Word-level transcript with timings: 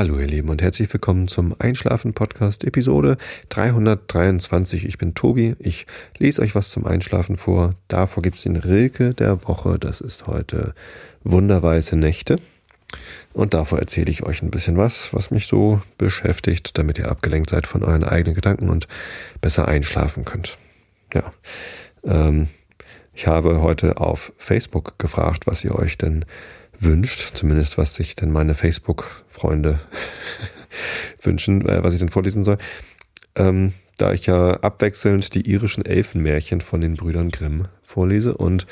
Hallo 0.00 0.18
ihr 0.18 0.28
Lieben 0.28 0.48
und 0.48 0.62
herzlich 0.62 0.90
willkommen 0.90 1.28
zum 1.28 1.54
Einschlafen 1.58 2.14
Podcast 2.14 2.64
Episode 2.64 3.18
323. 3.50 4.86
Ich 4.86 4.96
bin 4.96 5.14
Tobi. 5.14 5.56
Ich 5.58 5.86
lese 6.16 6.40
euch 6.40 6.54
was 6.54 6.70
zum 6.70 6.86
Einschlafen 6.86 7.36
vor. 7.36 7.74
Davor 7.86 8.22
gibt 8.22 8.36
es 8.36 8.44
den 8.44 8.56
Rilke 8.56 9.12
der 9.12 9.46
Woche. 9.46 9.78
Das 9.78 10.00
ist 10.00 10.26
heute 10.26 10.74
Wunderweiße 11.22 11.96
Nächte. 11.96 12.36
Und 13.34 13.52
davor 13.52 13.78
erzähle 13.78 14.10
ich 14.10 14.22
euch 14.22 14.40
ein 14.40 14.50
bisschen 14.50 14.78
was, 14.78 15.12
was 15.12 15.30
mich 15.30 15.46
so 15.46 15.82
beschäftigt, 15.98 16.78
damit 16.78 16.98
ihr 16.98 17.10
abgelenkt 17.10 17.50
seid 17.50 17.66
von 17.66 17.84
euren 17.84 18.04
eigenen 18.04 18.34
Gedanken 18.34 18.70
und 18.70 18.88
besser 19.42 19.68
einschlafen 19.68 20.24
könnt. 20.24 20.56
Ja. 21.12 21.30
Ähm, 22.04 22.48
ich 23.12 23.26
habe 23.26 23.60
heute 23.60 23.98
auf 23.98 24.32
Facebook 24.38 24.98
gefragt, 24.98 25.46
was 25.46 25.62
ihr 25.62 25.74
euch 25.74 25.98
denn 25.98 26.24
wünscht, 26.80 27.34
zumindest 27.34 27.78
was 27.78 27.94
sich 27.94 28.16
denn 28.16 28.32
meine 28.32 28.54
Facebook-Freunde 28.54 29.78
wünschen, 31.22 31.68
äh, 31.68 31.82
was 31.82 31.94
ich 31.94 32.00
denn 32.00 32.08
vorlesen 32.08 32.44
soll. 32.44 32.58
Ähm, 33.36 33.72
da 33.98 34.12
ich 34.12 34.26
ja 34.26 34.54
abwechselnd 34.54 35.34
die 35.34 35.50
irischen 35.50 35.84
Elfenmärchen 35.84 36.62
von 36.62 36.80
den 36.80 36.94
Brüdern 36.94 37.28
Grimm 37.28 37.68
vorlese 37.82 38.34
und 38.34 38.66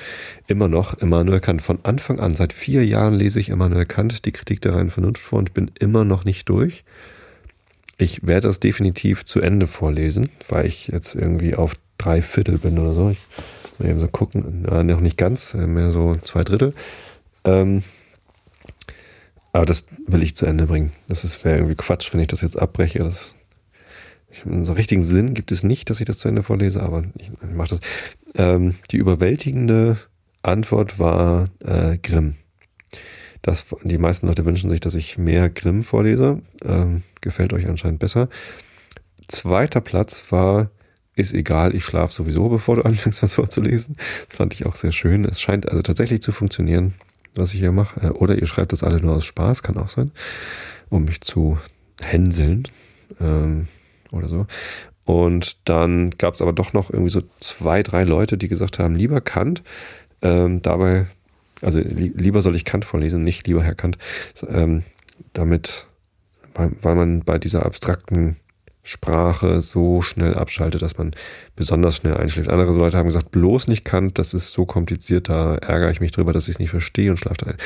immer 0.46 0.68
noch 0.68 0.94
Immanuel 0.94 1.40
Kant. 1.40 1.60
Von 1.60 1.80
Anfang 1.82 2.18
an, 2.18 2.34
seit 2.34 2.52
vier 2.52 2.86
Jahren 2.86 3.14
lese 3.14 3.38
ich 3.38 3.50
Immanuel 3.50 3.84
Kant, 3.84 4.24
die 4.24 4.32
Kritik 4.32 4.62
der 4.62 4.74
reinen 4.74 4.90
Vernunft 4.90 5.20
vor 5.20 5.38
und 5.38 5.52
bin 5.52 5.70
immer 5.78 6.04
noch 6.04 6.24
nicht 6.24 6.48
durch. 6.48 6.84
Ich 7.98 8.26
werde 8.26 8.46
das 8.46 8.60
definitiv 8.60 9.24
zu 9.24 9.40
Ende 9.40 9.66
vorlesen, 9.66 10.30
weil 10.48 10.66
ich 10.66 10.88
jetzt 10.88 11.14
irgendwie 11.14 11.56
auf 11.56 11.74
drei 11.98 12.22
Viertel 12.22 12.58
bin 12.58 12.78
oder 12.78 12.94
so. 12.94 13.10
Ich 13.10 13.18
muss 13.78 13.88
eben 13.88 14.00
so 14.00 14.08
gucken, 14.08 14.62
noch 14.62 15.00
nicht 15.00 15.18
ganz, 15.18 15.52
äh, 15.52 15.66
mehr 15.66 15.92
so 15.92 16.14
zwei 16.14 16.44
Drittel. 16.44 16.72
Ähm, 17.44 17.82
aber 19.52 19.66
das 19.66 19.86
will 20.06 20.22
ich 20.22 20.36
zu 20.36 20.46
Ende 20.46 20.66
bringen. 20.66 20.92
Das 21.08 21.44
wäre 21.44 21.58
irgendwie 21.58 21.76
Quatsch, 21.76 22.12
wenn 22.12 22.20
ich 22.20 22.28
das 22.28 22.42
jetzt 22.42 22.58
abbreche. 22.58 23.00
Das, 23.00 23.34
so 24.62 24.72
richtigen 24.74 25.02
Sinn 25.02 25.34
gibt 25.34 25.52
es 25.52 25.62
nicht, 25.62 25.88
dass 25.90 26.00
ich 26.00 26.06
das 26.06 26.18
zu 26.18 26.28
Ende 26.28 26.42
vorlese, 26.42 26.82
aber 26.82 27.04
ich, 27.18 27.30
ich 27.30 27.54
mache 27.54 27.70
das. 27.70 27.80
Ähm, 28.34 28.74
die 28.90 28.98
überwältigende 28.98 29.96
Antwort 30.42 30.98
war 30.98 31.48
äh, 31.64 31.98
Grimm. 31.98 32.36
Das, 33.42 33.66
die 33.82 33.98
meisten 33.98 34.26
Leute 34.26 34.44
wünschen 34.44 34.68
sich, 34.68 34.80
dass 34.80 34.94
ich 34.94 35.16
mehr 35.16 35.48
Grimm 35.48 35.82
vorlese. 35.82 36.42
Ähm, 36.64 37.02
gefällt 37.20 37.52
euch 37.52 37.66
anscheinend 37.66 38.00
besser. 38.00 38.28
Zweiter 39.28 39.80
Platz 39.80 40.22
war, 40.30 40.70
ist 41.14 41.32
egal, 41.32 41.74
ich 41.74 41.84
schlafe 41.84 42.12
sowieso, 42.12 42.48
bevor 42.50 42.76
du 42.76 42.82
anfängst, 42.82 43.22
was 43.22 43.34
vorzulesen. 43.34 43.96
Das 44.28 44.36
fand 44.36 44.52
ich 44.54 44.66
auch 44.66 44.74
sehr 44.74 44.92
schön. 44.92 45.24
Es 45.24 45.40
scheint 45.40 45.68
also 45.68 45.80
tatsächlich 45.80 46.20
zu 46.20 46.32
funktionieren 46.32 46.94
was 47.34 47.54
ich 47.54 47.60
hier 47.60 47.72
mache. 47.72 48.00
Äh, 48.00 48.10
oder 48.10 48.36
ihr 48.36 48.46
schreibt 48.46 48.72
das 48.72 48.82
alle 48.82 49.00
nur 49.00 49.16
aus 49.16 49.24
Spaß, 49.24 49.62
kann 49.62 49.76
auch 49.76 49.90
sein, 49.90 50.12
um 50.90 51.04
mich 51.04 51.20
zu 51.20 51.58
hänseln 52.00 52.66
ähm, 53.20 53.68
oder 54.12 54.28
so. 54.28 54.46
Und 55.04 55.68
dann 55.68 56.10
gab 56.10 56.34
es 56.34 56.42
aber 56.42 56.52
doch 56.52 56.74
noch 56.74 56.90
irgendwie 56.90 57.10
so 57.10 57.22
zwei, 57.40 57.82
drei 57.82 58.04
Leute, 58.04 58.36
die 58.36 58.48
gesagt 58.48 58.78
haben, 58.78 58.94
lieber 58.94 59.20
Kant, 59.20 59.62
ähm, 60.20 60.60
dabei, 60.60 61.06
also 61.62 61.78
li 61.78 62.12
lieber 62.14 62.42
soll 62.42 62.56
ich 62.56 62.64
Kant 62.64 62.84
vorlesen, 62.84 63.24
nicht 63.24 63.46
lieber 63.46 63.62
Herr 63.62 63.74
Kant, 63.74 63.96
ähm, 64.48 64.82
damit, 65.32 65.86
weil, 66.54 66.72
weil 66.82 66.94
man 66.94 67.20
bei 67.22 67.38
dieser 67.38 67.64
abstrakten 67.64 68.36
Sprache 68.88 69.60
so 69.60 70.00
schnell 70.00 70.34
abschaltet, 70.34 70.80
dass 70.80 70.96
man 70.96 71.10
besonders 71.56 71.96
schnell 71.96 72.16
einschläft. 72.16 72.48
Andere 72.48 72.72
Leute 72.72 72.96
haben 72.96 73.08
gesagt, 73.08 73.30
bloß 73.30 73.68
nicht 73.68 73.84
Kant, 73.84 74.18
das 74.18 74.32
ist 74.32 74.50
so 74.52 74.64
kompliziert, 74.64 75.28
da 75.28 75.56
ärgere 75.56 75.90
ich 75.90 76.00
mich 76.00 76.10
drüber, 76.10 76.32
dass 76.32 76.44
ich 76.44 76.54
es 76.54 76.58
nicht 76.58 76.70
verstehe 76.70 77.10
und 77.10 77.18
schlafe 77.18 77.46
ein. 77.46 77.56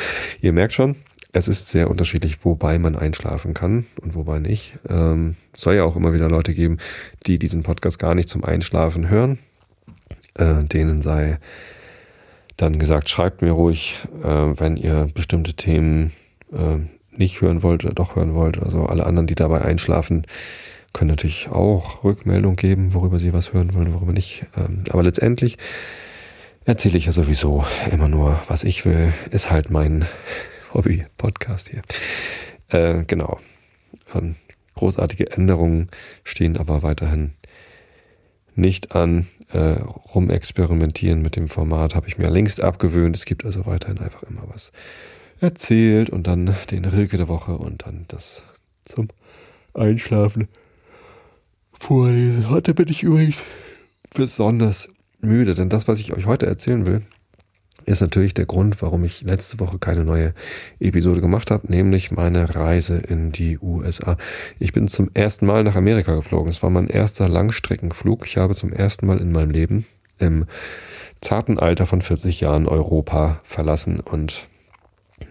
Ihr 0.41 0.53
merkt 0.53 0.73
schon, 0.73 0.97
es 1.33 1.47
ist 1.47 1.69
sehr 1.69 1.89
unterschiedlich, 1.89 2.45
wobei 2.45 2.81
man 2.81 2.97
einschlafen 2.97 3.55
kann 3.55 3.87
und 4.01 4.17
wobei 4.17 4.41
nicht. 4.41 4.75
Ähm, 4.89 5.37
soll 5.55 5.77
ja 5.77 5.85
auch 5.85 5.95
immer 5.95 6.13
wieder 6.13 6.29
Leute 6.29 6.55
geben, 6.55 6.79
die 7.27 7.39
diesen 7.39 7.63
Podcast 7.63 8.01
gar 8.01 8.17
nicht 8.17 8.29
zum 8.29 8.43
Einschlafen 8.43 9.09
hören. 9.09 9.39
Äh, 10.35 10.65
denen 10.65 11.03
sei 11.03 11.39
dann 12.57 12.81
gesagt, 12.81 13.09
schreibt 13.09 13.43
mir 13.43 13.53
ruhig, 13.53 13.97
äh, 14.25 14.27
wenn 14.27 14.77
ihr 14.77 15.09
bestimmte 15.15 15.55
Themen 15.55 16.11
äh, 16.53 16.79
nicht 17.17 17.41
hören 17.41 17.63
wollt 17.63 17.85
oder 17.85 17.95
doch 17.95 18.17
hören 18.17 18.35
wollt. 18.35 18.59
Also 18.59 18.87
alle 18.87 19.07
anderen, 19.07 19.29
die 19.29 19.37
dabei 19.37 19.63
einschlafen, 19.63 20.27
können 20.93 21.11
natürlich 21.11 21.49
auch 21.49 22.05
Rückmeldung 22.05 22.57
geben, 22.57 22.95
worüber 22.95 23.19
sie 23.19 23.33
was 23.33 23.53
hören 23.53 23.75
wollen, 23.75 23.95
worüber 23.95 24.13
nicht. 24.13 24.47
Ähm, 24.57 24.85
aber 24.91 25.03
letztendlich 25.03 25.59
erzähle 26.65 26.99
ich 26.99 27.07
ja 27.07 27.13
sowieso 27.13 27.65
immer 27.91 28.09
nur, 28.09 28.41
was 28.49 28.65
ich 28.65 28.85
will. 28.85 29.13
Ist 29.31 29.51
halt 29.51 29.71
mein 29.71 30.07
Hobby-Podcast 30.75 31.71
hier. 31.71 31.83
Äh, 32.69 33.05
genau. 33.05 33.41
Ähm, 34.15 34.37
großartige 34.75 35.31
Änderungen 35.31 35.89
stehen 36.25 36.57
aber 36.57 36.83
weiterhin 36.83 37.33
nicht 38.55 38.95
an. 38.95 39.27
Äh, 39.51 39.81
rumexperimentieren 40.15 41.21
mit 41.21 41.37
dem 41.37 41.49
Format 41.49 41.95
habe 41.95 42.09
ich 42.09 42.19
mir 42.19 42.31
längst 42.31 42.63
abgewöhnt. 42.63 43.17
Es 43.17 43.25
gibt 43.25 43.45
also 43.45 43.67
weiterhin 43.67 43.99
einfach 43.99 44.23
immer 44.23 44.45
was 44.47 44.73
erzählt 45.41 46.09
und 46.11 46.27
dann 46.27 46.55
den 46.71 46.85
Rilke 46.85 47.17
der 47.17 47.29
Woche 47.29 47.59
und 47.59 47.85
dann 47.85 48.05
das 48.09 48.45
zum 48.85 49.09
Einschlafen 49.75 50.49
vorlesen. 51.83 52.49
Heute 52.49 52.75
bin 52.75 52.89
ich 52.89 53.03
übrigens 53.03 53.43
besonders 54.15 54.95
müde, 55.21 55.55
denn 55.55 55.69
das, 55.69 55.89
was 55.89 55.99
ich 55.99 56.13
euch 56.13 56.27
heute 56.27 56.47
erzählen 56.47 56.87
will, 56.87 57.03
ist 57.85 58.01
natürlich 58.01 58.35
der 58.35 58.47
Grund, 58.47 58.81
warum 58.83 59.03
ich 59.03 59.23
letzte 59.23 59.59
Woche 59.59 59.81
keine 59.81 60.05
neue 60.05 60.33
Episode 60.79 61.21
gemacht 61.21 61.51
habe, 61.51 61.67
nämlich 61.71 62.13
meine 62.13 62.55
Reise 62.55 62.99
in 62.99 63.33
die 63.33 63.59
USA. 63.59 64.17
Ich 64.61 64.73
bin 64.73 64.87
zum 64.87 65.11
ersten 65.13 65.45
Mal 65.47 65.65
nach 65.65 65.75
Amerika 65.75 66.15
geflogen. 66.15 66.53
Es 66.53 66.63
war 66.63 66.71
mein 66.71 66.87
erster 66.87 67.29
Langstreckenflug. 67.29 68.27
Ich 68.27 68.37
habe 68.37 68.55
zum 68.55 68.73
ersten 68.73 69.07
Mal 69.07 69.19
in 69.19 69.33
meinem 69.33 69.51
Leben 69.51 69.85
im 70.19 70.47
zarten 71.21 71.59
Alter 71.59 71.87
von 71.87 72.01
40 72.01 72.41
Jahren 72.41 72.69
Europa 72.69 73.41
verlassen 73.43 73.99
und 73.99 74.49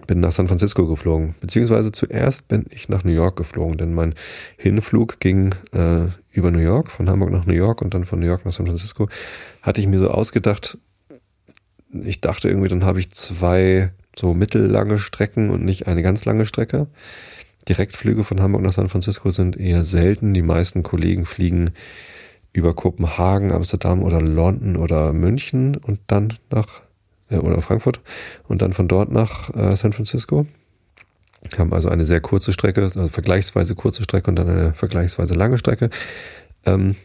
bin 0.08 0.20
nach 0.20 0.32
San 0.32 0.48
Francisco 0.48 0.88
geflogen. 0.88 1.36
Beziehungsweise 1.42 1.92
zuerst 1.92 2.48
bin 2.48 2.66
ich 2.70 2.90
nach 2.90 3.04
New 3.04 3.12
York 3.12 3.36
geflogen, 3.36 3.78
denn 3.78 3.94
mein 3.94 4.16
Hinflug 4.58 5.20
ging 5.20 5.54
äh, 5.74 6.08
über 6.32 6.52
New 6.52 6.60
York, 6.60 6.92
von 6.92 7.10
Hamburg 7.10 7.32
nach 7.32 7.46
New 7.46 7.54
York 7.54 7.82
und 7.82 7.94
dann 7.94 8.06
von 8.06 8.20
New 8.20 8.26
York 8.26 8.46
nach 8.46 8.52
San 8.54 8.66
Francisco. 8.66 9.08
Hatte 9.62 9.82
ich 9.82 9.88
mir 9.88 10.00
so 10.00 10.10
ausgedacht, 10.10 10.78
ich 11.92 12.22
dachte 12.22 12.48
irgendwie, 12.48 12.70
dann 12.70 12.86
habe 12.86 13.00
ich 13.00 13.12
zwei 13.12 13.92
so 14.16 14.34
mittellange 14.34 15.00
Strecken 15.00 15.50
und 15.50 15.64
nicht 15.64 15.88
eine 15.88 16.04
ganz 16.04 16.26
lange 16.26 16.46
Strecke. 16.46 16.88
Direktflüge 17.68 18.24
von 18.24 18.42
Hamburg 18.42 18.64
nach 18.64 18.74
San 18.74 18.90
Francisco 18.90 19.30
sind 19.30 19.58
eher 19.58 19.84
selten. 19.84 20.34
Die 20.34 20.42
meisten 20.42 20.84
Kollegen 20.84 21.26
fliegen 21.26 21.72
über 22.54 22.74
Kopenhagen, 22.74 23.52
Amsterdam 23.52 24.04
oder 24.04 24.22
London 24.22 24.76
oder 24.76 25.14
München 25.14 25.78
und 25.78 26.00
dann 26.08 26.34
nach 26.50 26.82
äh, 27.32 27.38
oder 27.38 27.62
Frankfurt 27.62 28.00
und 28.48 28.62
dann 28.62 28.74
von 28.74 28.88
dort 28.88 29.12
nach 29.12 29.54
äh, 29.56 29.76
San 29.76 29.94
Francisco. 29.94 30.46
Haben 31.58 31.74
also 31.74 31.90
eine 31.90 32.04
sehr 32.04 32.22
kurze 32.22 32.54
Strecke, 32.54 32.84
also 32.84 33.08
vergleichsweise 33.08 33.74
kurze 33.74 34.04
Strecke 34.04 34.30
und 34.30 34.36
dann 34.36 34.48
eine 34.48 34.74
vergleichsweise 34.74 35.34
lange 35.34 35.58
Strecke. 35.58 35.90
Ähm, 36.66 36.96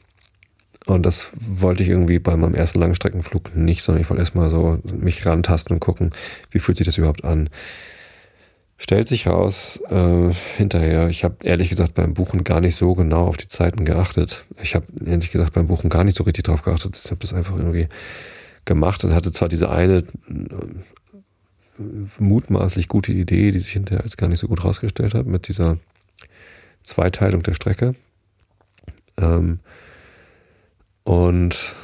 und 0.85 1.05
das 1.05 1.31
wollte 1.41 1.83
ich 1.83 1.89
irgendwie 1.89 2.21
bei 2.21 2.37
meinem 2.37 2.55
ersten 2.55 2.79
Langstreckenflug 2.79 3.57
nicht, 3.57 3.83
sondern 3.83 4.03
ich 4.03 4.11
wollte 4.11 4.23
erstmal 4.23 4.51
so 4.51 4.79
mich 4.85 5.27
rantasten 5.27 5.75
und 5.75 5.81
gucken, 5.81 6.11
wie 6.51 6.61
fühlt 6.61 6.77
sich 6.77 6.87
das 6.87 6.99
überhaupt 6.99 7.25
an. 7.25 7.51
Stellt 8.79 9.09
sich 9.09 9.27
raus, 9.27 9.81
äh, 9.89 10.33
hinterher, 10.59 11.09
ich 11.09 11.25
habe 11.25 11.37
ehrlich 11.43 11.71
gesagt 11.71 11.95
beim 11.95 12.15
Buchen 12.15 12.45
gar 12.45 12.61
nicht 12.61 12.77
so 12.77 12.93
genau 12.93 13.27
auf 13.27 13.39
die 13.39 13.49
Zeiten 13.49 13.87
geachtet. 13.87 14.45
Ich 14.63 14.75
habe 14.75 14.85
ehrlich 15.05 15.33
gesagt 15.33 15.55
beim 15.55 15.67
Buchen 15.67 15.89
gar 15.89 16.05
nicht 16.05 16.17
so 16.17 16.25
richtig 16.25 16.45
drauf 16.45 16.63
geachtet. 16.63 17.01
Ich 17.03 17.11
habe 17.11 17.21
das 17.21 17.33
einfach 17.33 17.57
irgendwie 17.57 17.89
gemacht 18.67 19.05
und 19.05 19.15
hatte 19.15 19.33
zwar 19.33 19.49
diese 19.49 19.71
eine 19.71 19.99
äh, 19.99 20.05
mutmaßlich 22.19 22.89
gute 22.89 23.13
Idee, 23.13 23.51
die 23.51 23.59
sich 23.59 23.73
hinterher 23.73 24.05
als 24.05 24.17
gar 24.17 24.29
nicht 24.29 24.41
so 24.41 24.49
gut 24.49 24.65
rausgestellt 24.65 25.15
hat, 25.15 25.27
mit 25.27 25.49
dieser 25.49 25.79
Zweiteilung 26.83 27.43
der 27.43 27.55
Strecke. 27.55 27.95
Ähm, 29.19 29.61
und 31.05 31.75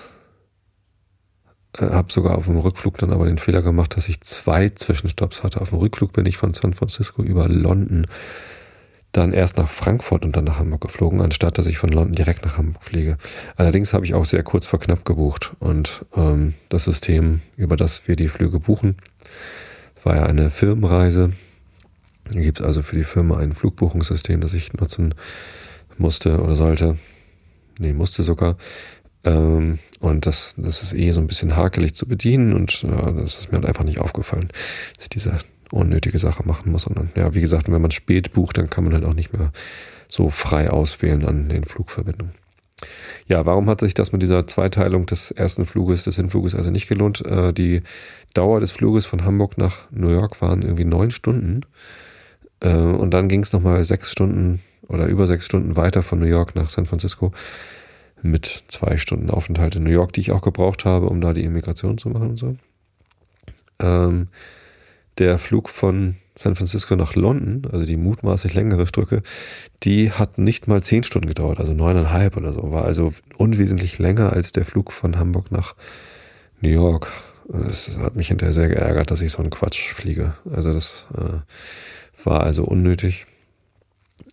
äh, 1.79 1.87
habe 1.87 2.13
sogar 2.13 2.37
auf 2.37 2.47
dem 2.47 2.59
Rückflug 2.59 2.99
dann 2.99 3.13
aber 3.13 3.27
den 3.27 3.39
Fehler 3.39 3.63
gemacht, 3.63 3.97
dass 3.97 4.09
ich 4.09 4.21
zwei 4.21 4.69
Zwischenstopps 4.69 5.43
hatte. 5.43 5.61
Auf 5.61 5.71
dem 5.71 5.79
Rückflug 5.79 6.13
bin 6.13 6.27
ich 6.27 6.37
von 6.37 6.55
San 6.55 6.75
Francisco 6.75 7.23
über 7.23 7.49
London 7.49 8.07
dann 9.13 9.33
erst 9.33 9.59
nach 9.59 9.69
Frankfurt 9.69 10.25
und 10.25 10.37
dann 10.37 10.45
nach 10.45 10.59
Hamburg 10.59 10.81
geflogen, 10.81 11.21
anstatt 11.21 11.59
dass 11.59 11.67
ich 11.67 11.79
von 11.79 11.91
London 11.91 12.15
direkt 12.15 12.45
nach 12.45 12.57
Hamburg 12.57 12.83
fliege. 12.83 13.19
Allerdings 13.57 13.93
habe 13.93 14.07
ich 14.07 14.15
auch 14.15 14.25
sehr 14.25 14.43
kurz 14.43 14.67
vor 14.67 14.81
knapp 14.81 15.05
gebucht 15.05 15.53
und 15.61 16.07
ähm, 16.17 16.55
das 16.71 16.85
System, 16.85 17.43
über 17.57 17.77
das 17.77 18.09
wir 18.09 18.17
die 18.17 18.29
Flüge 18.29 18.59
buchen, 18.59 18.97
war 20.03 20.17
ja 20.17 20.27
eine 20.27 20.51
Firmenreise. 20.51 21.33
Da 22.25 22.41
gibt 22.41 22.61
es 22.61 22.67
also 22.67 22.83
für 22.83 22.97
die 22.97 23.05
Firma 23.05 23.37
ein 23.39 23.53
Flugbuchungssystem, 23.53 24.41
das 24.41 24.55
ich 24.55 24.73
nutzen 24.73 25.15
musste 25.99 26.41
oder 26.41 26.57
sollte. 26.57 26.97
Nee, 27.79 27.93
musste 27.93 28.23
sogar. 28.23 28.57
Ähm, 29.25 29.79
und 30.01 30.27
das, 30.27 30.55
das 30.57 30.83
ist 30.83 30.95
eh 30.95 31.13
so 31.13 31.21
ein 31.21 31.27
bisschen 31.27 31.57
hakelig 31.57 31.95
zu 31.95 32.07
bedienen 32.09 32.55
und 32.55 32.85
äh, 32.85 33.13
das 33.15 33.39
ist 33.39 33.53
mir 33.53 33.59
halt 33.59 33.67
einfach 33.67 33.85
nicht 33.85 34.01
aufgefallen, 34.01 34.49
dass 34.97 35.05
ich 35.05 35.11
diese 35.11 35.39
unnötige 35.73 36.19
Sache 36.19 36.47
machen 36.47 36.71
muss. 36.71 36.87
Und 36.87 36.99
dann, 36.99 37.11
ja, 37.17 37.35
wie 37.35 37.41
gesagt, 37.41 37.71
wenn 37.71 37.83
man 37.83 37.91
spät 37.91 38.33
bucht, 38.33 38.59
dann 38.59 38.71
kann 38.71 38.85
man 38.85 38.93
halt 38.93 39.05
auch 39.05 39.15
nicht 39.15 39.33
mehr 39.33 39.53
so 40.09 40.29
frei 40.29 40.71
auswählen 40.71 41.25
an 41.25 41.49
den 41.49 41.65
Flugverbindungen. 41.65 42.35
Ja, 43.27 43.47
warum 43.47 43.71
hat 43.71 43.81
sich 43.81 43.95
das 43.95 44.13
mit 44.13 44.23
dieser 44.23 44.47
Zweiteilung 44.47 45.07
des 45.07 45.31
ersten 45.31 45.67
Fluges, 45.67 46.05
des 46.05 46.17
Hinfluges 46.17 46.55
also 46.55 46.71
nicht 46.71 46.89
gelohnt? 46.89 47.25
Äh, 47.25 47.53
die 47.53 47.83
Dauer 48.35 48.61
des 48.61 48.73
Fluges 48.73 49.07
von 49.07 49.25
Hamburg 49.25 49.57
nach 49.57 49.91
New 49.91 50.11
York 50.11 50.43
waren 50.43 50.63
irgendwie 50.63 50.85
neun 50.85 51.11
Stunden. 51.11 51.61
Äh, 52.61 52.75
und 52.75 53.13
dann 53.13 53.29
ging 53.29 53.43
es 53.43 53.53
nochmal 53.53 53.85
sechs 53.85 54.11
Stunden 54.11 54.61
oder 54.89 55.07
über 55.07 55.27
sechs 55.27 55.47
Stunden 55.47 55.77
weiter 55.77 56.03
von 56.03 56.19
New 56.19 56.27
York 56.27 56.55
nach 56.55 56.69
San 56.69 56.87
Francisco 56.87 57.33
mit 58.21 58.65
zwei 58.69 58.99
Stunden 58.99 59.31
Aufenthalt 59.31 59.77
in 59.77 59.85
New 59.85 59.91
York, 59.91 60.13
die 60.13 60.21
ich 60.21 60.33
auch 60.33 60.43
gebraucht 60.43 60.85
habe, 60.85 61.07
um 61.07 61.21
da 61.21 61.33
die 61.33 61.45
Immigration 61.45 61.99
zu 61.99 62.09
machen 62.09 62.31
und 62.31 62.37
so. 62.37 62.57
Ähm, 63.81 64.29
der 65.19 65.39
Flug 65.39 65.69
von 65.69 66.17
San 66.35 66.55
Francisco 66.55 66.97
nach 66.97 67.15
London, 67.15 67.71
also 67.71 67.85
die 67.85 67.97
mutmaßlich 67.97 68.55
längere 68.55 68.87
Strecke, 68.87 69.23
die 69.83 70.11
hat 70.13 70.39
nicht 70.39 70.67
mal 70.67 70.83
zehn 70.83 71.03
Stunden 71.03 71.29
gedauert, 71.29 71.61
also 71.61 71.75
neuneinhalb 71.75 72.37
oder 72.37 72.53
so, 72.53 72.73
war 72.73 72.85
also 72.85 73.13
unwesentlich 73.37 73.99
länger 73.99 74.33
als 74.33 74.53
der 74.53 74.65
Flug 74.65 74.93
von 74.93 75.19
Hamburg 75.19 75.53
nach 75.53 75.75
New 76.61 76.71
York. 76.71 77.09
Es 77.69 77.97
hat 77.99 78.17
mich 78.17 78.29
hinterher 78.29 78.55
sehr 78.55 78.69
geärgert, 78.69 79.11
dass 79.11 79.21
ich 79.21 79.33
so 79.33 79.39
einen 79.39 79.51
Quatsch 79.51 79.93
fliege. 79.93 80.35
Also 80.51 80.73
das 80.73 81.07
äh, 81.19 82.25
war 82.25 82.45
also 82.45 82.65
unnötig. 82.65 83.27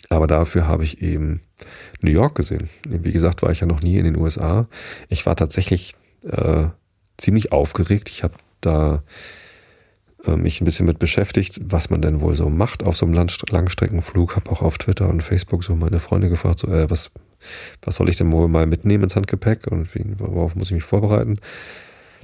Aber 0.09 0.27
dafür 0.27 0.67
habe 0.67 0.83
ich 0.83 1.01
eben 1.01 1.41
New 2.01 2.11
York 2.11 2.35
gesehen. 2.35 2.69
Wie 2.87 3.11
gesagt, 3.11 3.41
war 3.41 3.51
ich 3.51 3.59
ja 3.59 3.67
noch 3.67 3.81
nie 3.81 3.97
in 3.97 4.05
den 4.05 4.15
USA. 4.15 4.67
Ich 5.09 5.25
war 5.25 5.35
tatsächlich 5.35 5.95
äh, 6.23 6.67
ziemlich 7.17 7.51
aufgeregt. 7.51 8.09
Ich 8.09 8.23
habe 8.23 8.35
da 8.61 9.03
mich 10.25 10.59
ein 10.59 10.65
bisschen 10.65 10.85
mit 10.85 10.99
beschäftigt, 10.99 11.59
was 11.63 11.89
man 11.89 12.01
denn 12.01 12.21
wohl 12.21 12.35
so 12.35 12.49
macht 12.49 12.83
auf 12.83 12.97
so 12.97 13.05
einem 13.05 13.15
Langstreckenflug. 13.15 14.35
Habe 14.35 14.51
auch 14.51 14.61
auf 14.61 14.77
Twitter 14.77 15.09
und 15.09 15.23
Facebook 15.23 15.63
so 15.63 15.75
meine 15.75 15.99
Freunde 15.99 16.29
gefragt, 16.29 16.59
so, 16.59 16.67
äh, 16.67 16.89
was, 16.89 17.11
was 17.81 17.95
soll 17.95 18.09
ich 18.09 18.17
denn 18.17 18.31
wohl 18.31 18.47
mal 18.47 18.65
mitnehmen 18.65 19.05
ins 19.05 19.15
Handgepäck 19.15 19.67
und 19.67 19.93
wie, 19.95 20.03
worauf 20.17 20.55
muss 20.55 20.67
ich 20.67 20.75
mich 20.75 20.83
vorbereiten? 20.83 21.37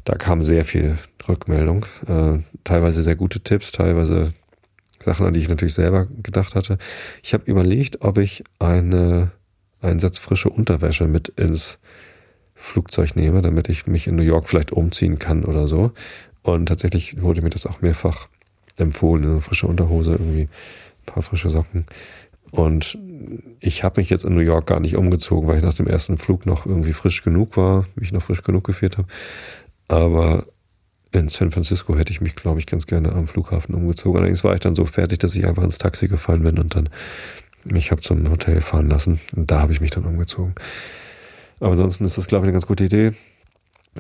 Da 0.04 0.16
kam 0.16 0.44
sehr 0.44 0.66
viel 0.66 0.98
Rückmeldung, 1.28 1.86
äh, 2.08 2.40
teilweise 2.64 3.02
sehr 3.02 3.16
gute 3.16 3.40
Tipps, 3.40 3.72
teilweise 3.72 4.34
Sachen, 5.00 5.26
an 5.26 5.34
die 5.34 5.40
ich 5.40 5.50
natürlich 5.50 5.74
selber 5.74 6.08
gedacht 6.22 6.56
hatte. 6.56 6.78
Ich 7.24 7.34
habe 7.34 7.46
überlegt, 7.46 8.02
ob 8.02 8.18
ich 8.18 8.44
eine, 8.60 9.32
einen 9.82 10.00
Satz 10.00 10.18
frische 10.18 10.50
Unterwäsche 10.50 11.08
mit 11.08 11.30
ins 11.30 11.80
Flugzeug 12.56 13.16
nehme, 13.16 13.42
damit 13.42 13.70
ich 13.70 13.88
mich 13.88 14.08
in 14.08 14.16
New 14.16 14.24
York 14.24 14.48
vielleicht 14.48 14.72
umziehen 14.72 15.20
kann 15.20 15.44
oder 15.44 15.68
so. 15.68 15.92
Und 16.46 16.68
tatsächlich 16.68 17.20
wurde 17.24 17.42
mir 17.42 17.50
das 17.50 17.66
auch 17.66 17.82
mehrfach 17.82 18.28
empfohlen, 18.78 19.24
eine 19.24 19.42
frische 19.42 19.66
Unterhose, 19.66 20.12
irgendwie 20.12 20.44
ein 20.44 21.06
paar 21.08 21.24
frische 21.24 21.50
Socken. 21.50 21.88
Und 22.52 23.00
ich 23.60 23.84
habe 23.84 24.00
mich 24.00 24.12
jetzt 24.12 24.26
in 24.26 24.36
New 24.36 24.42
York 24.42 24.68
gar 24.68 24.80
nicht 24.80 24.96
umgezogen, 24.96 25.50
weil 25.50 25.58
ich 25.58 25.64
nach 25.64 25.74
dem 25.74 25.88
ersten 25.88 26.20
Flug 26.20 26.46
noch 26.46 26.68
irgendwie 26.68 26.94
frisch 26.94 27.24
genug 27.24 27.58
war, 27.58 27.88
wie 27.96 28.04
ich 28.06 28.12
noch 28.12 28.22
frisch 28.22 28.44
genug 28.44 28.64
gefehlt 28.64 29.00
habe. 29.00 29.08
Aber 29.88 30.46
in 31.12 31.30
San 31.30 31.50
Francisco 31.50 31.98
hätte 31.98 32.12
ich 32.12 32.22
mich, 32.22 32.36
glaube 32.36 32.60
ich, 32.60 32.68
ganz 32.68 32.86
gerne 32.86 33.12
am 33.14 33.26
Flughafen 33.26 33.74
umgezogen. 33.74 34.20
Allerdings 34.20 34.44
war 34.44 34.54
ich 34.54 34.60
dann 34.60 34.76
so 34.76 34.86
fertig, 34.86 35.18
dass 35.18 35.36
ich 35.36 35.48
einfach 35.48 35.64
ins 35.64 35.80
Taxi 35.80 36.08
gefallen 36.08 36.44
bin 36.44 36.60
und 36.60 36.76
dann 36.76 36.90
mich 37.64 37.90
habe 37.90 38.02
zum 38.02 38.30
Hotel 38.30 38.62
fahren 38.62 38.88
lassen. 38.88 39.20
Und 39.36 39.50
da 39.50 39.62
habe 39.62 39.74
ich 39.74 39.82
mich 39.82 39.90
dann 39.90 40.06
umgezogen. 40.06 40.54
Aber 41.60 41.72
ansonsten 41.72 42.06
ist 42.06 42.20
das, 42.20 42.28
glaube 42.28 42.46
ich, 42.46 42.50
eine 42.50 42.54
ganz 42.54 42.68
gute 42.68 42.84
Idee. 42.84 43.14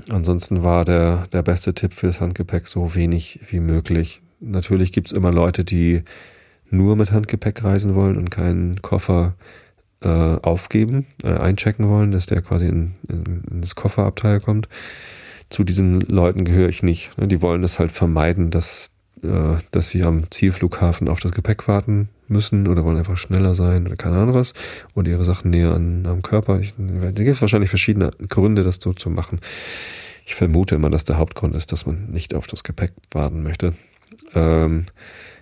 Ansonsten 0.10 0.64
war 0.64 0.86
der, 0.86 1.28
der 1.28 1.42
beste 1.42 1.74
Tipp 1.74 1.94
für 1.94 2.08
das 2.08 2.20
Handgepäck 2.20 2.68
so 2.68 2.96
wenig 2.96 3.40
wie 3.50 3.60
möglich. 3.60 4.22
Natürlich 4.40 4.92
gibt's 4.92 5.12
immer 5.12 5.32
Leute, 5.32 5.64
die 5.64 6.04
nur 6.70 6.96
mit 6.96 7.12
Handgepäck 7.12 7.64
reisen 7.64 7.96
wollen 7.96 8.18
und 8.18 8.30
keinen 8.30 8.82
Koffer 8.82 9.36
äh, 10.02 10.08
aufgeben, 10.10 11.08
äh, 11.24 11.34
einchecken 11.34 11.90
wollen, 11.90 12.12
dass 12.12 12.26
der 12.26 12.42
quasi 12.42 12.68
in, 12.68 12.96
in, 13.08 13.44
in 13.50 13.62
das 13.62 13.76
Kofferabteil 13.76 14.40
kommt. 14.40 14.68
Zu 15.50 15.64
diesen 15.64 16.02
Leuten 16.02 16.44
gehöre 16.44 16.70
ich 16.70 16.84
nicht. 16.84 17.12
Die 17.18 17.42
wollen 17.42 17.64
es 17.64 17.80
halt 17.80 17.92
vermeiden, 17.92 18.50
dass, 18.50 18.92
äh, 19.24 19.58
dass 19.72 19.90
sie 19.90 20.04
am 20.04 20.30
Zielflughafen 20.32 21.10
auf 21.10 21.20
das 21.20 21.32
Gepäck 21.32 21.68
warten 21.68 22.10
müssen 22.28 22.68
oder 22.68 22.84
wollen 22.84 22.98
einfach 22.98 23.18
schneller 23.18 23.56
sein 23.56 23.86
oder 23.86 23.96
keine 23.96 24.18
Ahnung 24.18 24.36
was 24.36 24.54
und 24.94 25.08
ihre 25.08 25.24
Sachen 25.24 25.52
näher 25.52 25.74
an, 25.74 26.06
am 26.08 26.22
Körper. 26.22 26.60
Ich, 26.60 26.74
da 26.78 27.12
gibt 27.12 27.36
es 27.36 27.42
wahrscheinlich 27.42 27.70
verschiedene 27.70 28.12
Gründe, 28.30 28.64
das 28.64 28.80
so 28.82 28.94
zu 28.94 29.10
machen. 29.10 29.40
Ich 30.26 30.36
vermute 30.36 30.76
immer, 30.76 30.90
dass 30.90 31.04
der 31.04 31.18
Hauptgrund 31.18 31.56
ist, 31.56 31.72
dass 31.72 31.86
man 31.86 32.10
nicht 32.10 32.34
auf 32.34 32.48
das 32.48 32.64
Gepäck 32.64 32.94
warten 33.12 33.44
möchte. 33.44 33.74
Ähm, 34.34 34.88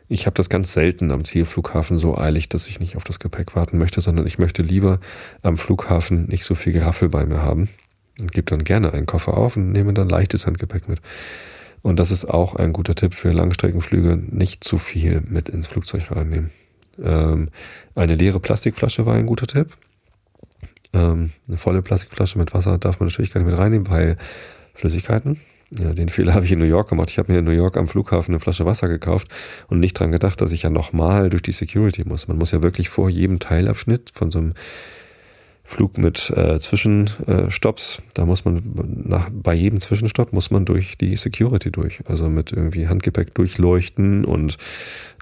ich 0.10 0.26
habe 0.26 0.36
das 0.36 0.50
ganz 0.50 0.74
selten 0.74 1.12
am 1.12 1.24
Zielflughafen 1.24 1.98
so 1.98 2.18
eilig, 2.18 2.50
dass 2.50 2.68
ich 2.68 2.80
nicht 2.80 2.98
auf 2.98 3.04
das 3.04 3.20
Gepäck 3.20 3.56
warten 3.56 3.78
möchte, 3.78 4.02
sondern 4.02 4.28
ich 4.28 4.38
möchte 4.38 4.62
lieber 4.62 5.00
am 5.42 5.58
Flughafen 5.58 6.28
nicht 6.28 6.44
so 6.44 6.56
viel 6.56 6.74
Geraffel 6.74 7.10
bei 7.10 7.26
mir 7.26 7.42
haben 7.42 7.70
und 8.20 8.32
gebe 8.32 8.46
dann 8.46 8.64
gerne 8.64 8.94
einen 8.94 9.06
Koffer 9.06 9.38
auf 9.38 9.56
und 9.56 9.72
nehme 9.72 9.94
dann 9.94 10.10
leichtes 10.10 10.46
Handgepäck 10.46 10.90
mit. 10.90 11.00
Und 11.84 12.00
das 12.00 12.12
ist 12.12 12.26
auch 12.26 12.56
ein 12.56 12.74
guter 12.74 12.96
Tipp 12.96 13.14
für 13.14 13.32
Langstreckenflüge, 13.32 14.18
nicht 14.32 14.64
zu 14.64 14.80
viel 14.80 15.22
mit 15.28 15.50
ins 15.50 15.68
Flugzeug 15.68 16.12
reinnehmen. 16.12 16.50
Ähm, 17.02 17.50
eine 17.94 18.16
leere 18.16 18.40
Plastikflasche 18.40 19.06
war 19.06 19.16
ein 19.16 19.26
guter 19.26 19.48
Tipp. 19.48 19.78
Ähm, 20.94 21.32
eine 21.48 21.58
volle 21.58 21.82
Plastikflasche 21.82 22.40
mit 22.40 22.54
Wasser 22.54 22.78
darf 22.78 23.00
man 23.00 23.10
natürlich 23.10 23.34
gar 23.34 23.42
nicht 23.42 23.52
mit 23.52 23.60
reinnehmen, 23.60 23.90
weil 23.90 24.18
Flüssigkeiten. 24.74 25.42
Ja, 25.78 25.94
den 25.94 26.08
Fehler 26.08 26.34
habe 26.34 26.46
ich 26.46 26.52
in 26.54 26.60
New 26.60 26.66
York 26.66 26.90
gemacht. 26.90 27.10
Ich 27.10 27.18
habe 27.18 27.32
mir 27.32 27.40
in 27.40 27.46
New 27.46 27.52
York 27.52 27.76
am 27.76 27.88
Flughafen 27.90 28.32
eine 28.32 28.40
Flasche 28.40 28.66
Wasser 28.66 28.88
gekauft 28.88 29.28
und 29.68 29.80
nicht 29.80 30.00
dran 30.00 30.12
gedacht, 30.12 30.40
dass 30.40 30.54
ich 30.54 30.64
ja 30.64 30.70
nochmal 30.70 31.30
durch 31.30 31.42
die 31.42 31.52
Security 31.52 32.06
muss. 32.06 32.30
Man 32.30 32.38
muss 32.38 32.52
ja 32.52 32.62
wirklich 32.62 32.90
vor 32.90 33.10
jedem 33.10 33.40
Teilabschnitt 33.40 34.12
von 34.14 34.32
so 34.32 34.40
einem 34.40 34.54
Flug 35.66 35.98
mit 35.98 36.30
äh, 36.36 36.60
Zwischenstopps. 36.60 38.02
Da 38.14 38.26
muss 38.26 38.46
man 38.46 38.62
nach, 39.06 39.30
bei 39.32 39.54
jedem 39.54 39.80
Zwischenstopp 39.80 40.34
muss 40.34 40.52
man 40.52 40.66
durch 40.66 40.98
die 40.98 41.16
Security 41.16 41.72
durch. 41.72 42.02
Also 42.06 42.30
mit 42.30 42.52
irgendwie 42.52 42.88
Handgepäck 42.88 43.34
durchleuchten 43.34 44.26
und 44.26 44.58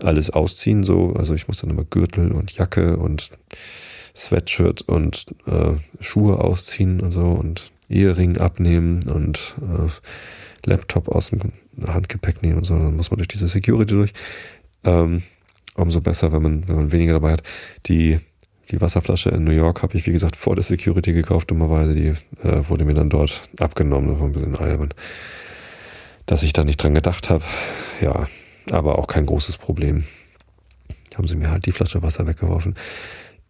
alles 0.02 0.32
ausziehen 0.32 0.84
so. 0.84 1.14
Also 1.14 1.36
ich 1.36 1.48
muss 1.48 1.58
dann 1.58 1.70
immer 1.70 1.86
Gürtel 1.86 2.32
und 2.32 2.52
Jacke 2.52 2.98
und 2.98 3.30
Sweatshirt 4.16 4.82
und 4.82 5.26
äh, 5.46 5.74
Schuhe 6.00 6.40
ausziehen 6.40 7.00
und 7.00 7.12
so 7.12 7.28
und 7.28 7.72
Ehering 7.88 8.38
abnehmen 8.38 9.08
und 9.08 9.56
äh, 9.62 10.68
Laptop 10.68 11.08
aus 11.08 11.30
dem 11.30 11.40
Handgepäck 11.86 12.42
nehmen 12.42 12.58
und 12.58 12.64
so. 12.64 12.78
Dann 12.78 12.96
muss 12.96 13.12
man 13.12 13.18
durch 13.18 13.28
diese 13.28 13.48
Security 13.48 13.94
durch. 13.94 14.14
Ähm, 14.84 15.22
umso 15.76 16.02
besser, 16.02 16.32
wenn 16.34 16.42
man, 16.42 16.68
wenn 16.68 16.76
man 16.76 16.92
weniger 16.92 17.14
dabei 17.14 17.34
hat. 17.34 17.44
Die 17.86 18.20
die 18.72 18.82
Wasserflasche 18.82 19.30
in 19.30 19.44
New 19.44 19.52
York 19.52 19.84
habe 19.84 19.98
ich, 19.98 20.08
wie 20.08 20.12
gesagt, 20.12 20.36
vor 20.36 20.56
der 20.56 20.64
Security 20.64 21.14
gekauft, 21.14 21.52
dummerweise. 21.52 21.94
Die 21.94 22.08
äh, 22.48 22.70
wurde 22.70 22.86
mir 22.86 22.94
dann 22.94 23.10
dort 23.10 23.42
abgenommen. 23.60 24.10
Das 24.10 24.20
war 24.20 24.28
ein 24.28 24.32
bisschen 24.32 24.56
albern. 24.56 24.94
Dass 26.26 26.44
ich 26.44 26.54
da 26.54 26.64
nicht 26.64 26.82
dran 26.82 26.94
gedacht 26.94 27.30
habe. 27.30 27.44
Ja, 28.00 28.28
aber 28.72 28.98
auch 28.98 29.08
kein 29.08 29.26
großes 29.26 29.58
Problem. 29.58 30.06
Haben 31.16 31.28
sie 31.28 31.36
mir 31.36 31.52
halt 31.52 31.66
die 31.66 31.72
Flasche 31.72 32.02
Wasser 32.02 32.26
weggeworfen. 32.28 32.76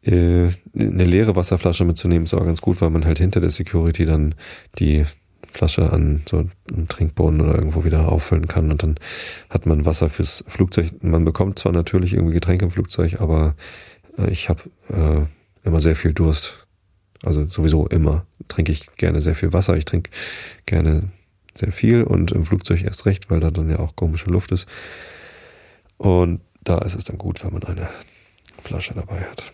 Äh, 0.04 0.50
eine 0.76 1.06
leere 1.06 1.36
Wasserflasche 1.36 1.86
mitzunehmen 1.86 2.24
ist 2.24 2.34
auch 2.34 2.46
ganz 2.46 2.62
gut, 2.62 2.82
weil 2.82 2.90
man 2.90 3.06
halt 3.06 3.20
hinter 3.20 3.40
der 3.40 3.52
Security 3.52 4.06
dann 4.06 4.34
die 4.80 5.06
Flasche 5.52 5.92
an 5.92 6.24
so 6.28 6.38
einem 6.38 6.88
Trinkboden 6.88 7.42
oder 7.42 7.56
irgendwo 7.56 7.84
wieder 7.84 8.10
auffüllen 8.10 8.48
kann 8.48 8.72
und 8.72 8.84
dann 8.84 8.96
hat 9.50 9.66
man 9.66 9.86
Wasser 9.86 10.10
fürs 10.10 10.44
Flugzeug. 10.48 11.04
Man 11.04 11.26
bekommt 11.26 11.60
zwar 11.60 11.74
natürlich 11.74 12.14
irgendwie 12.14 12.36
Getränke 12.36 12.66
im 12.66 12.72
Flugzeug, 12.72 13.20
aber 13.20 13.56
ich 14.30 14.50
habe 14.50 14.62
äh, 14.90 15.68
immer 15.68 15.80
sehr 15.80 15.96
viel 15.96 16.14
Durst. 16.14 16.66
Also 17.24 17.48
sowieso 17.48 17.88
immer 17.88 18.26
trinke 18.48 18.72
ich 18.72 18.96
gerne 18.98 19.22
sehr 19.22 19.36
viel 19.36 19.54
Wasser. 19.54 19.78
Ich 19.78 19.86
trinke 19.86 20.10
gerne 20.66 21.12
sehr 21.54 21.72
viel 21.72 22.04
und 22.04 22.32
im 22.32 22.46
Flugzeug 22.46 22.84
erst 22.84 23.06
recht, 23.06 23.30
weil 23.30 23.40
da 23.40 23.52
dann 23.52 23.70
ja 23.70 23.80
auch 23.80 23.96
komische 23.96 24.30
Luft 24.30 24.52
ist. 24.52 24.68
Und 25.98 26.42
da 26.64 26.80
ist 26.80 26.96
es 26.96 27.06
dann 27.06 27.18
gut, 27.18 27.44
wenn 27.44 27.54
man 27.54 27.64
eine 27.64 27.90
Flasche 28.62 28.94
dabei 28.94 29.22
hat. 29.22 29.52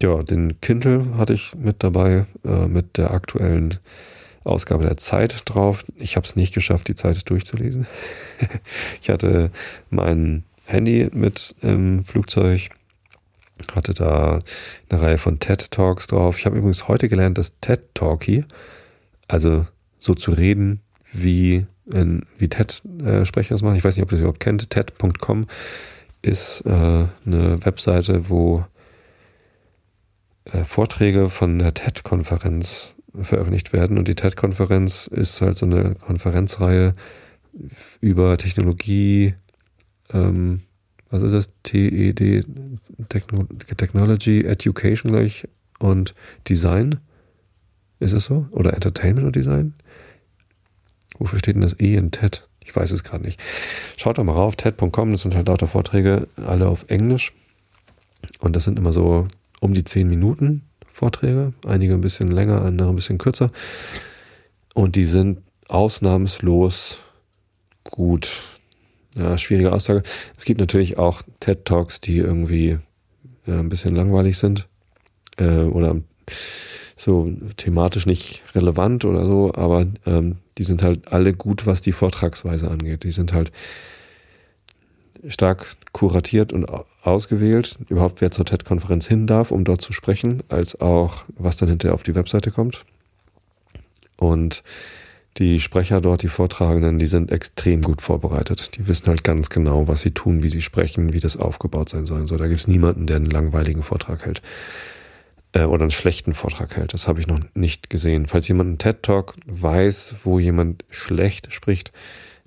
Ja, 0.00 0.22
den 0.22 0.60
Kindle 0.60 1.16
hatte 1.16 1.34
ich 1.34 1.54
mit 1.54 1.82
dabei, 1.82 2.26
äh, 2.44 2.66
mit 2.66 2.98
der 2.98 3.12
aktuellen 3.12 3.78
Ausgabe 4.44 4.84
der 4.84 4.96
Zeit 4.96 5.42
drauf. 5.46 5.84
Ich 5.96 6.16
habe 6.16 6.26
es 6.26 6.36
nicht 6.36 6.54
geschafft, 6.54 6.88
die 6.88 6.94
Zeit 6.94 7.28
durchzulesen. 7.28 7.86
ich 9.02 9.10
hatte 9.10 9.50
mein 9.90 10.44
Handy 10.66 11.08
mit 11.12 11.54
im 11.62 12.02
Flugzeug 12.04 12.70
hatte 13.74 13.94
da 13.94 14.40
eine 14.88 15.00
Reihe 15.00 15.18
von 15.18 15.38
TED 15.38 15.70
Talks 15.70 16.06
drauf. 16.06 16.38
Ich 16.38 16.46
habe 16.46 16.56
übrigens 16.56 16.88
heute 16.88 17.08
gelernt, 17.08 17.38
dass 17.38 17.58
TED 17.60 17.94
Talkie, 17.94 18.44
also 19.28 19.66
so 19.98 20.14
zu 20.14 20.32
reden, 20.32 20.80
wie, 21.12 21.66
wie 21.84 22.48
TED-Sprecher 22.48 23.54
das 23.54 23.62
machen. 23.62 23.76
Ich 23.76 23.84
weiß 23.84 23.96
nicht, 23.96 24.04
ob 24.04 24.10
ihr 24.10 24.16
das 24.16 24.20
überhaupt 24.20 24.40
kennt. 24.40 24.70
TED.com 24.70 25.46
ist 26.22 26.62
äh, 26.66 26.70
eine 26.70 27.64
Webseite, 27.64 28.28
wo 28.28 28.64
äh, 30.44 30.64
Vorträge 30.64 31.30
von 31.30 31.58
der 31.58 31.74
TED-Konferenz 31.74 32.94
veröffentlicht 33.20 33.72
werden. 33.72 33.98
Und 33.98 34.08
die 34.08 34.14
TED-Konferenz 34.14 35.06
ist 35.06 35.40
halt 35.40 35.56
so 35.56 35.66
eine 35.66 35.94
Konferenzreihe 35.94 36.94
über 38.00 38.38
Technologie, 38.38 39.34
ähm, 40.12 40.62
was 41.12 41.22
ist 41.22 41.32
das? 41.32 41.48
TED, 41.62 42.46
Techno 43.08 43.44
Technology, 43.76 44.44
Education 44.44 45.12
gleich 45.12 45.46
und 45.78 46.14
Design. 46.48 46.98
Ist 48.00 48.12
es 48.12 48.24
so? 48.24 48.46
Oder 48.50 48.74
Entertainment 48.74 49.26
und 49.26 49.36
Design? 49.36 49.74
Wofür 51.18 51.38
steht 51.38 51.54
denn 51.54 51.62
das 51.62 51.78
E 51.78 51.94
in 51.94 52.10
TED? 52.10 52.48
Ich 52.64 52.74
weiß 52.74 52.90
es 52.92 53.04
gerade 53.04 53.24
nicht. 53.24 53.40
Schaut 53.96 54.18
doch 54.18 54.24
mal 54.24 54.32
rauf, 54.32 54.56
TED.com, 54.56 55.12
das 55.12 55.22
sind 55.22 55.34
halt 55.34 55.48
lauter 55.48 55.68
Vorträge, 55.68 56.26
alle 56.36 56.68
auf 56.68 56.86
Englisch. 56.88 57.32
Und 58.40 58.56
das 58.56 58.64
sind 58.64 58.78
immer 58.78 58.92
so 58.92 59.28
um 59.60 59.74
die 59.74 59.84
zehn 59.84 60.08
Minuten 60.08 60.62
Vorträge. 60.90 61.52
Einige 61.66 61.94
ein 61.94 62.00
bisschen 62.00 62.28
länger, 62.28 62.62
andere 62.62 62.88
ein 62.88 62.96
bisschen 62.96 63.18
kürzer. 63.18 63.50
Und 64.74 64.96
die 64.96 65.04
sind 65.04 65.42
ausnahmslos 65.68 66.98
gut. 67.84 68.51
Ja, 69.16 69.36
schwierige 69.36 69.72
Aussage. 69.72 70.02
Es 70.36 70.44
gibt 70.44 70.60
natürlich 70.60 70.98
auch 70.98 71.22
TED 71.40 71.64
Talks, 71.64 72.00
die 72.00 72.18
irgendwie 72.18 72.78
äh, 73.46 73.52
ein 73.52 73.68
bisschen 73.68 73.94
langweilig 73.94 74.38
sind 74.38 74.68
äh, 75.36 75.62
oder 75.62 75.96
so 76.96 77.30
thematisch 77.56 78.06
nicht 78.06 78.42
relevant 78.54 79.04
oder 79.04 79.24
so, 79.24 79.52
aber 79.54 79.86
ähm, 80.06 80.36
die 80.58 80.64
sind 80.64 80.82
halt 80.82 81.08
alle 81.08 81.34
gut, 81.34 81.66
was 81.66 81.82
die 81.82 81.92
Vortragsweise 81.92 82.70
angeht. 82.70 83.04
Die 83.04 83.10
sind 83.10 83.32
halt 83.32 83.50
stark 85.26 85.66
kuratiert 85.92 86.52
und 86.52 86.66
ausgewählt, 87.02 87.78
überhaupt 87.88 88.20
wer 88.20 88.30
zur 88.30 88.44
TED-Konferenz 88.44 89.06
hin 89.06 89.26
darf, 89.26 89.50
um 89.50 89.64
dort 89.64 89.80
zu 89.80 89.92
sprechen, 89.92 90.42
als 90.48 90.80
auch 90.80 91.24
was 91.36 91.56
dann 91.56 91.68
hinterher 91.68 91.94
auf 91.94 92.02
die 92.02 92.14
Webseite 92.14 92.50
kommt. 92.50 92.84
Und 94.16 94.62
die 95.38 95.60
Sprecher 95.60 96.00
dort, 96.00 96.22
die 96.22 96.28
Vortragenden, 96.28 96.98
die 96.98 97.06
sind 97.06 97.32
extrem 97.32 97.82
gut 97.82 98.02
vorbereitet. 98.02 98.76
Die 98.76 98.86
wissen 98.86 99.06
halt 99.06 99.24
ganz 99.24 99.48
genau, 99.48 99.88
was 99.88 100.02
sie 100.02 100.10
tun, 100.10 100.42
wie 100.42 100.50
sie 100.50 100.62
sprechen, 100.62 101.12
wie 101.12 101.20
das 101.20 101.36
aufgebaut 101.36 101.88
sein 101.88 102.06
soll. 102.06 102.28
So, 102.28 102.36
da 102.36 102.46
gibt 102.48 102.60
es 102.60 102.68
niemanden, 102.68 103.06
der 103.06 103.16
einen 103.16 103.30
langweiligen 103.30 103.82
Vortrag 103.82 104.26
hält. 104.26 104.42
Äh, 105.52 105.64
oder 105.64 105.82
einen 105.82 105.90
schlechten 105.90 106.34
Vortrag 106.34 106.76
hält. 106.76 106.92
Das 106.94 107.08
habe 107.08 107.20
ich 107.20 107.26
noch 107.26 107.40
nicht 107.54 107.90
gesehen. 107.90 108.26
Falls 108.26 108.48
jemand 108.48 108.68
einen 108.68 108.78
TED-Talk 108.78 109.34
weiß, 109.46 110.16
wo 110.24 110.38
jemand 110.38 110.84
schlecht 110.90 111.52
spricht, 111.52 111.92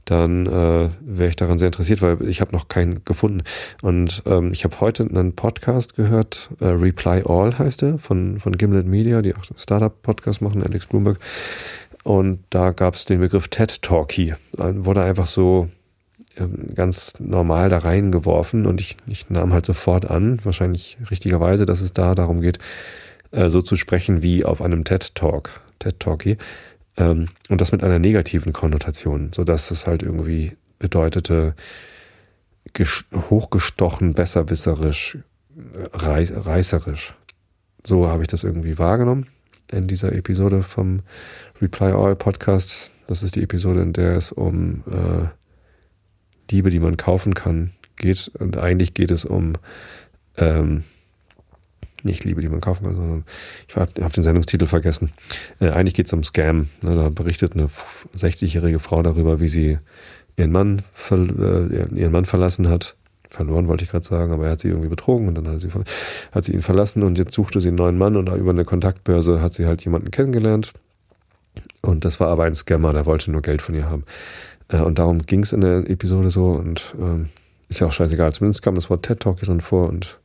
dann 0.05 0.45
äh, 0.45 0.89
wäre 1.01 1.29
ich 1.29 1.35
daran 1.35 1.57
sehr 1.57 1.67
interessiert, 1.67 2.01
weil 2.03 2.27
ich 2.27 2.39
habe 2.39 2.55
noch 2.55 2.67
keinen 2.67 3.03
gefunden. 3.05 3.41
Und 3.81 4.21
ähm, 4.27 4.51
ich 4.51 4.63
habe 4.63 4.79
heute 4.79 5.03
einen 5.03 5.33
Podcast 5.33 5.95
gehört, 5.95 6.49
äh, 6.59 6.67
Reply 6.67 7.23
All 7.25 7.57
heißt 7.57 7.81
er, 7.81 7.97
von, 7.97 8.39
von 8.39 8.55
Gimlet 8.55 8.85
Media, 8.85 9.23
die 9.23 9.35
auch 9.35 9.43
Startup-Podcast 9.57 10.43
machen, 10.43 10.61
Alex 10.63 10.85
Bloomberg. 10.85 11.19
Und 12.05 12.43
da 12.51 12.69
gab 12.69 12.93
es 12.93 13.05
den 13.05 13.19
Begriff 13.19 13.47
TED 13.47 13.81
Talkie. 13.81 14.35
Wurde 14.55 15.01
einfach 15.01 15.25
so 15.25 15.69
ähm, 16.37 16.67
ganz 16.75 17.13
normal 17.19 17.69
da 17.69 17.79
reingeworfen 17.79 18.67
und 18.67 18.79
ich, 18.79 18.97
ich 19.07 19.31
nahm 19.31 19.53
halt 19.53 19.65
sofort 19.65 20.05
an, 20.05 20.39
wahrscheinlich 20.45 20.99
richtigerweise, 21.09 21.65
dass 21.65 21.81
es 21.81 21.93
da 21.93 22.13
darum 22.13 22.41
geht, 22.41 22.59
äh, 23.31 23.49
so 23.49 23.63
zu 23.63 23.75
sprechen 23.75 24.21
wie 24.21 24.45
auf 24.45 24.61
einem 24.61 24.83
TED 24.83 25.15
Talk, 25.15 25.61
TED 25.79 25.99
Talkie. 25.99 26.37
Ähm, 26.95 27.29
und 27.49 27.59
das 27.59 27.71
mit 27.71 27.83
einer 27.83 27.97
negativen 27.97 28.53
Konnotation, 28.53 29.31
so 29.33 29.43
dass 29.43 29.71
es 29.71 29.87
halt 29.87 30.03
irgendwie 30.03 30.51
bedeutete, 30.77 31.55
hochgestochen, 33.31 34.13
besserwisserisch, 34.13 35.17
reiß, 35.91 36.33
reißerisch. 36.45 37.15
So 37.83 38.09
habe 38.09 38.21
ich 38.21 38.27
das 38.27 38.43
irgendwie 38.43 38.77
wahrgenommen 38.77 39.25
in 39.71 39.87
dieser 39.87 40.13
Episode 40.13 40.63
vom 40.63 41.01
Reply 41.61 41.91
All 41.91 42.15
Podcast. 42.15 42.91
Das 43.07 43.23
ist 43.23 43.35
die 43.35 43.43
Episode, 43.43 43.81
in 43.81 43.93
der 43.93 44.15
es 44.15 44.31
um 44.31 44.83
äh, 44.87 45.27
Diebe, 46.51 46.69
die 46.69 46.79
man 46.79 46.97
kaufen 46.97 47.33
kann, 47.33 47.71
geht. 47.97 48.31
Und 48.39 48.57
eigentlich 48.57 48.93
geht 48.93 49.11
es 49.11 49.25
um 49.25 49.53
ähm, 50.37 50.83
nicht 52.03 52.23
Liebe, 52.23 52.41
die 52.41 52.49
man 52.49 52.61
kaufen 52.61 52.85
kann, 52.85 52.95
sondern 52.95 53.25
ich 53.67 53.75
habe 53.75 53.91
den 53.91 54.23
Sendungstitel 54.23 54.67
vergessen. 54.67 55.11
Äh, 55.59 55.69
eigentlich 55.69 55.95
geht 55.95 56.07
es 56.07 56.13
um 56.13 56.23
Scam. 56.23 56.69
Ne, 56.81 56.95
da 56.95 57.09
berichtet 57.09 57.53
eine 57.53 57.69
60-jährige 58.15 58.79
Frau 58.79 59.01
darüber, 59.01 59.39
wie 59.39 59.47
sie 59.47 59.79
ihren 60.37 60.51
Mann, 60.51 60.83
äh, 61.11 61.95
ihren 61.95 62.11
Mann 62.11 62.25
verlassen 62.25 62.69
hat 62.69 62.95
verloren 63.35 63.67
wollte 63.67 63.83
ich 63.83 63.91
gerade 63.91 64.05
sagen, 64.05 64.31
aber 64.31 64.45
er 64.45 64.51
hat 64.51 64.61
sie 64.61 64.69
irgendwie 64.69 64.87
betrogen 64.87 65.27
und 65.27 65.35
dann 65.35 65.47
hat 65.47 65.61
sie, 65.61 65.69
hat 66.31 66.43
sie 66.43 66.53
ihn 66.53 66.61
verlassen 66.61 67.03
und 67.03 67.17
jetzt 67.17 67.33
suchte 67.33 67.61
sie 67.61 67.67
einen 67.67 67.77
neuen 67.77 67.97
Mann 67.97 68.15
und 68.15 68.29
über 68.29 68.51
eine 68.51 68.65
Kontaktbörse 68.65 69.41
hat 69.41 69.53
sie 69.53 69.65
halt 69.65 69.83
jemanden 69.83 70.11
kennengelernt. 70.11 70.73
Und 71.81 72.05
das 72.05 72.19
war 72.19 72.29
aber 72.29 72.43
ein 72.45 72.55
Scammer, 72.55 72.93
der 72.93 73.05
wollte 73.05 73.31
nur 73.31 73.41
Geld 73.41 73.61
von 73.61 73.75
ihr 73.75 73.89
haben. 73.89 74.03
Äh, 74.69 74.79
und 74.79 74.99
darum 74.99 75.19
ging 75.19 75.43
es 75.43 75.53
in 75.53 75.61
der 75.61 75.89
Episode 75.89 76.31
so 76.31 76.51
und 76.51 76.95
ähm, 76.99 77.29
ist 77.69 77.79
ja 77.79 77.87
auch 77.87 77.93
scheißegal. 77.93 78.33
Zumindest 78.33 78.61
kam 78.61 78.75
das 78.75 78.89
Wort 78.89 79.03
TED 79.03 79.19
Talk 79.19 79.39
hier 79.39 79.47
drin 79.47 79.61
vor 79.61 79.89
und 79.89 80.19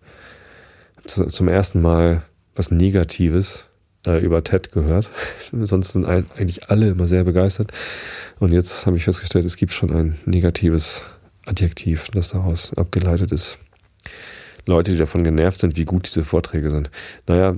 zum 1.07 1.49
ersten 1.49 1.81
Mal 1.81 2.23
was 2.55 2.71
Negatives 2.71 3.65
äh, 4.07 4.23
über 4.23 4.45
TED 4.45 4.73
gehört. 4.73 5.11
Sonst 5.53 5.93
sind 5.93 6.07
eigentlich 6.07 6.71
alle 6.71 6.91
immer 6.91 7.07
sehr 7.07 7.25
begeistert. 7.25 7.73
Und 8.39 8.53
jetzt 8.53 8.87
habe 8.87 8.97
ich 8.97 9.05
festgestellt, 9.05 9.45
es 9.45 9.57
gibt 9.57 9.73
schon 9.73 9.91
ein 9.93 10.19
negatives 10.27 11.03
Adjektiv, 11.51 12.09
das 12.13 12.29
daraus 12.29 12.73
abgeleitet 12.75 13.33
ist. 13.33 13.59
Leute, 14.67 14.93
die 14.93 14.99
davon 14.99 15.25
genervt 15.25 15.61
sind, 15.61 15.77
wie 15.77 15.85
gut 15.85 16.07
diese 16.07 16.23
Vorträge 16.23 16.71
sind. 16.71 16.91
Naja, 17.27 17.57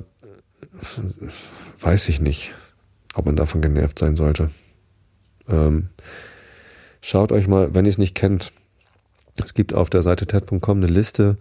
weiß 1.81 2.09
ich 2.09 2.21
nicht, 2.21 2.55
ob 3.15 3.27
man 3.27 3.37
davon 3.37 3.61
genervt 3.61 3.99
sein 3.99 4.17
sollte. 4.17 4.51
Ähm, 5.47 5.91
schaut 7.03 7.33
euch 7.33 7.49
mal, 7.49 7.75
wenn 7.75 7.85
ihr 7.85 7.91
es 7.91 7.99
nicht 7.99 8.15
kennt, 8.15 8.53
es 9.43 9.53
gibt 9.53 9.75
auf 9.75 9.91
der 9.91 10.03
Seite 10.03 10.27
TED.com 10.27 10.79
eine 10.79 10.87
Liste 10.87 11.37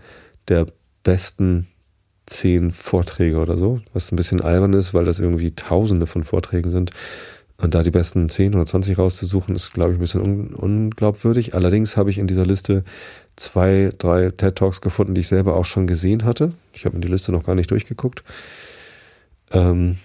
der 0.48 0.66
besten 1.04 1.68
zehn 2.26 2.72
Vorträge 2.72 3.38
oder 3.38 3.58
so, 3.58 3.82
was 3.94 4.12
ein 4.12 4.16
bisschen 4.16 4.42
albern 4.42 4.74
ist, 4.74 4.94
weil 4.94 5.06
das 5.06 5.20
irgendwie 5.20 5.52
tausende 5.56 6.06
von 6.06 6.24
Vorträgen 6.24 6.72
sind. 6.72 6.92
Und 7.62 7.76
da 7.76 7.84
die 7.84 7.92
besten 7.92 8.28
10 8.28 8.56
oder 8.56 8.66
20 8.66 8.98
rauszusuchen, 8.98 9.56
ist, 9.56 9.72
glaube 9.72 9.92
ich, 9.92 9.98
ein 9.98 10.02
bisschen 10.02 10.22
un 10.22 10.54
unglaubwürdig. 10.56 11.54
Allerdings 11.54 11.96
habe 11.96 12.10
ich 12.10 12.18
in 12.18 12.26
dieser 12.26 12.46
Liste 12.46 12.84
zwei, 13.36 13.92
drei 14.00 14.32
TED 14.32 14.56
Talks 14.56 14.82
gefunden, 14.82 15.14
die 15.14 15.22
ich 15.22 15.28
selber 15.28 15.56
auch 15.56 15.66
schon 15.66 15.86
gesehen 15.86 16.26
hatte. 16.26 16.54
Ich 16.74 16.86
habe 16.86 16.96
in 16.96 17.02
die 17.02 17.08
Liste 17.08 17.32
noch 17.32 17.44
gar 17.44 17.54
nicht 17.54 17.70
durchgeguckt. 17.70 18.24
Ähm, 19.52 19.98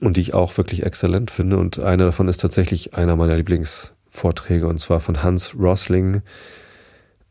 und 0.00 0.16
die 0.16 0.20
ich 0.20 0.34
auch 0.34 0.56
wirklich 0.56 0.84
exzellent 0.84 1.32
finde. 1.32 1.58
Und 1.58 1.80
einer 1.80 2.04
davon 2.04 2.28
ist 2.28 2.40
tatsächlich 2.40 2.94
einer 2.94 3.16
meiner 3.16 3.36
Lieblingsvorträge, 3.36 4.68
und 4.68 4.78
zwar 4.78 5.00
von 5.00 5.22
Hans 5.24 5.56
Rosling, 5.58 6.22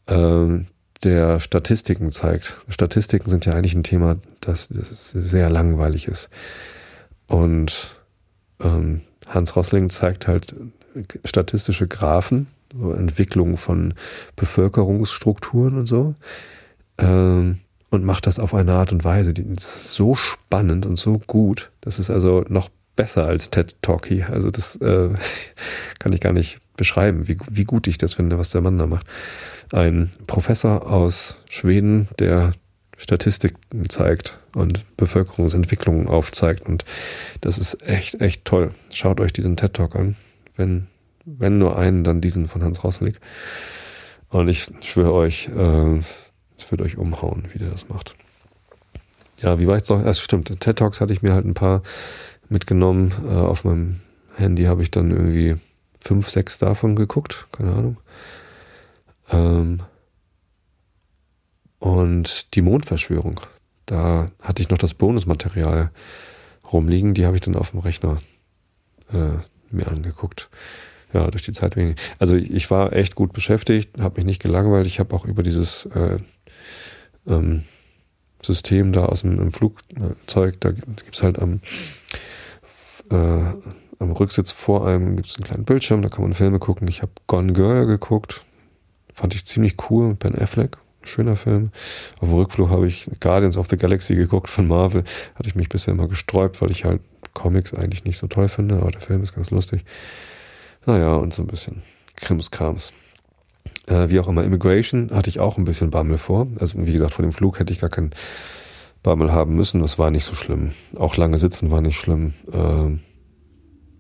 ähm, 0.08 0.68
der 1.04 1.40
Statistiken 1.40 2.12
zeigt. 2.12 2.58
Statistiken 2.68 3.30
sind 3.30 3.46
ja 3.46 3.54
eigentlich 3.54 3.76
ein 3.76 3.84
Thema, 3.84 4.18
das, 4.42 4.68
das 4.68 5.10
sehr 5.10 5.50
langweilig 5.50 6.10
ist. 6.10 6.30
Und 7.28 7.96
ähm, 8.60 9.02
Hans 9.34 9.56
Rossling 9.56 9.90
zeigt 9.90 10.28
halt 10.28 10.54
statistische 11.26 11.88
Graphen, 11.88 12.48
so 12.74 12.92
Entwicklung 12.92 13.58
von 13.58 13.94
Bevölkerungsstrukturen 14.36 15.78
und 15.78 15.88
so. 15.88 16.16
Ähm, 16.98 17.60
und 17.90 18.06
macht 18.06 18.26
das 18.26 18.40
auf 18.40 18.54
eine 18.54 18.72
Art 18.74 18.94
und 18.94 19.04
Weise, 19.04 19.34
die 19.34 19.42
ist 19.42 19.94
so 19.94 20.16
spannend 20.16 20.86
und 20.86 20.98
so 20.98 21.20
gut. 21.28 21.72
Das 21.82 22.00
ist 22.00 22.10
also 22.10 22.46
noch 22.48 22.70
besser 22.96 23.26
als 23.26 23.50
TED 23.50 23.76
Talkie. 23.82 24.24
Also 24.24 24.50
das 24.50 24.78
äh, 24.78 25.10
kann 26.00 26.14
ich 26.14 26.22
gar 26.22 26.34
nicht 26.34 26.60
beschreiben, 26.78 27.28
wie, 27.28 27.38
wie 27.50 27.66
gut 27.66 27.88
ich 27.88 27.98
das 27.98 28.14
finde, 28.14 28.38
was 28.38 28.52
der 28.52 28.62
Mann 28.62 28.78
da 28.78 28.88
macht. 28.88 29.06
Ein 29.72 30.10
Professor 30.28 30.90
aus 30.90 31.38
Schweden, 31.50 32.08
der 32.20 32.54
Statistiken 33.02 33.90
zeigt 33.90 34.38
und 34.56 34.86
Bevölkerungsentwicklungen 34.96 36.08
aufzeigt. 36.08 36.68
Und 36.68 36.86
das 37.42 37.58
ist 37.58 37.82
echt, 37.82 38.22
echt 38.22 38.46
toll. 38.46 38.72
Schaut 38.92 39.20
euch 39.20 39.34
diesen 39.34 39.58
TED 39.58 39.74
Talk 39.74 39.96
an. 39.96 40.16
Wenn, 40.56 40.88
wenn 41.26 41.58
nur 41.58 41.78
einen, 41.78 42.04
dann 42.04 42.22
diesen 42.22 42.48
von 42.48 42.64
Hans 42.64 42.84
Rosling. 42.84 43.16
Und 44.30 44.48
ich 44.48 44.68
schwöre 44.82 45.14
euch, 45.14 45.50
äh, 45.50 45.98
es 46.58 46.70
wird 46.70 46.82
euch 46.82 46.98
umhauen, 46.98 47.46
wie 47.52 47.60
der 47.60 47.70
das 47.70 47.90
macht. 47.90 48.16
Ja, 49.40 49.58
wie 49.58 49.66
war 49.66 49.78
ich 49.78 49.90
noch? 49.90 50.06
Es 50.06 50.22
stimmt, 50.22 50.60
TED 50.60 50.78
Talks 50.78 51.02
hatte 51.02 51.12
ich 51.12 51.24
mir 51.24 51.34
halt 51.34 51.46
ein 51.46 51.56
paar 51.56 51.82
mitgenommen. 52.50 53.12
Äh, 53.28 53.34
auf 53.34 53.64
meinem 53.64 54.02
Handy 54.36 54.66
habe 54.66 54.84
ich 54.84 54.92
dann 54.92 55.10
irgendwie 55.10 55.56
fünf, 56.00 56.30
sechs 56.30 56.60
davon 56.60 56.96
geguckt. 56.96 57.48
Keine 57.52 57.72
Ahnung. 57.72 57.98
Ähm, 59.32 59.80
und 61.82 62.54
die 62.54 62.62
Mondverschwörung, 62.62 63.42
da 63.88 64.30
hatte 64.40 64.62
ich 64.62 64.70
noch 64.70 64.78
das 64.78 64.94
Bonusmaterial 64.94 65.90
rumliegen, 66.72 67.16
die 67.16 67.26
habe 67.26 67.36
ich 67.36 67.42
dann 67.42 67.56
auf 67.56 67.72
dem 67.72 67.80
Rechner 67.80 68.20
äh, 69.12 69.40
mir 69.72 69.88
angeguckt. 69.88 70.52
Ja, 71.12 71.30
durch 71.32 71.44
die 71.44 71.54
Zeit 71.54 71.76
wenig. 71.76 71.96
Also 72.20 72.36
ich 72.36 72.70
war 72.70 72.94
echt 72.94 73.16
gut 73.16 73.34
beschäftigt, 73.34 74.00
habe 74.00 74.18
mich 74.18 74.26
nicht 74.26 74.44
gelangweilt. 74.44 74.86
Ich 74.86 75.00
habe 75.00 75.14
auch 75.16 75.26
über 75.26 75.42
dieses 75.42 75.86
äh, 75.88 76.20
ähm, 77.26 77.64
System 78.46 78.94
da 78.94 79.06
aus 79.06 79.22
dem 79.22 79.52
Flugzeug, 79.52 80.62
da 80.62 80.70
gibt 80.70 81.16
es 81.16 81.24
halt 81.24 81.40
am, 81.40 81.62
äh, 83.10 83.16
am 83.98 84.12
Rücksitz 84.12 84.52
vor 84.52 84.88
einem 84.88 85.16
gibt 85.16 85.30
es 85.30 85.36
einen 85.38 85.46
kleinen 85.46 85.66
Bildschirm, 85.66 86.04
da 86.04 86.10
kann 86.10 86.22
man 86.22 86.36
Filme 86.36 86.60
gucken. 86.60 86.88
Ich 86.88 87.02
habe 87.02 87.12
Gone 87.26 87.54
Girl 87.54 87.88
geguckt, 87.88 88.46
fand 89.16 89.34
ich 89.34 89.46
ziemlich 89.46 89.78
cool. 89.90 90.14
Ben 90.14 90.38
Affleck, 90.38 90.78
schöner 91.04 91.36
Film. 91.36 91.72
Auf 92.20 92.30
dem 92.30 92.38
Rückflug 92.38 92.70
habe 92.70 92.88
ich 92.88 93.10
Guardians 93.20 93.58
of 93.58 93.68
the 93.70 93.78
Galaxy 93.78 94.16
geguckt 94.16 94.50
von 94.50 94.68
Marvel. 94.68 95.04
Hatte 95.36 95.50
ich 95.50 95.56
mich 95.56 95.70
bisher 95.70 95.94
immer 95.94 96.08
gesträubt, 96.08 96.62
weil 96.62 96.72
ich 96.72 96.86
halt 96.86 97.02
Comics 97.34 97.74
eigentlich 97.74 98.04
nicht 98.06 98.18
so 98.18 98.28
toll 98.28 98.50
finde, 98.50 98.76
aber 98.76 98.92
der 98.92 99.02
Film 99.02 99.24
ist 99.24 99.34
ganz 99.34 99.52
lustig. 99.52 99.84
Naja, 100.86 101.16
und 101.16 101.34
so 101.34 101.44
ein 101.44 101.48
bisschen 101.48 101.82
Krimskrams. 102.16 102.94
Äh, 103.88 104.10
wie 104.10 104.20
auch 104.20 104.28
immer, 104.28 104.44
Immigration 104.44 105.12
hatte 105.12 105.30
ich 105.30 105.40
auch 105.40 105.58
ein 105.58 105.64
bisschen 105.64 105.90
Bammel 105.90 106.18
vor. 106.18 106.48
Also 106.60 106.86
wie 106.86 106.94
gesagt, 106.94 107.14
vor 107.14 107.24
dem 107.24 107.34
Flug 107.34 107.60
hätte 107.60 107.74
ich 107.74 107.80
gar 107.80 107.90
keinen 107.90 108.12
Bammel 109.04 109.32
haben 109.32 109.56
müssen. 109.56 109.82
Das 109.82 109.98
war 109.98 110.12
nicht 110.12 110.26
so 110.26 110.36
schlimm. 110.36 110.72
Auch 110.96 111.18
lange 111.18 111.38
sitzen 111.38 111.72
war 111.72 111.82
nicht 111.82 112.00
schlimm. 112.00 112.34
Äh, 112.52 112.98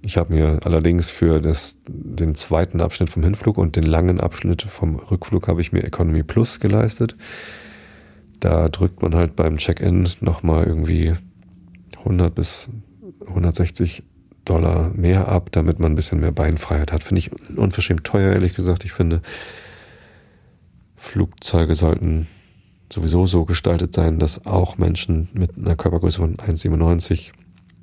ich 0.03 0.17
habe 0.17 0.33
mir 0.33 0.59
allerdings 0.63 1.09
für 1.09 1.39
das, 1.39 1.77
den 1.87 2.35
zweiten 2.35 2.81
Abschnitt 2.81 3.09
vom 3.09 3.23
Hinflug 3.23 3.57
und 3.57 3.75
den 3.75 3.83
langen 3.83 4.19
Abschnitt 4.19 4.63
vom 4.63 4.95
Rückflug 4.95 5.47
habe 5.47 5.61
ich 5.61 5.71
mir 5.71 5.83
Economy 5.83 6.23
Plus 6.23 6.59
geleistet. 6.59 7.15
Da 8.39 8.69
drückt 8.69 9.01
man 9.01 9.13
halt 9.13 9.35
beim 9.35 9.57
Check-in 9.57 10.09
nochmal 10.19 10.65
irgendwie 10.65 11.13
100 11.99 12.33
bis 12.33 12.69
160 13.27 14.03
Dollar 14.43 14.91
mehr 14.95 15.27
ab, 15.27 15.51
damit 15.51 15.79
man 15.79 15.91
ein 15.91 15.95
bisschen 15.95 16.19
mehr 16.19 16.31
Beinfreiheit 16.31 16.91
hat. 16.91 17.03
Finde 17.03 17.19
ich 17.19 17.31
unverschämt 17.55 18.03
teuer, 18.03 18.33
ehrlich 18.33 18.55
gesagt. 18.55 18.83
Ich 18.85 18.93
finde, 18.93 19.21
Flugzeuge 20.95 21.75
sollten 21.75 22.27
sowieso 22.91 23.27
so 23.27 23.45
gestaltet 23.45 23.93
sein, 23.93 24.17
dass 24.17 24.47
auch 24.47 24.79
Menschen 24.79 25.29
mit 25.33 25.57
einer 25.57 25.75
Körpergröße 25.75 26.17
von 26.17 26.37
1,97 26.37 27.31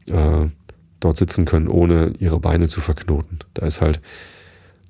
äh, 0.08 0.48
dort 1.00 1.16
sitzen 1.16 1.44
können, 1.44 1.68
ohne 1.68 2.12
ihre 2.18 2.38
Beine 2.38 2.68
zu 2.68 2.80
verknoten. 2.80 3.38
Da 3.54 3.66
ist 3.66 3.80
halt 3.80 4.00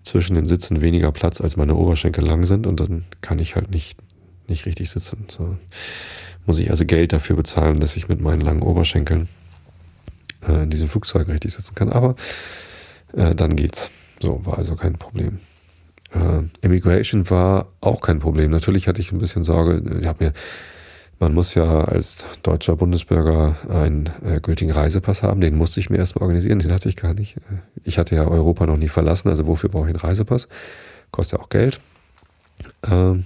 zwischen 0.03 0.35
den 0.35 0.47
Sitzen 0.47 0.81
weniger 0.81 1.13
Platz, 1.13 1.41
als 1.41 1.57
meine 1.57 1.75
Oberschenkel 1.75 2.25
lang 2.25 2.45
sind 2.45 2.67
und 2.67 2.81
dann 2.81 3.05
kann 3.21 3.39
ich 3.39 3.57
halt 3.57 3.71
nicht, 3.71 3.99
nicht 4.49 4.67
richtig 4.67 4.91
sitzen. 4.91 5.27
So 5.29 5.57
muss 6.47 6.59
ich 6.59 6.71
also 6.71 6.85
Geld 6.87 7.13
dafür 7.13 7.37
bezahlen, 7.37 7.79
dass 7.79 7.97
ich 7.97 8.09
mit 8.09 8.21
meinen 8.21 8.41
langen 8.41 8.63
Oberschenkeln 8.63 9.29
äh, 10.49 10.63
in 10.63 10.71
diesem 10.71 10.89
Flugzeug 10.89 11.29
richtig 11.29 11.53
sitzen 11.53 11.75
kann. 11.75 11.91
Aber 11.91 12.17
äh, 13.13 13.35
dann 13.35 13.55
geht's. 13.55 13.91
So, 14.21 14.45
war 14.45 14.59
also 14.59 14.75
kein 14.75 14.95
Problem. 14.95 15.41
Äh, 16.13 16.43
Immigration 16.63 17.29
war 17.31 17.67
auch 17.81 18.01
kein 18.01 18.19
Problem. 18.19 18.51
Natürlich 18.51 18.89
hatte 18.89 19.01
ich 19.01 19.13
ein 19.13 19.19
bisschen 19.19 19.45
Sorge. 19.45 19.83
Ich 20.01 20.07
habe 20.07 20.25
mir 20.25 20.33
man 21.19 21.35
muss 21.35 21.55
ja 21.55 21.85
als 21.85 22.25
deutscher 22.43 22.77
Bundesbürger 22.77 23.57
einen 23.69 24.11
äh, 24.25 24.41
gültigen 24.41 24.71
Reisepass 24.71 25.23
haben. 25.23 25.41
Den 25.41 25.57
musste 25.57 25.81
ich 25.81 25.91
mir 25.91 25.97
erstmal 25.97 26.23
organisieren. 26.23 26.61
Den 26.61 26.73
hatte 26.73 26.89
ich 26.89 26.97
gar 26.97 27.15
nicht. 27.15 27.37
Ich 27.85 27.99
hatte 27.99 28.15
ja 28.15 28.27
Europa 28.27 28.67
noch 28.67 28.77
nie 28.77 28.89
verlassen. 28.89 29.29
Also 29.29 29.47
wofür 29.47 29.69
brauche 29.69 29.85
ich 29.85 29.91
einen 29.91 30.01
Reisepass? 30.01 30.49
Kostet 31.11 31.39
ja 31.39 31.45
auch 31.45 31.49
Geld. 31.49 31.81
Ähm, 32.89 33.25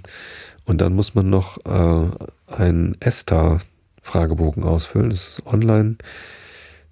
und 0.64 0.80
dann 0.80 0.94
muss 0.94 1.14
man 1.14 1.28
noch 1.28 1.58
äh, 1.66 2.52
einen 2.54 2.96
ESTA-Fragebogen 3.00 4.64
ausfüllen. 4.64 5.10
Das 5.10 5.38
ist 5.38 5.46
online. 5.46 5.96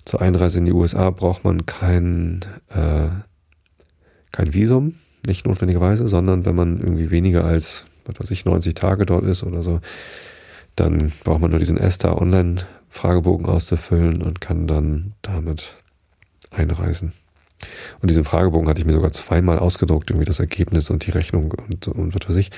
Zur 0.04 0.21
Einreise 0.21 0.59
in 0.59 0.66
die 0.66 0.73
USA 0.73 1.11
braucht 1.11 1.45
man 1.45 1.66
kein, 1.66 2.40
äh, 2.69 3.09
kein 4.33 4.54
Visum, 4.54 4.97
nicht 5.26 5.47
notwendigerweise, 5.47 6.09
sondern 6.09 6.45
wenn 6.45 6.57
man 6.57 6.80
irgendwie 6.80 7.11
weniger 7.11 7.45
als, 7.45 7.85
was 8.07 8.19
weiß 8.19 8.30
ich, 8.33 8.45
90 8.45 8.75
Tage 8.75 9.07
dort 9.07 9.25
ist 9.25 9.45
oder 9.45 9.62
so, 9.62 9.80
dann 10.80 11.12
braucht 11.25 11.40
man 11.40 11.50
nur 11.50 11.60
diesen 11.60 11.76
ESTA 11.76 12.16
Online-Fragebogen 12.16 13.46
auszufüllen 13.46 14.22
und 14.22 14.40
kann 14.40 14.66
dann 14.66 15.12
damit 15.22 15.75
einreisen. 16.50 17.12
Und 18.00 18.10
diesen 18.10 18.25
Fragebogen 18.25 18.68
hatte 18.68 18.80
ich 18.80 18.87
mir 18.87 18.94
sogar 18.94 19.12
zweimal 19.12 19.58
ausgedruckt, 19.58 20.10
irgendwie 20.10 20.25
das 20.25 20.40
Ergebnis 20.40 20.90
und 20.90 21.06
die 21.06 21.10
Rechnung 21.10 21.52
und, 21.52 21.88
und 21.88 22.14
was 22.14 22.28
weiß 22.28 22.37
ich. 22.37 22.50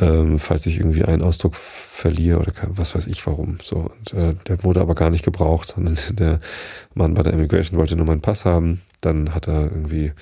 Ähm, 0.00 0.38
falls 0.38 0.64
ich 0.64 0.78
irgendwie 0.78 1.04
einen 1.04 1.22
Ausdruck 1.22 1.54
verliere 1.54 2.38
oder 2.38 2.52
was 2.68 2.94
weiß 2.94 3.08
ich 3.08 3.26
warum. 3.26 3.58
So, 3.62 3.90
und 3.98 4.14
äh, 4.14 4.34
der 4.46 4.62
wurde 4.64 4.80
aber 4.80 4.94
gar 4.94 5.10
nicht 5.10 5.24
gebraucht, 5.24 5.68
sondern 5.74 5.98
der 6.12 6.40
Mann 6.94 7.14
bei 7.14 7.22
der 7.22 7.34
Immigration 7.34 7.78
wollte 7.78 7.96
nur 7.96 8.06
meinen 8.06 8.22
Pass 8.22 8.44
haben. 8.44 8.80
Dann 9.00 9.34
hat 9.34 9.48
er 9.48 9.64
irgendwie 9.64 10.12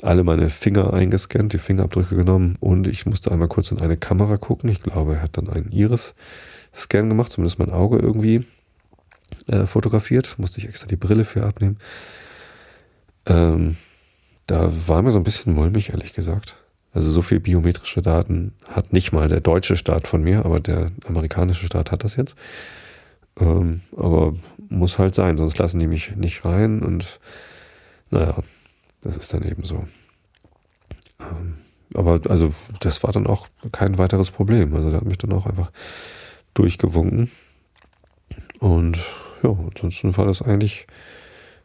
alle 0.00 0.24
meine 0.24 0.48
Finger 0.48 0.92
eingescannt, 0.92 1.52
die 1.52 1.58
Fingerabdrücke 1.58 2.16
genommen 2.16 2.56
und 2.60 2.86
ich 2.86 3.06
musste 3.06 3.30
einmal 3.32 3.48
kurz 3.48 3.70
in 3.70 3.80
eine 3.80 3.96
Kamera 3.96 4.36
gucken. 4.36 4.70
Ich 4.70 4.80
glaube, 4.80 5.16
er 5.16 5.22
hat 5.22 5.36
dann 5.36 5.48
einen 5.48 5.70
Iris-Scan 6.72 7.08
gemacht, 7.08 7.32
zumindest 7.32 7.58
mein 7.58 7.70
Auge 7.70 7.98
irgendwie 7.98 8.44
äh, 9.48 9.66
fotografiert. 9.66 10.38
Musste 10.38 10.60
ich 10.60 10.68
extra 10.68 10.86
die 10.86 10.96
Brille 10.96 11.24
für 11.24 11.44
abnehmen. 11.44 11.78
Ähm, 13.26 13.76
da 14.46 14.70
war 14.86 15.02
mir 15.02 15.12
so 15.12 15.18
ein 15.18 15.24
bisschen 15.24 15.54
mulmig, 15.54 15.90
ehrlich 15.90 16.12
gesagt. 16.12 16.56
Also 16.92 17.10
so 17.10 17.22
viel 17.22 17.40
biometrische 17.40 18.02
Daten 18.02 18.52
hat 18.68 18.92
nicht 18.92 19.12
mal 19.12 19.28
der 19.28 19.40
deutsche 19.40 19.76
Staat 19.76 20.06
von 20.06 20.22
mir, 20.22 20.44
aber 20.44 20.60
der 20.60 20.92
amerikanische 21.06 21.66
Staat 21.66 21.90
hat 21.90 22.04
das 22.04 22.16
jetzt. 22.16 22.34
Ähm, 23.40 23.80
aber 23.96 24.34
muss 24.68 24.98
halt 24.98 25.14
sein, 25.14 25.38
sonst 25.38 25.58
lassen 25.58 25.80
die 25.80 25.86
mich 25.86 26.16
nicht 26.16 26.44
rein 26.44 26.82
und 26.82 27.18
naja, 28.10 28.36
das 29.00 29.16
ist 29.16 29.32
dann 29.32 29.42
eben 29.42 29.64
so. 29.64 29.86
Ähm, 31.20 31.54
aber 31.94 32.20
also 32.28 32.52
das 32.80 33.02
war 33.02 33.12
dann 33.12 33.26
auch 33.26 33.48
kein 33.70 33.96
weiteres 33.96 34.30
Problem. 34.30 34.74
Also 34.74 34.90
der 34.90 35.00
hat 35.00 35.06
mich 35.06 35.18
dann 35.18 35.32
auch 35.32 35.46
einfach 35.46 35.70
durchgewunken. 36.54 37.30
Und 38.58 38.98
ja, 39.42 39.50
ansonsten 39.50 40.16
war 40.16 40.26
das 40.26 40.42
eigentlich 40.42 40.86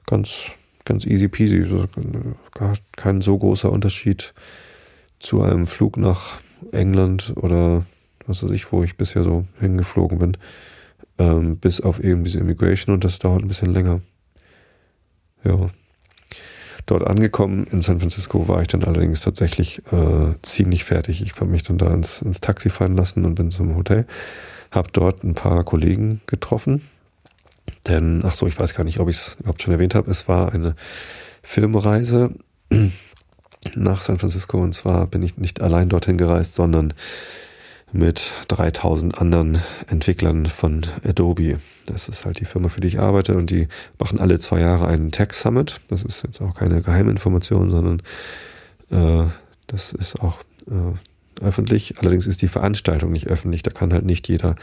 ganz, 0.05 0.51
ganz 0.85 1.05
easy 1.05 1.27
peasy. 1.27 1.65
Gar 2.53 2.77
kein 2.95 3.21
so 3.21 3.37
großer 3.37 3.71
Unterschied 3.71 4.33
zu 5.19 5.41
einem 5.41 5.65
Flug 5.65 5.97
nach 5.97 6.39
England 6.71 7.33
oder 7.35 7.85
was 8.25 8.43
weiß 8.43 8.51
ich, 8.51 8.71
wo 8.71 8.83
ich 8.83 8.97
bisher 8.97 9.23
so 9.23 9.45
hingeflogen 9.59 10.19
bin. 10.19 10.37
Ähm, 11.19 11.57
bis 11.57 11.81
auf 11.81 11.99
eben 12.03 12.23
diese 12.23 12.39
Immigration 12.39 12.93
und 12.93 13.03
das 13.03 13.19
dauert 13.19 13.41
ein 13.41 13.47
bisschen 13.47 13.71
länger. 13.71 14.01
Ja, 15.43 15.69
Dort 16.87 17.05
angekommen 17.05 17.67
in 17.69 17.81
San 17.81 17.99
Francisco 17.99 18.47
war 18.47 18.61
ich 18.61 18.69
dann 18.69 18.85
allerdings 18.85 19.19
tatsächlich 19.19 19.81
äh, 19.91 20.35
ziemlich 20.41 20.85
fertig. 20.85 21.21
Ich 21.21 21.35
habe 21.35 21.47
mich 21.47 21.63
dann 21.63 21.77
da 21.77 21.93
ins, 21.93 22.21
ins 22.21 22.39
Taxi 22.39 22.69
fahren 22.69 22.95
lassen 22.95 23.25
und 23.25 23.35
bin 23.35 23.51
zum 23.51 23.75
Hotel. 23.75 24.07
Habe 24.71 24.89
dort 24.91 25.23
ein 25.23 25.33
paar 25.33 25.63
Kollegen 25.63 26.21
getroffen. 26.25 26.81
Denn, 27.87 28.21
ach 28.25 28.33
so, 28.33 28.47
ich 28.47 28.59
weiß 28.59 28.73
gar 28.73 28.83
nicht, 28.83 28.99
ob 28.99 29.09
ich 29.09 29.17
es 29.17 29.37
überhaupt 29.39 29.61
schon 29.61 29.73
erwähnt 29.73 29.95
habe. 29.95 30.11
Es 30.11 30.27
war 30.27 30.53
eine 30.53 30.75
Filmreise 31.43 32.31
nach 33.75 34.01
San 34.01 34.19
Francisco. 34.19 34.61
Und 34.61 34.73
zwar 34.73 35.07
bin 35.07 35.23
ich 35.23 35.37
nicht 35.37 35.61
allein 35.61 35.89
dorthin 35.89 36.17
gereist, 36.17 36.55
sondern 36.55 36.93
mit 37.91 38.31
3000 38.49 39.17
anderen 39.17 39.59
Entwicklern 39.87 40.45
von 40.45 40.81
Adobe. 41.05 41.59
Das 41.85 42.09
ist 42.09 42.25
halt 42.25 42.39
die 42.39 42.45
Firma, 42.45 42.69
für 42.69 42.81
die 42.81 42.89
ich 42.89 42.99
arbeite 42.99 43.37
und 43.37 43.49
die 43.49 43.67
machen 43.97 44.19
alle 44.19 44.39
zwei 44.39 44.59
Jahre 44.59 44.87
einen 44.87 45.11
Tech 45.11 45.33
Summit. 45.33 45.79
Das 45.87 46.03
ist 46.03 46.23
jetzt 46.23 46.41
auch 46.41 46.53
keine 46.53 46.81
Geheiminformation, 46.81 47.69
sondern 47.69 48.01
äh, 48.91 49.29
das 49.67 49.93
ist 49.93 50.19
auch 50.19 50.39
äh, 50.67 50.97
öffentlich. 51.41 51.99
Allerdings 51.99 52.27
ist 52.27 52.41
die 52.41 52.47
Veranstaltung 52.47 53.11
nicht 53.11 53.27
öffentlich. 53.27 53.63
Da 53.63 53.71
kann 53.71 53.93
halt 53.93 54.05
nicht 54.05 54.27
jeder 54.27 54.55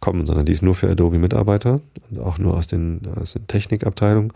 kommen, 0.00 0.26
sondern 0.26 0.46
die 0.46 0.52
ist 0.52 0.62
nur 0.62 0.74
für 0.74 0.90
Adobe-Mitarbeiter 0.90 1.80
und 2.10 2.20
auch 2.20 2.38
nur 2.38 2.54
aus 2.56 2.66
den, 2.66 3.00
aus 3.16 3.34
den 3.34 3.46
Technikabteilungen. 3.46 4.32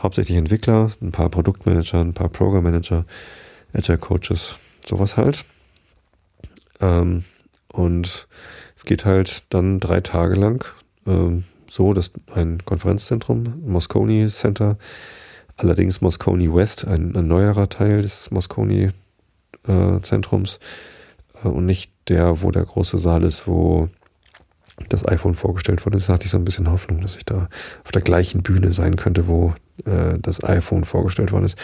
Hauptsächlich 0.00 0.36
Entwickler, 0.36 0.90
ein 1.00 1.12
paar 1.12 1.28
Produktmanager, 1.28 2.00
ein 2.00 2.14
paar 2.14 2.28
Programmmanager, 2.28 3.04
Agile 3.72 3.98
Coaches, 3.98 4.56
sowas 4.86 5.16
halt. 5.16 5.44
Ähm, 6.80 7.24
und 7.68 8.26
es 8.76 8.84
geht 8.84 9.04
halt 9.04 9.44
dann 9.50 9.80
drei 9.80 10.00
Tage 10.00 10.34
lang 10.34 10.64
ähm, 11.06 11.44
so, 11.70 11.94
dass 11.94 12.10
ein 12.34 12.64
Konferenzzentrum, 12.64 13.62
Moscone 13.66 14.28
Center, 14.28 14.76
allerdings 15.56 16.00
Moscone 16.00 16.54
West, 16.54 16.86
ein, 16.86 17.16
ein 17.16 17.26
neuerer 17.26 17.68
Teil 17.68 18.02
des 18.02 18.30
Moscone 18.30 18.92
äh, 19.66 20.00
Zentrums 20.02 20.60
und 21.44 21.66
nicht 21.66 21.92
der, 22.08 22.42
wo 22.42 22.50
der 22.50 22.64
große 22.64 22.98
Saal 22.98 23.22
ist, 23.24 23.46
wo 23.46 23.88
das 24.88 25.06
iPhone 25.06 25.34
vorgestellt 25.34 25.84
wurde. 25.84 25.98
Das 25.98 26.08
hatte 26.08 26.24
ich 26.24 26.30
so 26.30 26.38
ein 26.38 26.44
bisschen 26.44 26.70
Hoffnung, 26.70 27.00
dass 27.00 27.16
ich 27.16 27.24
da 27.24 27.48
auf 27.84 27.92
der 27.92 28.02
gleichen 28.02 28.42
Bühne 28.42 28.72
sein 28.72 28.96
könnte, 28.96 29.28
wo 29.28 29.54
äh, 29.84 30.18
das 30.20 30.42
iPhone 30.42 30.84
vorgestellt 30.84 31.32
worden 31.32 31.44
ist. 31.44 31.58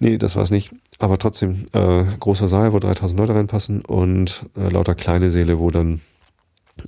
Nee, 0.00 0.18
das 0.18 0.36
war 0.36 0.42
es 0.42 0.50
nicht. 0.50 0.72
Aber 0.98 1.18
trotzdem, 1.18 1.66
äh, 1.72 2.04
großer 2.18 2.48
Saal, 2.48 2.72
wo 2.72 2.78
3000 2.78 3.18
Leute 3.18 3.34
reinpassen 3.34 3.82
und 3.82 4.46
äh, 4.56 4.68
lauter 4.68 4.94
kleine 4.94 5.30
Säle, 5.30 5.58
wo 5.58 5.70
dann 5.70 6.00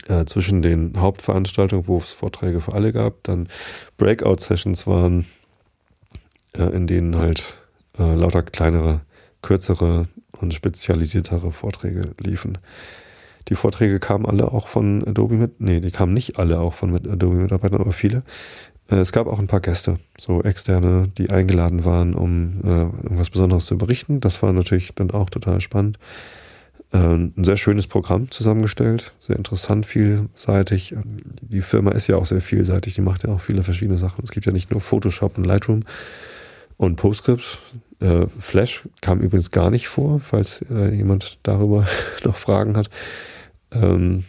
äh, 0.09 0.25
zwischen 0.25 0.63
den 0.63 0.95
Hauptveranstaltungen, 0.97 1.89
wo 1.89 1.99
es 1.99 2.13
Vorträge 2.13 2.61
für 2.61 2.75
alle 2.75 2.93
gab, 2.93 3.23
dann 3.25 3.49
Breakout-Sessions 3.97 4.87
waren, 4.87 5.27
äh, 6.57 6.65
in 6.65 6.87
denen 6.87 7.17
halt 7.17 7.55
äh, 7.99 8.15
lauter 8.15 8.43
kleinere, 8.43 9.01
kürzere 9.43 10.07
und 10.41 10.55
spezialisiertere 10.55 11.53
Vorträge 11.53 12.15
liefen. 12.19 12.59
Die 13.49 13.55
Vorträge 13.55 13.99
kamen 13.99 14.27
alle 14.27 14.53
auch 14.53 14.69
von 14.69 15.07
Adobe 15.07 15.35
mit, 15.35 15.61
nee, 15.61 15.81
die 15.81 15.91
kamen 15.91 16.13
nicht 16.13 16.39
alle 16.39 16.61
auch 16.61 16.75
von 16.75 16.95
Adobe-Mitarbeitern, 16.95 17.81
aber 17.81 17.93
viele. 17.93 18.23
Äh, 18.91 18.97
es 18.97 19.13
gab 19.13 19.27
auch 19.27 19.39
ein 19.39 19.49
paar 19.49 19.61
Gäste, 19.61 19.99
so 20.19 20.43
externe, 20.43 21.05
die 21.19 21.31
eingeladen 21.31 21.85
waren, 21.85 22.15
um 22.15 22.61
äh, 22.65 22.69
irgendwas 22.69 23.31
Besonderes 23.31 23.67
zu 23.67 23.79
berichten. 23.79 24.21
Das 24.21 24.43
war 24.43 24.53
natürlich 24.53 24.95
dann 24.95 25.11
auch 25.11 25.31
total 25.31 25.61
spannend. 25.61 25.99
Äh, 26.93 26.99
ein 26.99 27.45
sehr 27.45 27.57
schönes 27.57 27.87
Programm 27.87 28.31
zusammengestellt, 28.31 29.13
sehr 29.21 29.37
interessant, 29.37 29.87
vielseitig. 29.87 30.95
Die 31.41 31.63
Firma 31.63 31.93
ist 31.93 32.09
ja 32.09 32.17
auch 32.17 32.27
sehr 32.27 32.41
vielseitig, 32.41 32.95
die 32.95 33.01
macht 33.01 33.25
ja 33.25 33.31
auch 33.31 33.41
viele 33.41 33.63
verschiedene 33.63 33.99
Sachen. 33.99 34.25
Es 34.25 34.31
gibt 34.31 34.47
ja 34.47 34.53
nicht 34.53 34.71
nur 34.71 34.81
Photoshop 34.81 35.39
und 35.39 35.45
Lightroom 35.45 35.85
und 36.77 36.97
PostScript. 36.97 37.59
Äh, 38.01 38.27
Flash 38.39 38.89
kam 39.01 39.21
übrigens 39.21 39.51
gar 39.51 39.71
nicht 39.71 39.89
vor, 39.89 40.21
falls 40.21 40.65
äh, 40.71 40.95
jemand 40.95 41.39
darüber 41.43 41.87
noch 42.25 42.37
Fragen 42.37 42.77
hat. 42.77 42.91
Ähm, 43.73 44.25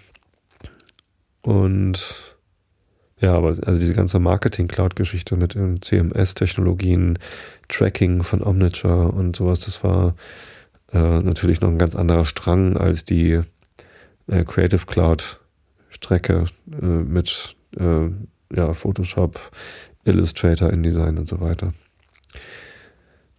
und 1.41 2.35
ja, 3.19 3.33
aber 3.35 3.55
also 3.65 3.79
diese 3.79 3.93
ganze 3.93 4.19
Marketing-Cloud-Geschichte 4.19 5.35
mit 5.35 5.55
CMS-Technologien, 5.81 7.19
Tracking 7.69 8.23
von 8.23 8.43
Omniture 8.43 9.11
und 9.11 9.35
sowas, 9.35 9.61
das 9.61 9.83
war 9.83 10.15
äh, 10.91 11.19
natürlich 11.19 11.61
noch 11.61 11.69
ein 11.69 11.77
ganz 11.77 11.95
anderer 11.95 12.25
Strang 12.25 12.77
als 12.77 13.05
die 13.05 13.41
äh, 14.27 14.43
Creative 14.43 14.85
Cloud-Strecke 14.85 16.45
äh, 16.81 16.85
mit 16.85 17.55
äh, 17.77 18.09
ja, 18.53 18.73
Photoshop, 18.73 19.39
Illustrator, 20.03 20.71
InDesign 20.71 21.17
und 21.17 21.27
so 21.27 21.39
weiter. 21.41 21.73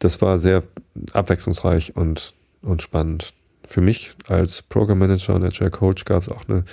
Das 0.03 0.21
war 0.21 0.39
sehr 0.39 0.65
abwechslungsreich 1.13 1.95
und, 1.97 2.35
und 2.63 2.83
spannend. 2.83 3.35
Für 3.67 3.81
mich 3.81 4.15
als 4.27 4.63
Program 4.63 4.99
Manager 4.99 5.35
und 5.35 5.45
Agile 5.45 5.71
Coach 5.71 6.05
gab 6.05 6.23
es 6.23 6.29
auch 6.29 6.49
eine 6.49 6.65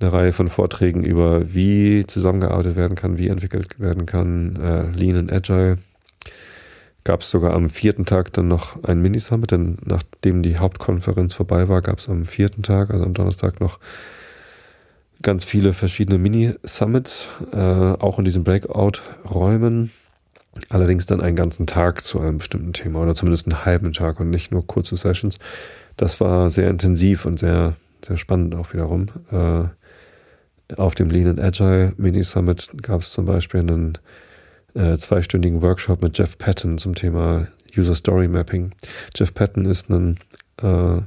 eine 0.00 0.12
Reihe 0.12 0.32
von 0.32 0.48
Vorträgen 0.48 1.04
über, 1.04 1.54
wie 1.54 2.04
zusammengearbeitet 2.06 2.76
werden 2.76 2.96
kann, 2.96 3.18
wie 3.18 3.28
entwickelt 3.28 3.80
werden 3.80 4.06
kann, 4.06 4.56
äh, 4.56 4.90
Lean 4.90 5.16
and 5.16 5.32
Agile. 5.32 5.78
Gab 7.04 7.22
es 7.22 7.30
sogar 7.30 7.54
am 7.54 7.70
vierten 7.70 8.04
Tag 8.04 8.32
dann 8.32 8.48
noch 8.48 8.82
ein 8.82 9.00
Mini-Summit, 9.00 9.52
denn 9.52 9.78
nachdem 9.84 10.42
die 10.42 10.58
Hauptkonferenz 10.58 11.34
vorbei 11.34 11.68
war, 11.68 11.80
gab 11.80 12.00
es 12.00 12.08
am 12.08 12.24
vierten 12.24 12.62
Tag, 12.62 12.90
also 12.90 13.04
am 13.04 13.14
Donnerstag 13.14 13.60
noch 13.60 13.78
ganz 15.22 15.44
viele 15.44 15.72
verschiedene 15.72 16.18
Mini-Summits, 16.18 17.28
äh, 17.52 17.56
auch 17.56 18.18
in 18.18 18.24
diesen 18.24 18.44
Breakout-Räumen. 18.44 19.92
Allerdings 20.68 21.06
dann 21.06 21.20
einen 21.20 21.36
ganzen 21.36 21.66
Tag 21.66 22.00
zu 22.00 22.20
einem 22.20 22.38
bestimmten 22.38 22.72
Thema 22.72 23.00
oder 23.00 23.14
zumindest 23.14 23.46
einen 23.46 23.64
halben 23.64 23.92
Tag 23.92 24.20
und 24.20 24.30
nicht 24.30 24.52
nur 24.52 24.66
kurze 24.66 24.96
Sessions. 24.96 25.38
Das 25.96 26.20
war 26.20 26.50
sehr 26.50 26.70
intensiv 26.70 27.24
und 27.24 27.38
sehr, 27.38 27.74
sehr 28.04 28.16
spannend 28.16 28.54
auch 28.54 28.72
wiederum. 28.72 29.06
Äh, 29.30 30.74
auf 30.76 30.94
dem 30.94 31.10
Lean 31.10 31.28
and 31.28 31.40
Agile 31.40 31.92
Mini 31.96 32.24
Summit 32.24 32.82
gab 32.82 33.02
es 33.02 33.12
zum 33.12 33.24
Beispiel 33.24 33.60
einen 33.60 33.98
äh, 34.74 34.96
zweistündigen 34.96 35.62
Workshop 35.62 36.02
mit 36.02 36.18
Jeff 36.18 36.36
Patton 36.38 36.78
zum 36.78 36.94
Thema 36.94 37.46
User 37.76 37.94
Story 37.94 38.28
Mapping. 38.28 38.72
Jeff 39.14 39.32
Patton 39.32 39.64
ist 39.64 39.88
ein 39.90 40.16
äh, 40.62 41.00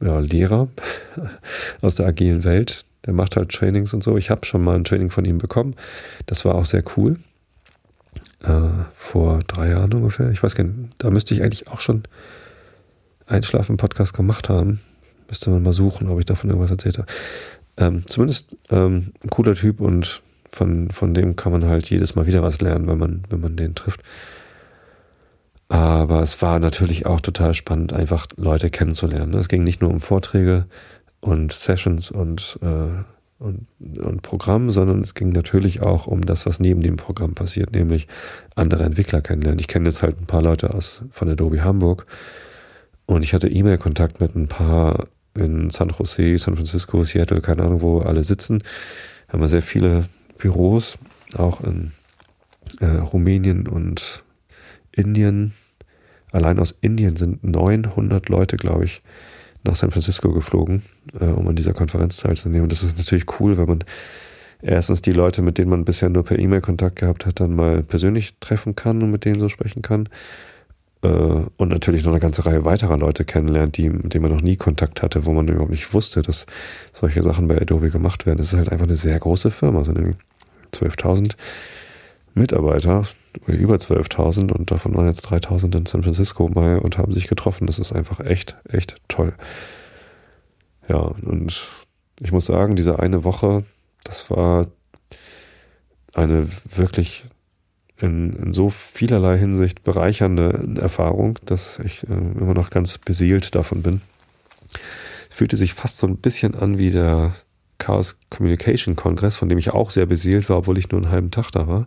ja, 0.00 0.18
Lehrer 0.18 0.68
aus 1.80 1.94
der 1.94 2.06
agilen 2.06 2.44
Welt. 2.44 2.84
Der 3.06 3.14
macht 3.14 3.36
halt 3.36 3.50
Trainings 3.50 3.94
und 3.94 4.02
so. 4.02 4.16
Ich 4.16 4.30
habe 4.30 4.44
schon 4.44 4.62
mal 4.62 4.76
ein 4.76 4.84
Training 4.84 5.10
von 5.10 5.24
ihm 5.24 5.38
bekommen. 5.38 5.76
Das 6.26 6.44
war 6.44 6.54
auch 6.54 6.66
sehr 6.66 6.82
cool. 6.96 7.18
Äh, 8.42 8.84
vor 8.94 9.40
drei 9.46 9.70
Jahren 9.70 9.92
ungefähr. 9.94 10.30
Ich 10.30 10.42
weiß 10.42 10.54
gar 10.54 10.64
nicht, 10.64 10.94
da 10.98 11.10
müsste 11.10 11.34
ich 11.34 11.42
eigentlich 11.42 11.68
auch 11.68 11.80
schon 11.80 12.04
Einschlafen-Podcast 13.26 14.14
gemacht 14.14 14.48
haben. 14.48 14.80
Müsste 15.28 15.50
man 15.50 15.62
mal 15.62 15.72
suchen, 15.72 16.08
ob 16.08 16.18
ich 16.18 16.24
davon 16.24 16.48
irgendwas 16.48 16.70
erzählt 16.70 16.98
habe. 16.98 17.08
Ähm, 17.76 18.04
zumindest 18.06 18.56
ähm, 18.70 19.12
ein 19.22 19.30
cooler 19.30 19.54
Typ 19.54 19.80
und 19.80 20.22
von, 20.50 20.90
von 20.90 21.14
dem 21.14 21.36
kann 21.36 21.52
man 21.52 21.66
halt 21.66 21.90
jedes 21.90 22.14
Mal 22.14 22.26
wieder 22.26 22.42
was 22.42 22.60
lernen, 22.60 22.86
wenn 22.86 22.98
man, 22.98 23.22
wenn 23.28 23.40
man 23.40 23.56
den 23.56 23.74
trifft. 23.74 24.02
Aber 25.68 26.22
es 26.22 26.40
war 26.40 26.58
natürlich 26.58 27.04
auch 27.06 27.20
total 27.20 27.52
spannend, 27.54 27.92
einfach 27.92 28.26
Leute 28.36 28.70
kennenzulernen. 28.70 29.34
Es 29.34 29.48
ging 29.48 29.64
nicht 29.64 29.82
nur 29.82 29.90
um 29.90 30.00
Vorträge 30.00 30.66
und 31.20 31.52
Sessions 31.52 32.10
und, 32.10 32.58
äh, 32.62 33.04
und, 33.38 33.66
und 33.80 34.22
Programm, 34.22 34.70
sondern 34.70 35.00
es 35.02 35.14
ging 35.14 35.30
natürlich 35.30 35.80
auch 35.80 36.06
um 36.06 36.22
das, 36.22 36.46
was 36.46 36.60
neben 36.60 36.82
dem 36.82 36.96
Programm 36.96 37.34
passiert, 37.34 37.72
nämlich 37.72 38.08
andere 38.56 38.84
Entwickler 38.84 39.20
kennenlernen. 39.20 39.60
Ich 39.60 39.68
kenne 39.68 39.88
jetzt 39.88 40.02
halt 40.02 40.20
ein 40.20 40.26
paar 40.26 40.42
Leute 40.42 40.74
aus 40.74 41.04
von 41.10 41.28
Adobe 41.28 41.62
Hamburg 41.62 42.06
und 43.06 43.22
ich 43.22 43.34
hatte 43.34 43.48
E-Mail-Kontakt 43.48 44.20
mit 44.20 44.34
ein 44.34 44.48
paar 44.48 45.06
in 45.34 45.70
San 45.70 45.90
Jose, 45.90 46.36
San 46.38 46.56
Francisco, 46.56 47.04
Seattle, 47.04 47.40
keine 47.40 47.62
Ahnung, 47.62 47.80
wo 47.80 48.00
alle 48.00 48.24
sitzen. 48.24 48.62
Haben 49.28 49.40
wir 49.40 49.48
sehr 49.48 49.62
viele 49.62 50.06
Büros, 50.36 50.98
auch 51.34 51.60
in 51.62 51.92
äh, 52.80 52.86
Rumänien 52.86 53.68
und 53.68 54.24
Indien. 54.92 55.54
Allein 56.32 56.58
aus 56.58 56.76
Indien 56.80 57.16
sind 57.16 57.44
900 57.44 58.28
Leute, 58.28 58.56
glaube 58.56 58.84
ich, 58.84 59.02
nach 59.64 59.76
San 59.76 59.90
Francisco 59.90 60.32
geflogen, 60.32 60.82
äh, 61.18 61.24
um 61.24 61.48
an 61.48 61.56
dieser 61.56 61.72
Konferenz 61.72 62.18
teilzunehmen. 62.18 62.68
Das 62.68 62.82
ist 62.82 62.98
natürlich 62.98 63.40
cool, 63.40 63.56
wenn 63.56 63.66
man 63.66 63.84
erstens 64.62 65.02
die 65.02 65.12
Leute, 65.12 65.42
mit 65.42 65.58
denen 65.58 65.70
man 65.70 65.84
bisher 65.84 66.08
nur 66.08 66.24
per 66.24 66.38
E-Mail 66.38 66.60
Kontakt 66.60 66.96
gehabt 66.96 67.26
hat, 67.26 67.40
dann 67.40 67.54
mal 67.54 67.82
persönlich 67.82 68.38
treffen 68.40 68.74
kann 68.74 69.02
und 69.02 69.10
mit 69.10 69.24
denen 69.24 69.40
so 69.40 69.48
sprechen 69.48 69.82
kann 69.82 70.08
äh, 71.02 71.08
und 71.08 71.68
natürlich 71.68 72.04
noch 72.04 72.12
eine 72.12 72.20
ganze 72.20 72.44
Reihe 72.46 72.64
weiterer 72.64 72.98
Leute 72.98 73.24
kennenlernt, 73.24 73.76
die, 73.76 73.88
mit 73.88 74.14
denen 74.14 74.22
man 74.22 74.32
noch 74.32 74.42
nie 74.42 74.56
Kontakt 74.56 75.02
hatte, 75.02 75.26
wo 75.26 75.32
man 75.32 75.46
überhaupt 75.48 75.70
nicht 75.70 75.92
wusste, 75.94 76.22
dass 76.22 76.46
solche 76.92 77.22
Sachen 77.22 77.48
bei 77.48 77.60
Adobe 77.60 77.90
gemacht 77.90 78.26
werden. 78.26 78.40
Es 78.40 78.52
ist 78.52 78.58
halt 78.58 78.72
einfach 78.72 78.86
eine 78.86 78.96
sehr 78.96 79.18
große 79.18 79.50
Firma, 79.50 79.80
irgendwie 79.86 80.16
12.000 80.72 81.34
Mitarbeiter, 82.34 83.04
über 83.46 83.76
12.000 83.76 84.52
und 84.52 84.70
davon 84.70 84.94
waren 84.94 85.06
jetzt 85.06 85.26
3.000 85.26 85.76
in 85.76 85.86
San 85.86 86.02
Francisco 86.02 86.48
mal 86.48 86.78
und 86.78 86.98
haben 86.98 87.12
sich 87.12 87.28
getroffen. 87.28 87.66
Das 87.66 87.78
ist 87.78 87.92
einfach 87.92 88.20
echt, 88.20 88.56
echt 88.68 88.96
toll. 89.08 89.34
Ja, 90.88 90.98
und 90.98 91.68
ich 92.20 92.32
muss 92.32 92.46
sagen, 92.46 92.76
diese 92.76 92.98
eine 92.98 93.24
Woche, 93.24 93.64
das 94.04 94.30
war 94.30 94.66
eine 96.14 96.46
wirklich 96.74 97.24
in, 98.00 98.32
in 98.34 98.52
so 98.52 98.70
vielerlei 98.70 99.36
Hinsicht 99.36 99.84
bereichernde 99.84 100.80
Erfahrung, 100.80 101.38
dass 101.44 101.78
ich 101.80 102.04
äh, 102.04 102.12
immer 102.12 102.54
noch 102.54 102.70
ganz 102.70 102.98
beseelt 102.98 103.54
davon 103.54 103.82
bin. 103.82 104.00
Es 105.28 105.36
fühlte 105.36 105.56
sich 105.56 105.74
fast 105.74 105.98
so 105.98 106.06
ein 106.06 106.16
bisschen 106.16 106.54
an 106.54 106.78
wie 106.78 106.90
der 106.90 107.34
Chaos 107.78 108.18
Communication 108.30 108.96
Kongress, 108.96 109.36
von 109.36 109.48
dem 109.48 109.58
ich 109.58 109.70
auch 109.70 109.90
sehr 109.90 110.06
beseelt 110.06 110.48
war, 110.48 110.58
obwohl 110.58 110.78
ich 110.78 110.90
nur 110.90 111.00
einen 111.00 111.10
halben 111.10 111.30
Tag 111.30 111.50
da 111.50 111.68
war, 111.68 111.86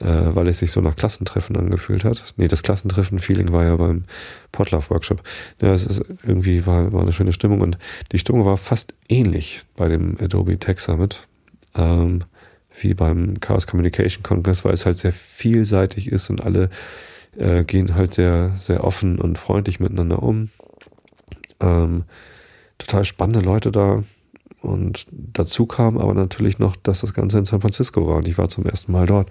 äh, 0.00 0.34
weil 0.34 0.48
es 0.48 0.58
sich 0.58 0.70
so 0.70 0.80
nach 0.80 0.96
Klassentreffen 0.96 1.56
angefühlt 1.56 2.04
hat. 2.04 2.22
Nee, 2.36 2.48
das 2.48 2.62
Klassentreffen-Feeling 2.62 3.52
war 3.52 3.64
ja 3.64 3.76
beim 3.76 4.04
Potluck 4.52 4.90
Workshop. 4.90 5.22
Ja, 5.60 5.74
es 5.74 5.86
ist 5.86 6.04
irgendwie 6.26 6.66
war, 6.66 6.92
war 6.92 7.02
eine 7.02 7.12
schöne 7.12 7.32
Stimmung 7.32 7.60
und 7.60 7.78
die 8.12 8.18
Stimmung 8.18 8.44
war 8.44 8.56
fast 8.56 8.94
ähnlich 9.08 9.62
bei 9.76 9.88
dem 9.88 10.16
Adobe 10.20 10.58
Tech 10.58 10.80
Summit. 10.80 11.26
Ähm, 11.74 12.24
wie 12.78 12.94
beim 12.94 13.40
Chaos 13.40 13.66
Communication 13.66 14.22
Congress, 14.22 14.64
weil 14.64 14.74
es 14.74 14.86
halt 14.86 14.98
sehr 14.98 15.12
vielseitig 15.12 16.12
ist 16.12 16.28
und 16.30 16.42
alle 16.42 16.68
äh, 17.36 17.64
gehen 17.64 17.94
halt 17.94 18.14
sehr, 18.14 18.50
sehr 18.58 18.84
offen 18.84 19.18
und 19.18 19.38
freundlich 19.38 19.80
miteinander 19.80 20.22
um. 20.22 20.50
Ähm, 21.60 22.04
total 22.78 23.04
spannende 23.04 23.40
Leute 23.40 23.70
da. 23.70 24.04
Und 24.60 25.06
dazu 25.10 25.66
kam 25.66 25.96
aber 25.96 26.14
natürlich 26.14 26.58
noch, 26.58 26.76
dass 26.76 27.00
das 27.00 27.14
Ganze 27.14 27.38
in 27.38 27.44
San 27.44 27.60
Francisco 27.60 28.06
war 28.06 28.16
und 28.16 28.28
ich 28.28 28.36
war 28.36 28.48
zum 28.48 28.66
ersten 28.66 28.92
Mal 28.92 29.06
dort. 29.06 29.30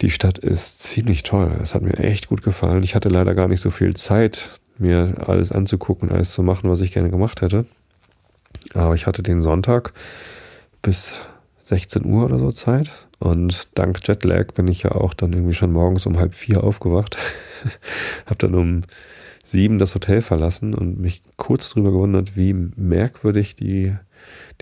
Die 0.00 0.10
Stadt 0.10 0.38
ist 0.38 0.82
ziemlich 0.82 1.22
toll. 1.22 1.52
Es 1.62 1.74
hat 1.74 1.82
mir 1.82 1.98
echt 1.98 2.28
gut 2.28 2.42
gefallen. 2.42 2.82
Ich 2.82 2.94
hatte 2.94 3.08
leider 3.08 3.34
gar 3.34 3.48
nicht 3.48 3.60
so 3.60 3.70
viel 3.70 3.94
Zeit, 3.94 4.50
mir 4.78 5.24
alles 5.26 5.52
anzugucken, 5.52 6.10
alles 6.10 6.32
zu 6.32 6.42
machen, 6.42 6.68
was 6.68 6.80
ich 6.80 6.92
gerne 6.92 7.10
gemacht 7.10 7.42
hätte. 7.42 7.66
Aber 8.74 8.94
ich 8.94 9.06
hatte 9.06 9.22
den 9.22 9.40
Sonntag 9.40 9.92
bis 10.82 11.14
16 11.62 12.04
Uhr 12.04 12.24
oder 12.24 12.38
so 12.38 12.50
Zeit. 12.50 12.92
Und 13.18 13.68
dank 13.74 14.06
Jetlag 14.06 14.52
bin 14.54 14.68
ich 14.68 14.82
ja 14.82 14.92
auch 14.92 15.14
dann 15.14 15.32
irgendwie 15.32 15.54
schon 15.54 15.72
morgens 15.72 16.06
um 16.06 16.18
halb 16.18 16.34
vier 16.34 16.62
aufgewacht. 16.64 17.16
hab 18.26 18.38
dann 18.38 18.54
um 18.54 18.82
sieben 19.44 19.78
das 19.78 19.94
Hotel 19.94 20.22
verlassen 20.22 20.74
und 20.74 20.98
mich 20.98 21.22
kurz 21.36 21.70
drüber 21.70 21.92
gewundert, 21.92 22.36
wie 22.36 22.52
merkwürdig 22.52 23.54
die, 23.54 23.94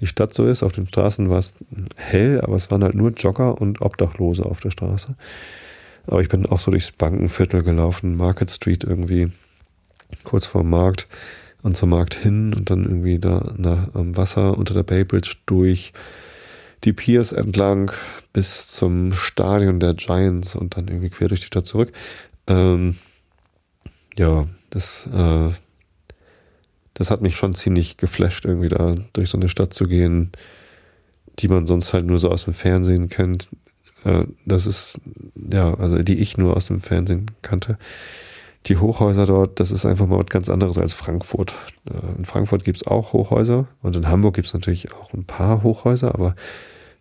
die 0.01 0.07
Stadt 0.07 0.35
so 0.35 0.47
ist. 0.47 0.63
Auf 0.63 0.73
den 0.73 0.87
Straßen 0.87 1.31
war 1.31 1.39
es 1.39 1.55
hell, 1.97 2.41
aber 2.41 2.57
es 2.57 2.71
waren 2.71 2.83
halt 2.83 2.95
nur 2.95 3.11
Jogger 3.11 3.61
und 3.61 3.81
Obdachlose 3.83 4.45
auf 4.45 4.61
der 4.61 4.71
Straße. 4.71 5.17
Aber 6.07 6.21
ich 6.21 6.29
bin 6.29 6.47
auch 6.47 6.59
so 6.59 6.71
durchs 6.71 6.93
Bankenviertel 6.93 7.63
gelaufen, 7.63 8.17
Market 8.17 8.51
Street 8.51 8.85
irgendwie, 8.85 9.31
kurz 10.25 10.47
vor 10.47 10.65
Markt 10.65 11.09
und 11.63 11.77
zum 11.77 11.91
Markt 11.91 12.15
hin 12.15 12.55
und 12.55 12.71
dann 12.71 12.85
irgendwie 12.85 13.19
da 13.19 13.55
nach, 13.57 13.95
am 13.95 14.17
Wasser 14.17 14.59
unter 14.59 14.75
der 14.75 14.83
Bay 14.83 15.05
Bridge 15.05 15.35
durch 15.47 15.93
die 16.85 16.93
Piers 16.93 17.31
entlang 17.31 17.93
bis 18.33 18.67
zum 18.69 19.13
Stadion 19.13 19.79
der 19.79 19.95
Giants 19.95 20.57
und 20.57 20.77
dann 20.77 20.89
irgendwie 20.89 21.11
quer 21.11 21.29
durch 21.29 21.41
die 21.41 21.47
Stadt 21.47 21.67
zurück. 21.67 21.93
Ähm, 22.49 22.97
ja, 24.19 24.49
das, 24.71 25.07
äh, 25.07 25.51
das 26.95 27.11
hat 27.11 27.23
mich 27.23 27.37
schon 27.37 27.55
ziemlich 27.55 27.97
geflasht, 27.97 28.45
irgendwie 28.45 28.69
da 28.69 28.95
durch 29.13 29.31
so 29.31 29.39
eine 29.39 29.49
Stadt 29.49 29.73
zu 29.73 29.85
gehen, 29.85 30.33
die 31.39 31.49
man 31.49 31.67
sonst 31.67 31.93
halt 31.93 32.07
nur 32.07 32.19
so 32.19 32.31
aus 32.31 32.45
dem 32.45 32.55
Fernsehen 32.55 33.09
kennt. 33.09 33.49
Äh, 34.05 34.25
das 34.45 34.67
ist, 34.67 35.01
ja, 35.35 35.75
also 35.75 36.03
die 36.03 36.19
ich 36.19 36.37
nur 36.37 36.57
aus 36.57 36.67
dem 36.67 36.81
Fernsehen 36.81 37.27
kannte. 37.43 37.79
die 38.67 38.77
Hochhäuser 38.77 39.27
dort, 39.27 39.59
das 39.59 39.73
ist 39.73 39.85
einfach 39.85 40.07
mal 40.07 40.19
was 40.19 40.27
ganz 40.27 40.49
anderes 40.49 40.79
als 40.79 40.93
Frankfurt. 40.93 41.53
Äh, 41.91 42.19
in 42.19 42.25
Frankfurt 42.25 42.65
gibt 42.65 42.79
es 42.79 42.87
auch 42.87 43.13
Hochhäuser 43.13 43.69
und 43.83 43.97
in 43.97 44.09
Hamburg 44.09 44.35
gibt 44.35 44.49
es 44.49 44.55
natürlich 44.55 44.93
auch 44.93 45.13
ein 45.13 45.25
paar 45.25 45.63
Hochhäuser, 45.63 46.15
aber 46.15 46.37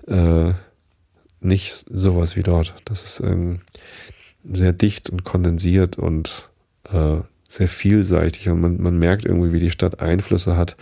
äh, 0.07 0.53
nicht 1.39 1.85
sowas 1.89 2.35
wie 2.35 2.43
dort. 2.43 2.75
Das 2.85 3.03
ist 3.03 3.19
ähm, 3.19 3.61
sehr 4.51 4.73
dicht 4.73 5.09
und 5.09 5.23
kondensiert 5.23 5.97
und 5.97 6.49
äh, 6.91 7.17
sehr 7.51 7.67
vielseitig 7.67 8.47
und 8.47 8.61
man, 8.61 8.81
man 8.81 8.97
merkt 8.97 9.25
irgendwie, 9.25 9.51
wie 9.51 9.59
die 9.59 9.71
Stadt 9.71 9.99
Einflüsse 9.99 10.55
hat 10.55 10.77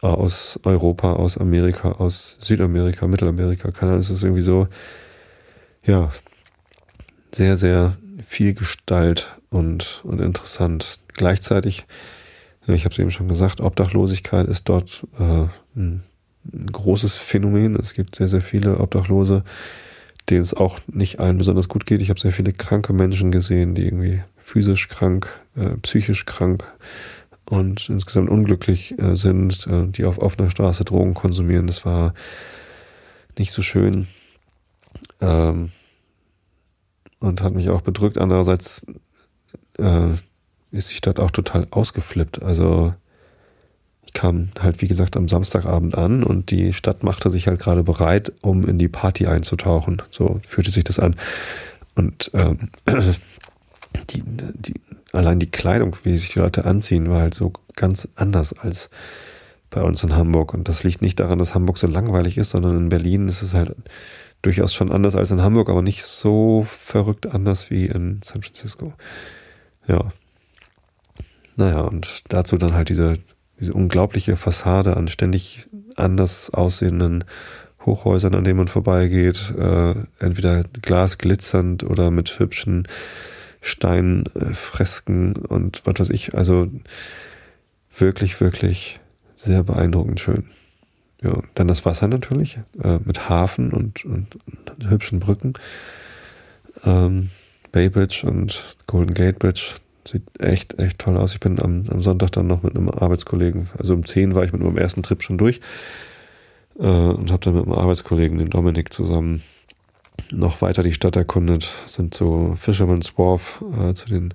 aus 0.00 0.60
Europa, 0.64 1.14
aus 1.14 1.38
Amerika, 1.38 1.92
aus 1.92 2.36
Südamerika, 2.40 3.06
Mittelamerika, 3.06 3.70
Ahnung, 3.80 4.00
es 4.00 4.10
ist 4.10 4.22
irgendwie 4.22 4.42
so, 4.42 4.68
ja, 5.82 6.10
sehr, 7.32 7.56
sehr 7.56 7.96
viel 8.26 8.52
Gestalt 8.52 9.40
und, 9.48 10.02
und 10.04 10.20
interessant. 10.20 10.98
Gleichzeitig, 11.14 11.86
ich 12.66 12.84
habe 12.84 12.92
es 12.92 12.98
eben 12.98 13.10
schon 13.10 13.28
gesagt, 13.28 13.62
Obdachlosigkeit 13.62 14.46
ist 14.46 14.68
dort 14.68 15.06
äh, 15.18 15.46
ein 15.74 16.02
großes 16.70 17.16
Phänomen. 17.16 17.76
Es 17.76 17.94
gibt 17.94 18.14
sehr, 18.14 18.28
sehr 18.28 18.42
viele 18.42 18.78
Obdachlose, 18.78 19.42
denen 20.28 20.42
es 20.42 20.52
auch 20.52 20.80
nicht 20.86 21.18
allen 21.18 21.38
besonders 21.38 21.70
gut 21.70 21.86
geht. 21.86 22.02
Ich 22.02 22.10
habe 22.10 22.20
sehr 22.20 22.32
viele 22.32 22.52
kranke 22.52 22.92
Menschen 22.92 23.30
gesehen, 23.30 23.74
die 23.74 23.84
irgendwie 23.84 24.22
physisch 24.44 24.88
krank, 24.88 25.26
äh, 25.56 25.70
psychisch 25.78 26.26
krank 26.26 26.64
und 27.46 27.88
insgesamt 27.88 28.28
unglücklich 28.28 28.96
äh, 28.98 29.16
sind, 29.16 29.66
äh, 29.66 29.86
die 29.86 30.04
auf 30.04 30.18
offener 30.18 30.50
Straße 30.50 30.84
Drogen 30.84 31.14
konsumieren. 31.14 31.66
Das 31.66 31.86
war 31.86 32.12
nicht 33.38 33.52
so 33.52 33.62
schön 33.62 34.06
ähm, 35.22 35.72
und 37.20 37.40
hat 37.40 37.54
mich 37.54 37.70
auch 37.70 37.80
bedrückt. 37.80 38.18
Andererseits 38.18 38.84
äh, 39.78 40.10
ist 40.72 40.90
die 40.90 40.96
Stadt 40.96 41.18
auch 41.18 41.30
total 41.30 41.66
ausgeflippt. 41.70 42.42
Also 42.42 42.92
ich 44.04 44.12
kam 44.12 44.50
halt, 44.60 44.82
wie 44.82 44.88
gesagt, 44.88 45.16
am 45.16 45.26
Samstagabend 45.26 45.96
an 45.96 46.22
und 46.22 46.50
die 46.50 46.74
Stadt 46.74 47.02
machte 47.02 47.30
sich 47.30 47.48
halt 47.48 47.60
gerade 47.60 47.82
bereit, 47.82 48.30
um 48.42 48.64
in 48.64 48.78
die 48.78 48.88
Party 48.88 49.26
einzutauchen. 49.26 50.02
So 50.10 50.38
fühlte 50.46 50.70
sich 50.70 50.84
das 50.84 51.00
an. 51.00 51.16
Und 51.94 52.30
ähm, 52.34 52.68
die, 54.10 54.22
die, 54.26 54.74
allein 55.12 55.38
die 55.38 55.50
Kleidung, 55.50 55.96
wie 56.02 56.16
sich 56.16 56.32
die 56.32 56.38
Leute 56.38 56.64
anziehen, 56.64 57.10
war 57.10 57.20
halt 57.20 57.34
so 57.34 57.52
ganz 57.76 58.08
anders 58.14 58.52
als 58.52 58.90
bei 59.70 59.82
uns 59.82 60.02
in 60.04 60.16
Hamburg. 60.16 60.54
Und 60.54 60.68
das 60.68 60.84
liegt 60.84 61.02
nicht 61.02 61.20
daran, 61.20 61.38
dass 61.38 61.54
Hamburg 61.54 61.78
so 61.78 61.86
langweilig 61.86 62.38
ist, 62.38 62.50
sondern 62.50 62.76
in 62.76 62.88
Berlin 62.88 63.28
ist 63.28 63.42
es 63.42 63.54
halt 63.54 63.74
durchaus 64.42 64.74
schon 64.74 64.92
anders 64.92 65.16
als 65.16 65.30
in 65.30 65.42
Hamburg, 65.42 65.68
aber 65.68 65.82
nicht 65.82 66.04
so 66.04 66.66
verrückt 66.68 67.26
anders 67.32 67.70
wie 67.70 67.86
in 67.86 68.20
San 68.22 68.42
Francisco. 68.42 68.94
Ja. 69.88 70.10
Naja, 71.56 71.82
und 71.82 72.22
dazu 72.28 72.56
dann 72.56 72.74
halt 72.74 72.88
diese, 72.88 73.18
diese 73.58 73.72
unglaubliche 73.72 74.36
Fassade 74.36 74.96
an 74.96 75.08
ständig 75.08 75.68
anders 75.96 76.50
aussehenden 76.50 77.24
Hochhäusern, 77.84 78.34
an 78.34 78.44
denen 78.44 78.58
man 78.58 78.68
vorbeigeht, 78.68 79.54
äh, 79.58 79.94
entweder 80.18 80.64
glasglitzernd 80.82 81.84
oder 81.84 82.10
mit 82.10 82.38
hübschen 82.38 82.88
Steinfresken 83.64 85.36
und 85.36 85.82
was 85.86 85.98
weiß 85.98 86.10
ich. 86.10 86.34
Also 86.34 86.68
wirklich, 87.96 88.40
wirklich 88.40 89.00
sehr 89.36 89.62
beeindruckend 89.62 90.20
schön. 90.20 90.44
Ja, 91.22 91.40
dann 91.54 91.68
das 91.68 91.86
Wasser 91.86 92.06
natürlich, 92.06 92.58
äh, 92.82 92.98
mit 93.04 93.30
Hafen 93.30 93.72
und, 93.72 94.04
und, 94.04 94.36
und 94.46 94.90
hübschen 94.90 95.18
Brücken. 95.18 95.54
Ähm, 96.84 97.30
Bay 97.72 97.88
Bridge 97.88 98.26
und 98.26 98.76
Golden 98.86 99.14
Gate 99.14 99.38
Bridge. 99.38 99.76
Sieht 100.06 100.24
echt, 100.38 100.78
echt 100.78 100.98
toll 100.98 101.16
aus. 101.16 101.32
Ich 101.32 101.40
bin 101.40 101.58
am, 101.58 101.84
am 101.88 102.02
Sonntag 102.02 102.32
dann 102.32 102.46
noch 102.46 102.62
mit 102.62 102.76
einem 102.76 102.90
Arbeitskollegen, 102.90 103.70
also 103.78 103.94
um 103.94 104.04
10 104.04 104.34
war 104.34 104.44
ich 104.44 104.52
mit 104.52 104.60
meinem 104.60 104.76
ersten 104.76 105.02
Trip 105.02 105.22
schon 105.22 105.38
durch 105.38 105.62
äh, 106.78 106.82
und 106.82 107.32
habe 107.32 107.42
dann 107.42 107.54
mit 107.54 107.64
einem 107.64 107.72
Arbeitskollegen, 107.72 108.38
den 108.38 108.50
Dominik, 108.50 108.92
zusammen 108.92 109.42
noch 110.30 110.62
weiter 110.62 110.82
die 110.82 110.94
Stadt 110.94 111.16
erkundet, 111.16 111.74
sind 111.86 112.14
zu 112.14 112.54
Fisherman's 112.56 113.16
Wharf, 113.18 113.62
äh, 113.80 113.94
zu 113.94 114.08
den 114.08 114.34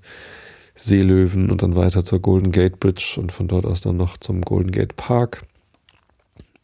Seelöwen 0.75 1.49
und 1.51 1.61
dann 1.61 1.75
weiter 1.75 2.03
zur 2.03 2.19
Golden 2.21 2.51
Gate 2.51 2.79
Bridge 2.79 3.15
und 3.17 3.31
von 3.31 3.47
dort 3.47 3.65
aus 3.65 3.81
dann 3.81 3.97
noch 3.97 4.17
zum 4.17 4.41
Golden 4.41 4.71
Gate 4.71 4.95
Park. 4.95 5.45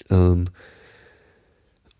Ähm, 0.09 0.45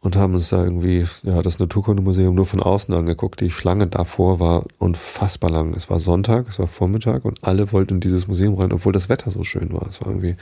und 0.05 0.15
haben 0.15 0.35
uns 0.35 0.49
da 0.49 0.63
irgendwie, 0.63 1.05
ja, 1.23 1.41
das 1.41 1.57
Naturkundemuseum 1.57 2.35
nur 2.35 2.45
von 2.45 2.61
außen 2.61 2.93
angeguckt. 2.93 3.41
Die 3.41 3.49
Schlange 3.49 3.87
davor 3.87 4.39
war 4.39 4.65
unfassbar 4.77 5.49
lang. 5.49 5.73
Es 5.75 5.89
war 5.89 5.99
Sonntag, 5.99 6.47
es 6.47 6.59
war 6.59 6.67
Vormittag 6.67 7.25
und 7.25 7.43
alle 7.43 7.71
wollten 7.71 7.95
in 7.95 7.99
dieses 8.01 8.27
Museum 8.27 8.53
rein, 8.53 8.71
obwohl 8.71 8.93
das 8.93 9.09
Wetter 9.09 9.31
so 9.31 9.43
schön 9.43 9.73
war. 9.73 9.87
Es 9.87 10.01
war 10.01 10.09
irgendwie 10.09 10.35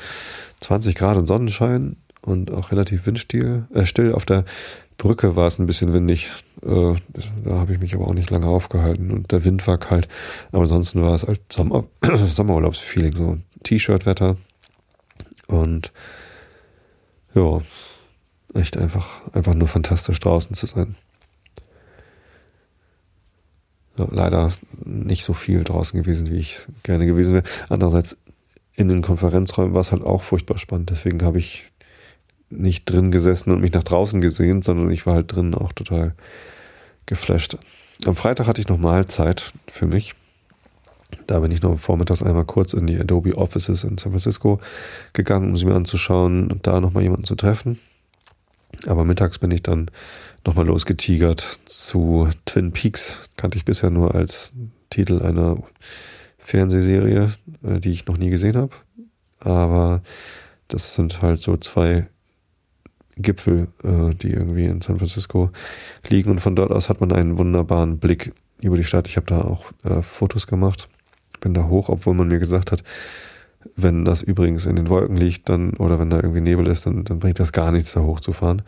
20 0.59 0.95
Grad 0.95 1.15
und 1.15 1.27
Sonnenschein 1.27 1.95
und 2.21 2.51
auch 2.51 2.71
relativ 2.71 3.05
windstill. 3.05 3.65
Äh, 3.73 3.86
still 3.86 4.13
auf 4.13 4.25
der 4.25 4.43
Brücke 5.04 5.36
war 5.36 5.48
es 5.48 5.60
ein 5.60 5.66
bisschen 5.66 5.92
windig. 5.92 6.30
Äh, 6.62 6.96
da 7.44 7.56
habe 7.56 7.74
ich 7.74 7.80
mich 7.80 7.94
aber 7.94 8.08
auch 8.08 8.13
nicht 8.13 8.30
lange 8.30 8.48
aufgehalten 8.48 9.12
und 9.12 9.34
der 9.34 9.44
Wind 9.44 9.68
war 9.68 9.78
kalt. 9.78 10.08
Aber 10.54 10.62
ansonsten 10.62 11.02
war 11.02 11.13
es 11.13 11.28
halt 11.28 11.42
Sommer, 11.52 11.84
Sommerurlaubsfeeling, 12.30 13.13
so 13.13 13.38
T-Shirt-Wetter. 13.63 14.38
Und 15.48 15.92
ja, 17.36 17.62
echt 18.54 18.78
einfach, 18.78 19.22
einfach 19.34 19.56
nur 19.56 19.68
fantastisch 19.68 20.22
draußen 20.22 20.56
zu 20.56 20.68
sein. 20.68 20.96
Ja, 23.98 24.08
leider 24.10 24.54
nicht 24.86 25.26
so 25.26 25.34
viel 25.34 25.66
draußen 25.66 26.02
gewesen, 26.02 26.32
wie 26.32 26.38
ich 26.38 26.66
gerne 26.84 27.06
gewesen 27.06 27.34
wäre. 27.34 27.44
Andererseits 27.68 28.18
in 28.76 28.88
den 28.88 29.02
Konferenzräumen 29.02 29.74
war 29.74 29.82
es 29.82 29.92
halt 29.92 30.02
auch 30.02 30.24
furchtbar 30.24 30.58
spannend. 30.60 30.92
Deswegen 30.92 31.22
habe 31.24 31.39
ich 31.39 31.66
nicht 32.58 32.86
drin 32.86 33.12
gesessen 33.12 33.52
und 33.52 33.62
mich 33.62 33.74
nach 33.74 33.84
draußen 33.84 34.22
gesehen, 34.22 34.62
sondern 34.62 34.92
ich 34.92 35.06
war 35.06 35.16
halt 35.16 35.34
drin 35.34 35.54
auch 35.54 35.74
total 35.74 36.13
geflasht. 37.06 37.58
Am 38.06 38.16
Freitag 38.16 38.48
hatte 38.48 38.62
ich 38.62 38.68
noch 38.68 38.78
Mahlzeit 38.78 39.54
für 39.68 39.86
mich. 39.86 40.16
Da 41.28 41.39
bin 41.39 41.52
ich 41.52 41.62
noch 41.62 41.80
vormittags 41.80 42.24
einmal 42.24 42.46
kurz 42.46 42.74
in 42.74 42.88
die 42.88 43.00
Adobe 43.00 43.38
Offices 43.38 43.84
in 43.84 43.98
San 43.98 44.12
Francisco 44.12 44.60
gegangen, 45.13 45.52
um 45.52 45.58
sie 45.58 45.66
mir 45.66 45.76
anzuschauen 45.76 46.52
und 46.52 46.68
da 46.68 46.82
nochmal 46.82 47.04
jemanden 47.04 47.26
zu 47.26 47.36
treffen. 47.36 47.80
Aber 48.88 49.06
mittags 49.06 49.39
bin 49.39 49.52
ich 49.52 49.63
dann 49.63 49.89
nochmal 50.46 50.66
losgetigert 50.66 51.60
zu 51.66 52.30
Twin 52.46 52.72
Peaks. 52.72 53.20
Kannte 53.38 53.58
ich 53.58 53.66
bisher 53.66 53.89
nur 53.89 54.16
als 54.16 54.52
Titel 54.89 55.22
einer 55.22 55.58
Fernsehserie, 56.39 57.32
äh, 57.63 57.80
die 57.80 57.92
ich 57.92 58.08
noch 58.08 58.18
nie 58.18 58.30
gesehen 58.30 58.58
habe. 58.58 58.74
Aber 59.39 60.02
das 60.68 60.96
sind 60.96 61.22
halt 61.22 61.39
so 61.39 61.56
zwei 61.58 62.08
Gipfel, 63.17 63.67
äh, 63.84 64.13
die 64.15 64.32
irgendwie 64.32 64.65
in 64.65 64.82
San 64.82 64.97
Francisco 64.97 65.52
liegen. 66.08 66.32
Und 66.32 66.39
von 66.39 66.56
dort 66.56 66.71
aus 66.71 66.89
hat 66.89 67.02
man 67.02 67.12
einen 67.12 67.38
wunderbaren 67.38 67.99
Blick 67.99 68.34
über 68.62 68.78
die 68.78 68.84
Stadt. 68.84 69.08
Ich 69.08 69.17
habe 69.17 69.28
da 69.28 69.41
auch 69.41 69.65
äh, 69.84 70.02
Fotos 70.02 70.47
gemacht. 70.47 70.89
Bin 71.39 71.54
da 71.54 71.67
hoch, 71.67 71.89
obwohl 71.89 72.13
man 72.13 72.28
mir 72.28 72.39
gesagt 72.39 72.71
hat, 72.71 72.84
wenn 73.76 74.06
das 74.06 74.21
übrigens 74.21 74.65
in 74.65 74.76
den 74.76 74.89
Wolken 74.89 75.17
liegt, 75.17 75.49
dann, 75.49 75.71
oder 75.71 75.99
wenn 75.99 76.10
da 76.10 76.17
irgendwie 76.17 76.41
Nebel 76.41 76.67
ist, 76.67 76.86
dann, 76.86 77.04
dann 77.04 77.19
bringt 77.19 77.39
das 77.39 77.52
gar 77.52 77.71
nichts, 77.71 77.93
da 77.93 78.02
hochzufahren. 78.02 78.62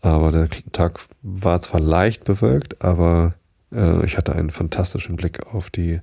Aber 0.00 0.32
der 0.32 0.48
Tag 0.72 1.00
war 1.22 1.60
zwar 1.60 1.80
leicht 1.80 2.24
bewölkt, 2.24 2.82
aber 2.82 3.34
äh, 3.72 4.04
ich 4.04 4.16
hatte 4.16 4.34
einen 4.34 4.50
fantastischen 4.50 5.16
Blick 5.16 5.46
auf 5.46 5.70
die, 5.70 6.00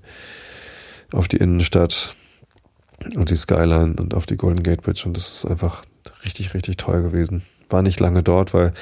auf 1.12 1.28
die 1.28 1.38
Innenstadt 1.38 2.16
und 3.16 3.30
die 3.30 3.38
Skyline 3.38 3.96
und 4.00 4.14
auf 4.14 4.26
die 4.26 4.38
Golden 4.38 4.64
Gate 4.64 4.82
Bridge 4.82 5.04
und 5.06 5.16
das 5.16 5.36
ist 5.36 5.46
einfach 5.46 5.84
richtig, 6.24 6.54
richtig 6.54 6.78
toll 6.78 7.04
gewesen 7.04 7.44
war 7.72 7.82
nicht 7.82 8.00
lange 8.00 8.24
dort, 8.24 8.54
weil 8.54 8.74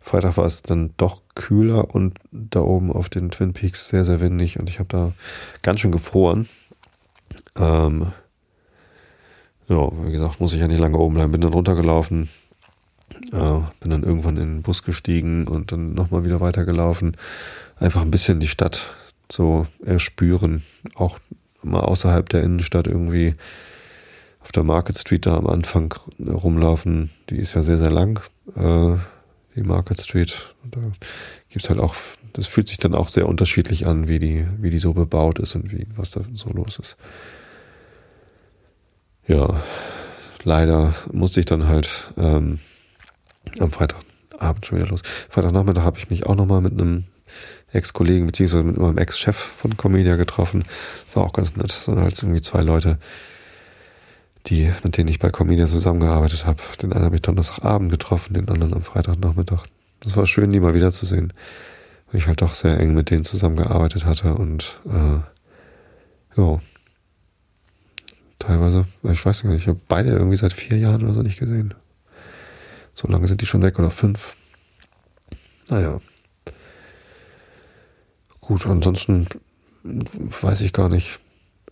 Freitag 0.00 0.36
war 0.36 0.44
es 0.44 0.62
dann 0.62 0.92
doch 0.96 1.22
kühler 1.34 1.94
und 1.94 2.18
da 2.30 2.60
oben 2.60 2.92
auf 2.92 3.08
den 3.08 3.30
Twin 3.30 3.54
Peaks 3.54 3.88
sehr, 3.88 4.04
sehr 4.04 4.20
windig 4.20 4.58
und 4.58 4.68
ich 4.68 4.78
habe 4.78 4.88
da 4.88 5.12
ganz 5.62 5.80
schön 5.80 5.92
gefroren. 5.92 6.46
Ähm, 7.56 8.12
ja, 9.68 9.88
wie 10.04 10.12
gesagt, 10.12 10.40
muss 10.40 10.52
ich 10.52 10.60
ja 10.60 10.68
nicht 10.68 10.80
lange 10.80 10.98
oben 10.98 11.14
bleiben. 11.14 11.32
Bin 11.32 11.40
dann 11.40 11.54
runtergelaufen, 11.54 12.28
äh, 13.32 13.60
bin 13.80 13.90
dann 13.90 14.02
irgendwann 14.02 14.36
in 14.36 14.56
den 14.56 14.62
Bus 14.62 14.82
gestiegen 14.82 15.48
und 15.48 15.72
dann 15.72 15.94
nochmal 15.94 16.24
wieder 16.24 16.40
weitergelaufen. 16.40 17.16
Einfach 17.76 18.02
ein 18.02 18.10
bisschen 18.10 18.40
die 18.40 18.48
Stadt 18.48 18.94
so 19.32 19.66
erspüren, 19.84 20.62
auch 20.94 21.18
mal 21.62 21.80
außerhalb 21.80 22.28
der 22.28 22.42
Innenstadt 22.42 22.86
irgendwie 22.86 23.34
auf 24.40 24.52
der 24.52 24.64
Market 24.64 24.98
Street 24.98 25.24
da 25.24 25.36
am 25.36 25.46
Anfang 25.46 25.94
rumlaufen. 26.20 27.10
Die 27.30 27.36
ist 27.36 27.54
ja 27.54 27.62
sehr, 27.62 27.78
sehr 27.78 27.90
lang, 27.90 28.20
äh, 28.56 28.96
die 29.54 29.62
Market 29.62 30.00
Street. 30.00 30.54
Und 30.62 30.76
da 30.76 30.80
gibt's 31.48 31.68
halt 31.68 31.78
auch, 31.78 31.94
das 32.32 32.46
fühlt 32.46 32.68
sich 32.68 32.78
dann 32.78 32.94
auch 32.94 33.08
sehr 33.08 33.28
unterschiedlich 33.28 33.86
an, 33.86 34.08
wie 34.08 34.18
die, 34.18 34.46
wie 34.58 34.70
die 34.70 34.78
so 34.78 34.92
bebaut 34.92 35.38
ist 35.38 35.54
und 35.54 35.72
wie, 35.72 35.86
was 35.96 36.10
da 36.10 36.22
so 36.34 36.50
los 36.50 36.78
ist. 36.78 36.96
Ja, 39.26 39.62
leider 40.42 40.94
musste 41.12 41.40
ich 41.40 41.46
dann 41.46 41.66
halt 41.66 42.12
ähm, 42.18 42.58
am 43.58 43.70
Freitagabend 43.70 44.66
schon 44.66 44.78
wieder 44.78 44.88
los. 44.88 45.02
Freitagnachmittag 45.30 45.82
habe 45.82 45.98
ich 45.98 46.10
mich 46.10 46.26
auch 46.26 46.34
nochmal 46.34 46.60
mit 46.60 46.72
einem 46.72 47.04
Ex-Kollegen 47.72 48.26
beziehungsweise 48.26 48.62
mit 48.62 48.76
meinem 48.76 48.98
Ex-Chef 48.98 49.36
von 49.36 49.76
Comedia 49.76 50.16
getroffen. 50.16 50.64
War 51.14 51.24
auch 51.24 51.32
ganz 51.32 51.56
nett. 51.56 51.70
Das 51.70 51.84
sind 51.86 51.98
halt 51.98 52.20
irgendwie 52.22 52.42
zwei 52.42 52.62
Leute, 52.62 52.98
die, 54.46 54.70
mit 54.82 54.96
denen 54.96 55.08
ich 55.08 55.18
bei 55.18 55.30
Comedia 55.30 55.66
zusammengearbeitet 55.66 56.44
habe. 56.44 56.60
Den 56.80 56.92
einen 56.92 57.04
habe 57.04 57.16
ich 57.16 57.22
Donnerstagabend 57.22 57.90
getroffen, 57.90 58.34
den 58.34 58.48
anderen 58.48 58.74
am 58.74 58.82
Freitagnachmittag. 58.82 59.64
Das 60.00 60.16
war 60.16 60.26
schön, 60.26 60.52
die 60.52 60.60
mal 60.60 60.74
wiederzusehen, 60.74 61.32
weil 62.10 62.20
ich 62.20 62.26
halt 62.26 62.42
doch 62.42 62.54
sehr 62.54 62.78
eng 62.78 62.94
mit 62.94 63.10
denen 63.10 63.24
zusammengearbeitet 63.24 64.04
hatte 64.04 64.34
und 64.34 64.80
äh, 64.84 65.20
ja, 66.36 66.60
teilweise, 68.38 68.86
ich 69.04 69.24
weiß 69.24 69.42
gar 69.42 69.50
nicht, 69.50 69.62
ich 69.62 69.68
habe 69.68 69.80
beide 69.88 70.10
irgendwie 70.10 70.36
seit 70.36 70.52
vier 70.52 70.76
Jahren 70.76 71.04
oder 71.04 71.14
so 71.14 71.22
nicht 71.22 71.38
gesehen. 71.38 71.72
So 72.94 73.08
lange 73.08 73.26
sind 73.26 73.40
die 73.40 73.46
schon 73.46 73.62
weg 73.62 73.78
oder 73.78 73.90
fünf. 73.90 74.36
Naja. 75.68 76.00
Gut, 78.40 78.66
ansonsten 78.66 79.26
weiß 79.82 80.60
ich 80.60 80.74
gar 80.74 80.90
nicht. 80.90 81.18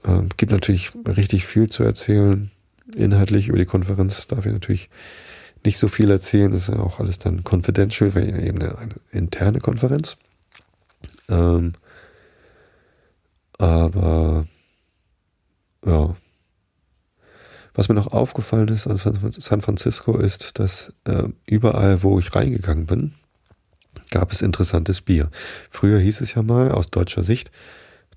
Äh, 0.05 0.23
gibt 0.39 0.53
natürlich 0.53 0.93
richtig 1.07 1.47
viel 1.47 1.69
zu 1.69 1.83
erzählen 1.83 2.51
inhaltlich 2.97 3.49
über 3.49 3.59
die 3.59 3.65
Konferenz 3.65 4.27
darf 4.27 4.47
ich 4.47 4.53
natürlich 4.53 4.91
nicht 5.65 5.79
so 5.79 5.89
viel 5.89 6.11
erzählen. 6.11 6.51
Das 6.51 6.69
ist 6.69 6.75
ja 6.75 6.81
auch 6.81 7.01
alles 7.01 7.19
dann 7.19 7.43
confidential, 7.45 8.15
weil 8.15 8.29
ja 8.31 8.39
eben 8.39 8.61
eine, 8.61 8.79
eine 8.79 8.95
interne 9.11 9.61
Konferenz. 9.61 10.17
Ähm, 11.29 11.73
aber 13.59 14.47
ja. 15.87 16.17
Was 17.75 17.89
mir 17.89 17.95
noch 17.95 18.13
aufgefallen 18.13 18.69
ist 18.69 18.87
an 18.87 18.99
San 18.99 19.63
Francisco 19.63 20.19
ist, 20.19 20.59
dass 20.59 20.95
äh, 21.05 21.29
überall, 21.47 22.03
wo 22.03 22.19
ich 22.19 22.35
reingegangen 22.35 22.85
bin, 22.85 23.15
gab 24.11 24.31
es 24.31 24.43
interessantes 24.43 25.01
Bier. 25.01 25.31
Früher 25.71 25.99
hieß 25.99 26.21
es 26.21 26.35
ja 26.35 26.43
mal 26.43 26.71
aus 26.71 26.91
deutscher 26.91 27.23
Sicht, 27.23 27.51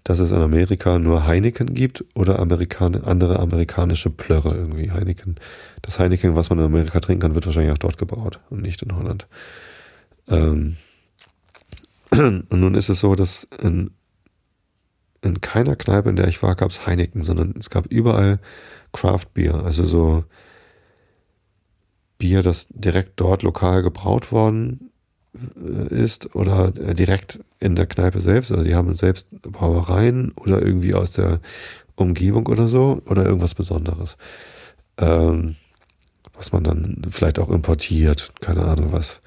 dass 0.06 0.20
es 0.20 0.32
in 0.32 0.38
Amerika 0.38 1.00
nur 1.00 1.26
Heineken 1.26 1.74
gibt 1.74 2.06
oder 2.14 2.38
Amerikan 2.38 2.96
andere 3.04 3.40
amerikanische 3.40 4.12
Plörre 4.12 4.56
irgendwie. 4.56 4.92
Heineken. 4.92 5.36
Das 5.82 5.98
Heineken, 5.98 6.36
was 6.36 6.52
man 6.52 6.60
in 6.60 6.66
Amerika 6.66 7.00
trinken 7.00 7.24
kann, 7.24 7.36
wird 7.36 7.48
wahrscheinlich 7.48 7.74
auch 7.74 7.80
dort 7.80 7.98
gebaut 7.98 8.40
und 8.52 8.62
nicht 8.62 8.84
in 8.84 8.96
Holland. 8.96 9.28
Ähm 10.30 10.78
und 12.12 12.52
nun 12.52 12.76
ist 12.76 12.90
es 12.90 13.00
so, 13.00 13.16
dass 13.16 13.48
in, 13.60 13.90
in 15.24 15.42
keiner 15.42 15.76
Kneipe, 15.76 16.10
in 16.10 16.16
der 16.16 16.28
ich 16.28 16.44
war, 16.44 16.56
gab 16.56 16.70
es 16.70 16.86
Heineken, 16.86 17.24
sondern 17.24 17.56
es 17.58 17.72
gab 17.72 17.88
überall 17.88 18.40
Craft 18.94 19.34
Beer, 19.34 19.56
also 19.66 19.86
so 19.86 20.24
Bier, 22.20 22.44
das 22.44 22.68
direkt 22.70 23.14
dort 23.16 23.42
lokal 23.42 23.82
gebraut 23.82 24.32
worden 24.32 24.92
ist 25.90 26.36
oder 26.36 26.72
äh, 26.78 26.94
direkt 26.94 27.40
in 27.60 27.76
der 27.76 27.86
Kneipe 27.86 28.22
selbst. 28.22 28.52
Also 28.52 28.64
die 28.64 28.76
haben 28.76 28.94
selbst 28.94 29.30
Brauereien 29.42 30.32
oder 30.36 30.62
irgendwie 30.62 30.94
aus 30.94 31.12
der 31.12 31.40
Umgebung 31.96 32.48
oder 32.48 32.68
so 32.68 33.02
oder 33.06 33.26
irgendwas 33.26 33.56
Besonderes. 33.56 34.18
Ähm, 34.98 35.56
was 36.34 36.52
man 36.52 36.64
dann 36.64 37.02
vielleicht 37.10 37.40
auch 37.40 37.50
importiert, 37.50 38.32
keine 38.42 38.64
Ahnung 38.66 38.92
was. 38.92 39.22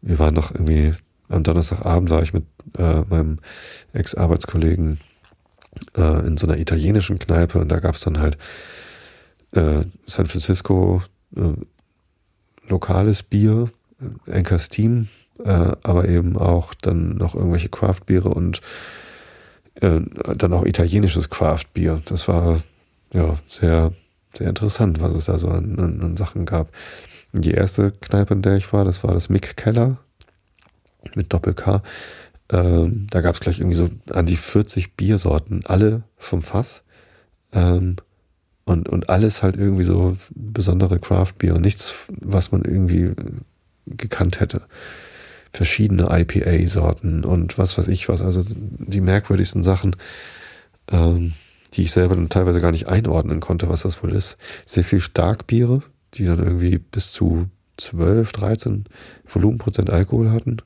Wir 0.00 0.18
waren 0.18 0.34
noch 0.34 0.52
irgendwie, 0.52 0.94
am 1.28 1.42
Donnerstagabend 1.42 2.10
war 2.10 2.22
ich 2.22 2.32
mit 2.32 2.44
äh, 2.78 3.02
meinem 3.08 3.38
Ex-Arbeitskollegen 3.92 4.98
äh, 5.96 6.26
in 6.26 6.36
so 6.36 6.46
einer 6.46 6.58
italienischen 6.58 7.18
Kneipe 7.18 7.58
und 7.58 7.68
da 7.68 7.80
gab 7.80 7.96
es 7.96 8.02
dann 8.02 8.20
halt 8.20 8.38
äh, 9.52 9.84
San 10.06 10.26
Francisco 10.26 11.02
äh, 11.36 11.54
lokales 12.68 13.22
Bier, 13.22 13.70
Anchor 14.30 14.58
Steam 14.58 15.08
äh, 15.38 15.72
aber 15.82 16.08
eben 16.08 16.36
auch 16.36 16.74
dann 16.74 17.16
noch 17.16 17.34
irgendwelche 17.34 17.68
Craftbiere 17.68 18.28
und 18.28 18.60
äh, 19.74 20.00
dann 20.36 20.52
auch 20.52 20.64
italienisches 20.64 21.30
Craftbier. 21.30 22.02
Das 22.04 22.28
war 22.28 22.62
ja 23.12 23.38
sehr, 23.46 23.92
sehr 24.34 24.48
interessant, 24.48 25.00
was 25.00 25.14
es 25.14 25.26
da 25.26 25.38
so 25.38 25.48
an, 25.48 25.78
an, 25.78 26.00
an 26.02 26.16
Sachen 26.16 26.44
gab. 26.44 26.70
Die 27.32 27.52
erste 27.52 27.92
Kneipe, 27.92 28.34
in 28.34 28.42
der 28.42 28.56
ich 28.56 28.72
war, 28.72 28.84
das 28.84 29.02
war 29.04 29.14
das 29.14 29.28
Mick 29.28 29.56
Keller 29.56 29.98
mit 31.14 31.32
Doppel-K. 31.32 31.82
Ähm, 32.50 33.06
da 33.10 33.22
gab 33.22 33.34
es 33.34 33.40
gleich 33.40 33.60
irgendwie 33.60 33.76
so 33.76 33.88
an 34.10 34.26
die 34.26 34.36
40 34.36 34.96
Biersorten, 34.96 35.62
alle 35.64 36.02
vom 36.18 36.42
Fass. 36.42 36.82
Ähm, 37.52 37.96
und, 38.64 38.88
und 38.88 39.08
alles 39.08 39.42
halt 39.42 39.56
irgendwie 39.56 39.84
so 39.84 40.16
besondere 40.30 41.00
Craft-Bier 41.00 41.56
und 41.56 41.62
nichts, 41.62 42.06
was 42.20 42.52
man 42.52 42.62
irgendwie 42.62 43.12
gekannt 43.86 44.38
hätte 44.38 44.62
verschiedene 45.52 46.08
IPA-Sorten 46.10 47.24
und 47.24 47.58
was 47.58 47.76
weiß 47.76 47.88
ich 47.88 48.08
was, 48.08 48.22
also 48.22 48.42
die 48.54 49.00
merkwürdigsten 49.00 49.62
Sachen, 49.62 49.96
ähm, 50.90 51.34
die 51.74 51.82
ich 51.82 51.92
selber 51.92 52.14
dann 52.14 52.28
teilweise 52.28 52.60
gar 52.60 52.70
nicht 52.70 52.88
einordnen 52.88 53.40
konnte, 53.40 53.68
was 53.68 53.82
das 53.82 54.02
wohl 54.02 54.12
ist. 54.12 54.36
Sehr 54.66 54.84
viel 54.84 55.00
Starkbiere, 55.00 55.82
die 56.14 56.24
dann 56.24 56.38
irgendwie 56.38 56.78
bis 56.78 57.12
zu 57.12 57.48
12, 57.76 58.32
13 58.32 58.84
Volumenprozent 59.26 59.90
Alkohol 59.90 60.30
hatten. 60.30 60.58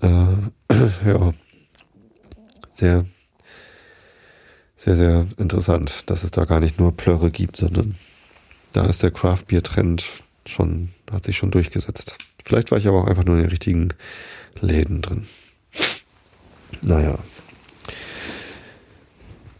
Äh, 0.00 0.08
ja, 1.06 1.32
sehr, 2.70 3.04
sehr, 4.76 4.96
sehr 4.96 5.26
interessant, 5.36 6.10
dass 6.10 6.24
es 6.24 6.30
da 6.30 6.44
gar 6.44 6.60
nicht 6.60 6.80
nur 6.80 6.96
Plörre 6.96 7.30
gibt, 7.30 7.56
sondern 7.56 7.96
da 8.72 8.86
ist 8.86 9.02
der 9.02 9.10
Craft-Bier-Trend 9.10 10.08
schon, 10.46 10.90
hat 11.10 11.24
sich 11.24 11.36
schon 11.36 11.50
durchgesetzt. 11.50 12.16
Vielleicht 12.44 12.70
war 12.70 12.78
ich 12.78 12.86
aber 12.86 13.02
auch 13.02 13.06
einfach 13.06 13.24
nur 13.24 13.36
in 13.36 13.42
den 13.42 13.50
richtigen 13.50 13.88
Läden 14.60 15.02
drin. 15.02 15.26
Naja. 16.82 17.18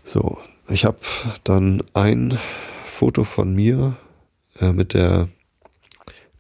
So, 0.05 0.39
ich 0.69 0.85
habe 0.85 0.99
dann 1.45 1.83
ein 1.95 2.39
Foto 2.85 3.25
von 3.25 3.55
mir 3.55 3.97
äh, 4.61 4.73
mit 4.73 4.95
der 4.95 5.29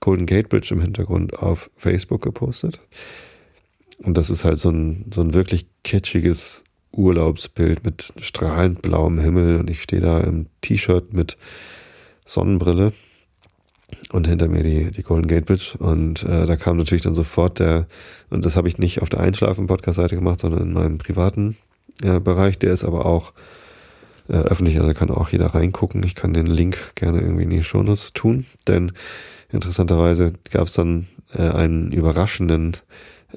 Golden 0.00 0.26
Gate 0.26 0.48
Bridge 0.48 0.74
im 0.74 0.80
Hintergrund 0.80 1.38
auf 1.38 1.70
Facebook 1.76 2.22
gepostet. 2.22 2.80
Und 3.98 4.18
das 4.18 4.30
ist 4.30 4.44
halt 4.44 4.58
so 4.58 4.70
ein, 4.70 5.06
so 5.12 5.20
ein 5.20 5.32
wirklich 5.32 5.66
kitschiges 5.84 6.64
Urlaubsbild 6.92 7.84
mit 7.84 8.12
strahlend 8.20 8.82
blauem 8.82 9.18
Himmel 9.18 9.58
und 9.58 9.70
ich 9.70 9.82
stehe 9.82 10.02
da 10.02 10.20
im 10.20 10.46
T-Shirt 10.60 11.12
mit 11.12 11.38
Sonnenbrille 12.26 12.92
und 14.12 14.26
hinter 14.26 14.48
mir 14.48 14.62
die, 14.62 14.90
die 14.90 15.02
Golden 15.02 15.28
Gate 15.28 15.46
Bridge. 15.46 15.74
Und 15.78 16.22
äh, 16.24 16.46
da 16.46 16.56
kam 16.56 16.76
natürlich 16.76 17.02
dann 17.02 17.14
sofort 17.14 17.58
der, 17.58 17.86
und 18.30 18.44
das 18.44 18.56
habe 18.56 18.68
ich 18.68 18.78
nicht 18.78 19.02
auf 19.02 19.08
der 19.08 19.20
Einschlafen-Podcast-Seite 19.20 20.16
gemacht, 20.16 20.40
sondern 20.40 20.62
in 20.62 20.72
meinem 20.72 20.98
privaten 20.98 21.56
äh, 22.02 22.20
Bereich. 22.20 22.58
Der 22.58 22.72
ist 22.72 22.84
aber 22.84 23.06
auch 23.06 23.32
äh, 24.28 24.34
öffentlich, 24.34 24.80
also 24.80 24.92
kann 24.94 25.10
auch 25.10 25.30
jeder 25.30 25.46
reingucken. 25.46 26.02
Ich 26.04 26.14
kann 26.14 26.32
den 26.32 26.46
Link 26.46 26.76
gerne 26.94 27.20
irgendwie 27.20 27.44
in 27.44 27.50
die 27.50 27.64
Shownotes 27.64 28.12
tun, 28.12 28.46
denn 28.68 28.92
interessanterweise 29.50 30.32
gab 30.50 30.68
es 30.68 30.74
dann 30.74 31.06
äh, 31.34 31.48
einen 31.48 31.92
überraschenden 31.92 32.76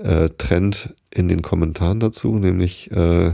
äh, 0.01 0.29
Trend 0.37 0.93
in 1.11 1.27
den 1.27 1.41
Kommentaren 1.41 1.99
dazu, 1.99 2.37
nämlich 2.37 2.91
äh, 2.91 3.31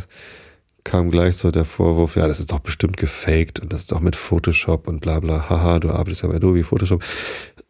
kam 0.83 1.11
gleich 1.11 1.37
so 1.37 1.51
der 1.51 1.65
Vorwurf, 1.65 2.15
ja, 2.15 2.27
das 2.27 2.39
ist 2.39 2.51
doch 2.51 2.59
bestimmt 2.59 2.97
gefaked 2.97 3.59
und 3.59 3.71
das 3.71 3.81
ist 3.81 3.91
doch 3.91 3.99
mit 3.99 4.15
Photoshop 4.15 4.87
und 4.87 5.01
bla 5.01 5.19
bla, 5.19 5.49
haha, 5.49 5.79
du 5.79 5.89
arbeitest 5.89 6.23
ja 6.23 6.29
bei 6.29 6.35
Adobe 6.35 6.63
Photoshop. 6.63 7.03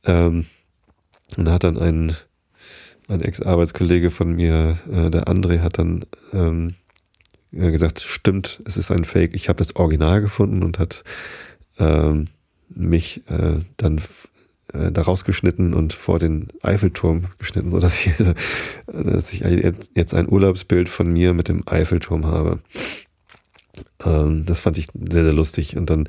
Ähm, 0.05 0.45
und 1.37 1.49
hat 1.49 1.63
dann 1.63 1.77
ein, 1.77 2.15
ein 3.07 3.21
Ex-Arbeitskollege 3.21 4.11
von 4.11 4.33
mir, 4.33 4.77
äh, 4.91 5.09
der 5.09 5.25
André, 5.25 5.59
hat 5.59 5.77
dann 5.77 6.05
ähm, 6.33 6.75
gesagt, 7.51 8.01
stimmt, 8.01 8.61
es 8.65 8.77
ist 8.77 8.91
ein 8.91 9.05
Fake. 9.05 9.33
Ich 9.33 9.49
habe 9.49 9.57
das 9.57 9.75
Original 9.75 10.21
gefunden 10.21 10.63
und 10.63 10.79
hat 10.79 11.03
ähm, 11.79 12.27
mich 12.69 13.21
äh, 13.29 13.59
dann 13.77 14.01
äh, 14.73 14.91
daraus 14.91 15.25
geschnitten 15.25 15.73
und 15.73 15.93
vor 15.93 16.19
den 16.19 16.47
Eiffelturm 16.61 17.25
geschnitten, 17.39 17.71
so 17.71 17.79
dass 17.79 18.05
ich, 18.05 18.13
dass 18.87 19.33
ich 19.33 19.39
jetzt, 19.41 19.91
jetzt 19.95 20.13
ein 20.13 20.29
Urlaubsbild 20.29 20.89
von 20.89 21.11
mir 21.11 21.33
mit 21.33 21.47
dem 21.47 21.63
Eiffelturm 21.67 22.25
habe. 22.25 22.59
Ähm, 24.05 24.45
das 24.45 24.61
fand 24.61 24.77
ich 24.77 24.87
sehr, 24.93 25.23
sehr 25.23 25.33
lustig. 25.33 25.77
Und 25.77 25.89
dann 25.89 26.07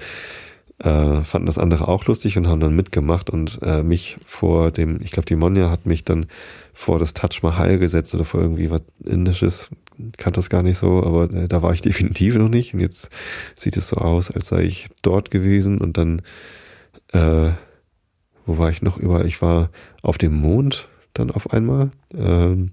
äh, 0.79 1.23
fanden 1.23 1.47
das 1.47 1.59
andere 1.59 1.89
auch 1.89 2.07
lustig 2.07 2.37
und 2.37 2.47
haben 2.49 2.61
dann 2.61 2.75
mitgemacht 2.75 3.31
und 3.31 3.61
äh, 3.63 3.83
mich 3.83 4.17
vor 4.25 4.71
dem, 4.71 5.01
ich 5.01 5.13
glaube, 5.13 5.27
die 5.27 5.37
Monja 5.37 5.71
hat 5.71 5.87
mich 5.87 6.05
dann 6.05 6.27
vor 6.73 6.99
das 6.99 7.15
Taj 7.15 7.41
Mahal 7.43 7.79
gesetzt 7.79 8.15
oder 8.15 8.25
vor 8.25 8.41
irgendwie 8.41 8.71
was 8.71 8.83
Indisches. 9.05 9.71
Kann 10.17 10.33
das 10.33 10.51
gar 10.51 10.63
nicht 10.63 10.79
so, 10.79 11.05
aber 11.05 11.33
äh, 11.33 11.49
da 11.49 11.63
war 11.63 11.73
ich 11.73 11.81
definitiv 11.83 12.37
noch 12.37 12.49
nicht. 12.49 12.75
Und 12.75 12.81
jetzt 12.81 13.11
sieht 13.57 13.77
es 13.77 13.89
so 13.89 13.97
aus, 13.97 14.31
als 14.31 14.49
sei 14.49 14.65
ich 14.65 14.89
dort 15.03 15.31
gewesen 15.31 15.79
und 15.79 15.97
dann, 15.97 16.23
äh, 17.13 17.51
wo 18.47 18.59
war 18.59 18.71
ich 18.71 18.83
noch 18.83 18.97
überall? 18.97 19.27
Ich 19.27 19.43
war 19.43 19.71
auf 20.03 20.19
dem 20.19 20.35
Mond 20.35 20.89
dann 21.15 21.31
auf 21.31 21.53
einmal. 21.53 21.91
Ähm, 22.15 22.73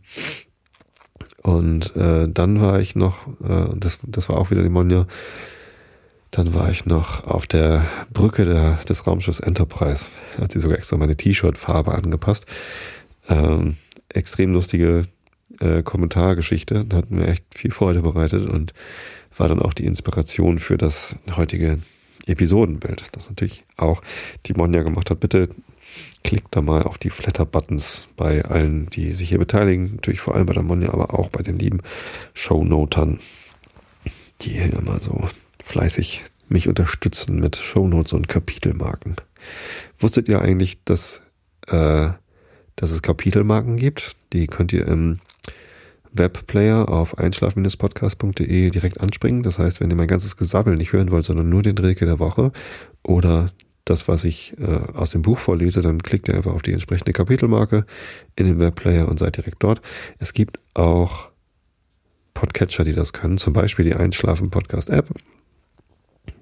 und 1.42 1.96
äh, 1.96 2.28
dann 2.30 2.62
war 2.62 2.80
ich 2.80 2.96
noch, 2.96 3.28
äh, 3.44 3.76
das, 3.76 4.00
das 4.04 4.30
war 4.30 4.38
auch 4.38 4.52
wieder 4.52 4.64
die 4.64 4.70
Monja, 4.70 5.08
dann 6.32 6.54
war 6.54 6.70
ich 6.70 6.86
noch 6.86 7.26
auf 7.26 7.48
der 7.48 7.86
Brücke 8.12 8.46
der, 8.46 8.76
des 8.88 9.08
Raumschiffs 9.08 9.40
Enterprise. 9.40 10.06
Da 10.36 10.44
hat 10.44 10.52
sie 10.52 10.60
sogar 10.60 10.78
extra 10.78 10.98
meine 10.98 11.18
T-Shirt-Farbe 11.18 11.94
angepasst. 11.94 12.46
Ähm, 13.28 13.78
extrem 14.10 14.54
lustige 14.54 15.04
äh, 15.60 15.82
Kommentargeschichte. 15.82 16.86
Hat 16.94 17.10
mir 17.10 17.28
echt 17.28 17.46
viel 17.56 17.72
Freude 17.72 18.02
bereitet 18.02 18.46
und 18.48 18.74
war 19.36 19.48
dann 19.48 19.62
auch 19.62 19.74
die 19.74 19.86
Inspiration 19.86 20.60
für 20.60 20.78
das 20.78 21.16
heutige 21.36 21.80
Episodenbild, 22.26 23.04
das 23.14 23.30
natürlich 23.30 23.64
auch 23.78 24.02
die 24.46 24.54
Monja 24.54 24.84
gemacht 24.84 25.10
hat. 25.10 25.20
Bitte 25.20 25.50
klickt 26.24 26.56
da 26.56 26.62
mal 26.62 26.84
auf 26.84 26.98
die 26.98 27.10
Flatter-Buttons 27.10 28.10
bei 28.16 28.46
allen, 28.46 28.90
die 28.90 29.14
sich 29.14 29.30
hier 29.30 29.40
beteiligen. 29.40 29.96
Natürlich 29.96 30.22
vor 30.22 30.36
allem 30.36 30.46
bei 30.46 30.54
der 30.54 30.64
Monja, 30.64 30.94
aber 30.94 31.18
auch 31.18 31.30
bei 31.30 31.42
den 31.42 31.58
lieben 31.58 31.82
Shownotern, 32.34 33.20
die 34.42 34.52
hier 34.52 34.74
immer 34.74 35.00
so 35.00 35.24
fleißig 35.64 36.24
mich 36.48 36.68
unterstützen 36.68 37.40
mit 37.40 37.56
Shownotes 37.56 38.14
und 38.14 38.28
Kapitelmarken. 38.28 39.16
Wusstet 40.00 40.28
ihr 40.28 40.42
eigentlich, 40.42 40.84
dass, 40.84 41.22
äh, 41.68 42.10
dass 42.76 42.92
es 42.92 43.02
Kapitelmarken 43.02 43.78
gibt? 43.78 44.16
Die 44.34 44.48
könnt 44.48 44.74
ihr 44.74 44.88
im 44.88 45.20
Webplayer 46.12 46.90
auf 46.90 47.18
einschlaf-podcast.de 47.18 48.70
direkt 48.70 49.00
anspringen. 49.00 49.44
Das 49.44 49.60
heißt, 49.60 49.80
wenn 49.80 49.90
ihr 49.90 49.96
mein 49.96 50.08
ganzes 50.08 50.38
Gesabbel 50.38 50.76
nicht 50.76 50.94
hören 50.94 51.12
wollt, 51.12 51.26
sondern 51.26 51.50
nur 51.50 51.62
den 51.62 51.78
Rilke 51.78 52.06
der 52.06 52.20
Woche 52.20 52.52
oder 53.04 53.52
das, 53.86 54.08
was 54.08 54.24
ich 54.24 54.56
äh, 54.60 54.80
aus 54.94 55.12
dem 55.12 55.22
Buch 55.22 55.40
vorlese, 55.40 55.82
dann 55.82 56.04
klickt 56.04 56.28
ihr 56.28 56.36
einfach 56.36 56.54
auf 56.54 56.62
die 56.62 56.74
entsprechende 56.74 57.14
Kapitelmarke 57.14 57.86
in 58.36 58.46
den 58.46 58.60
Webplayer 58.60 59.08
und 59.08 59.20
seid 59.20 59.38
direkt 59.38 59.64
dort. 59.64 59.82
Es 60.20 60.34
gibt 60.34 60.60
auch 60.76 61.30
Podcatcher, 62.34 62.84
die 62.84 62.94
das 62.94 63.14
können, 63.14 63.38
zum 63.38 63.54
Beispiel 63.54 63.86
die 63.86 63.96
Einschlafen-Podcast-App. 63.96 65.10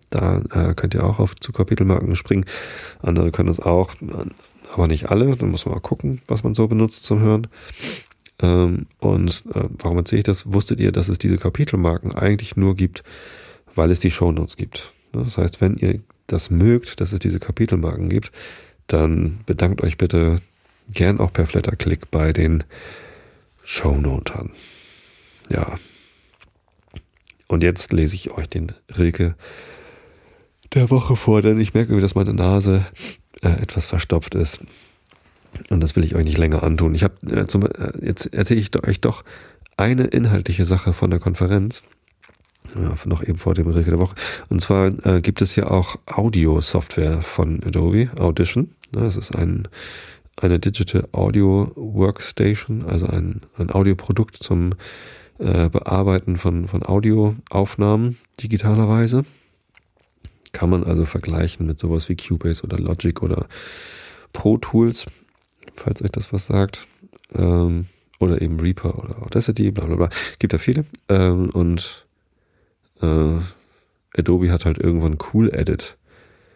Da 0.09 0.41
äh, 0.53 0.73
könnt 0.73 0.93
ihr 0.93 1.03
auch 1.03 1.19
auf 1.19 1.35
zu 1.35 1.51
Kapitelmarken 1.51 2.15
springen. 2.15 2.45
Andere 3.01 3.31
können 3.31 3.49
es 3.49 3.59
auch, 3.59 3.93
aber 4.73 4.87
nicht 4.87 5.09
alle. 5.09 5.35
Dann 5.35 5.51
muss 5.51 5.65
man 5.65 5.75
mal 5.75 5.81
gucken, 5.81 6.21
was 6.27 6.43
man 6.43 6.55
so 6.55 6.67
benutzt 6.67 7.03
zum 7.03 7.19
Hören. 7.19 7.47
Ähm, 8.41 8.87
und 8.99 9.43
äh, 9.53 9.63
warum 9.79 9.97
erzähle 9.97 10.19
ich 10.19 10.25
das? 10.25 10.51
Wusstet 10.51 10.79
ihr, 10.79 10.91
dass 10.91 11.09
es 11.09 11.17
diese 11.17 11.37
Kapitelmarken 11.37 12.13
eigentlich 12.13 12.55
nur 12.55 12.75
gibt, 12.75 13.03
weil 13.75 13.91
es 13.91 13.99
die 13.99 14.11
Shownotes 14.11 14.57
gibt? 14.57 14.93
Ne? 15.13 15.23
Das 15.23 15.37
heißt, 15.37 15.61
wenn 15.61 15.75
ihr 15.77 15.99
das 16.27 16.49
mögt, 16.49 16.99
dass 16.99 17.13
es 17.13 17.19
diese 17.19 17.39
Kapitelmarken 17.39 18.09
gibt, 18.09 18.31
dann 18.87 19.39
bedankt 19.45 19.81
euch 19.81 19.97
bitte 19.97 20.37
gern 20.93 21.19
auch 21.19 21.33
per 21.33 21.47
Flatterklick 21.47 22.11
bei 22.11 22.33
den 22.33 22.63
Shownotern. 23.63 24.51
Ja. 25.49 25.79
Und 27.47 27.63
jetzt 27.63 27.93
lese 27.93 28.15
ich 28.15 28.31
euch 28.31 28.47
den 28.47 28.73
Rilke 28.97 29.35
der 30.73 30.89
Woche 30.89 31.15
vor, 31.15 31.41
denn 31.41 31.59
ich 31.59 31.73
merke, 31.73 31.99
dass 31.99 32.15
meine 32.15 32.33
Nase 32.33 32.85
äh, 33.41 33.49
etwas 33.61 33.85
verstopft 33.85 34.35
ist. 34.35 34.59
Und 35.69 35.81
das 35.81 35.95
will 35.95 36.03
ich 36.03 36.15
euch 36.15 36.25
nicht 36.25 36.37
länger 36.37 36.63
antun. 36.63 36.95
Ich 36.95 37.03
habe 37.03 37.15
äh, 37.29 37.41
äh, 37.41 38.05
jetzt 38.05 38.33
erzähle 38.33 38.59
ich 38.59 38.87
euch 38.87 39.01
doch 39.01 39.23
eine 39.75 40.05
inhaltliche 40.05 40.65
Sache 40.65 40.93
von 40.93 41.09
der 41.09 41.19
Konferenz. 41.19 41.83
Ja, 42.75 42.95
noch 43.05 43.23
eben 43.23 43.37
vor 43.37 43.53
dem 43.53 43.67
Rilke 43.67 43.91
der 43.91 43.99
Woche. 43.99 44.15
Und 44.49 44.61
zwar 44.61 44.87
äh, 45.05 45.21
gibt 45.21 45.41
es 45.41 45.55
ja 45.55 45.69
auch 45.71 45.97
Audio-Software 46.05 47.21
von 47.21 47.63
Adobe, 47.63 48.09
Audition. 48.17 48.71
Das 48.91 49.15
ist 49.15 49.35
ein, 49.35 49.67
eine 50.35 50.59
Digital 50.59 51.07
Audio 51.13 51.71
Workstation, 51.75 52.85
also 52.85 53.07
ein, 53.07 53.41
ein 53.57 53.71
Audioprodukt 53.71 54.37
zum 54.37 54.73
äh, 55.39 55.69
Bearbeiten 55.69 56.37
von, 56.37 56.67
von 56.67 56.83
Audioaufnahmen 56.83 58.17
digitalerweise. 58.41 59.23
Kann 60.51 60.69
man 60.69 60.83
also 60.83 61.05
vergleichen 61.05 61.67
mit 61.67 61.79
sowas 61.79 62.09
wie 62.09 62.15
Cubase 62.15 62.63
oder 62.63 62.79
Logic 62.79 63.21
oder 63.21 63.47
Pro 64.33 64.57
Tools, 64.57 65.05
falls 65.79 66.01
euch 66.01 66.11
das 66.11 66.33
was 66.33 66.47
sagt. 66.47 66.87
Ähm, 67.35 67.87
oder 68.19 68.41
eben 68.41 68.59
Reaper 68.59 68.97
oder 69.03 69.21
Audacity, 69.21 69.71
bla 69.71 69.85
bla 69.85 69.95
bla. 69.95 70.09
Gibt 70.39 70.53
da 70.53 70.57
viele. 70.57 70.85
Ähm, 71.09 71.49
und 71.51 72.05
äh, 73.01 73.37
Adobe 74.17 74.51
hat 74.51 74.65
halt 74.65 74.79
irgendwann 74.79 75.17
Cool 75.33 75.53
Edit 75.53 75.97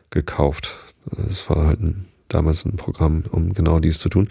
gekauft. 0.09 0.75
Das 1.05 1.49
war 1.49 1.67
halt 1.67 1.81
ein, 1.81 2.07
damals 2.29 2.65
ein 2.65 2.75
Programm, 2.75 3.23
um 3.31 3.53
genau 3.53 3.79
dies 3.79 3.99
zu 3.99 4.09
tun. 4.09 4.27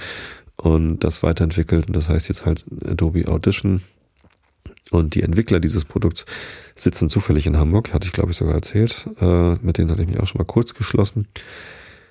Und 0.57 1.01
das 1.01 1.22
weiterentwickelt. 1.22 1.86
Und 1.86 1.97
das 1.97 2.09
heißt 2.09 2.28
jetzt 2.28 2.45
halt 2.45 2.64
Adobe 2.84 3.28
Audition 3.28 3.82
und 4.91 5.14
die 5.14 5.22
Entwickler 5.22 5.61
dieses 5.61 5.84
Produkts 5.84 6.26
sitzen 6.74 7.09
zufällig 7.09 7.47
in 7.47 7.57
Hamburg, 7.57 7.95
hatte 7.95 8.07
ich 8.07 8.12
glaube 8.12 8.32
ich 8.32 8.36
sogar 8.36 8.55
erzählt. 8.55 9.07
Äh, 9.20 9.55
mit 9.62 9.78
denen 9.78 9.91
hatte 9.91 10.03
ich 10.03 10.09
mich 10.09 10.18
auch 10.18 10.26
schon 10.26 10.41
mal 10.41 10.45
kurz 10.45 10.74
geschlossen. 10.74 11.28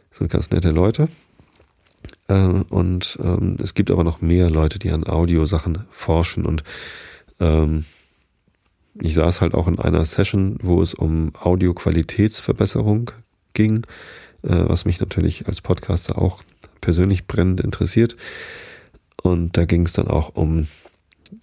Das 0.09 0.19
sind 0.19 0.31
ganz 0.31 0.49
nette 0.49 0.71
Leute. 0.71 1.09
Äh, 2.29 2.63
und 2.69 3.19
ähm, 3.21 3.57
es 3.61 3.73
gibt 3.73 3.91
aber 3.91 4.05
noch 4.05 4.21
mehr 4.21 4.49
Leute, 4.49 4.79
die 4.79 4.91
an 4.91 5.05
Audiosachen 5.05 5.85
forschen. 5.89 6.45
Und 6.45 6.63
ähm, 7.39 7.85
ich 9.01 9.15
saß 9.15 9.41
halt 9.41 9.53
auch 9.53 9.67
in 9.67 9.79
einer 9.79 10.05
Session, 10.05 10.57
wo 10.61 10.81
es 10.81 10.93
um 10.93 11.33
Audioqualitätsverbesserung 11.35 13.11
ging, 13.53 13.85
äh, 14.43 14.63
was 14.67 14.85
mich 14.85 14.99
natürlich 14.99 15.47
als 15.47 15.59
Podcaster 15.61 16.17
auch 16.17 16.43
persönlich 16.79 17.27
brennend 17.27 17.59
interessiert. 17.59 18.15
Und 19.21 19.57
da 19.57 19.65
ging 19.65 19.85
es 19.85 19.93
dann 19.93 20.07
auch 20.07 20.35
um 20.35 20.67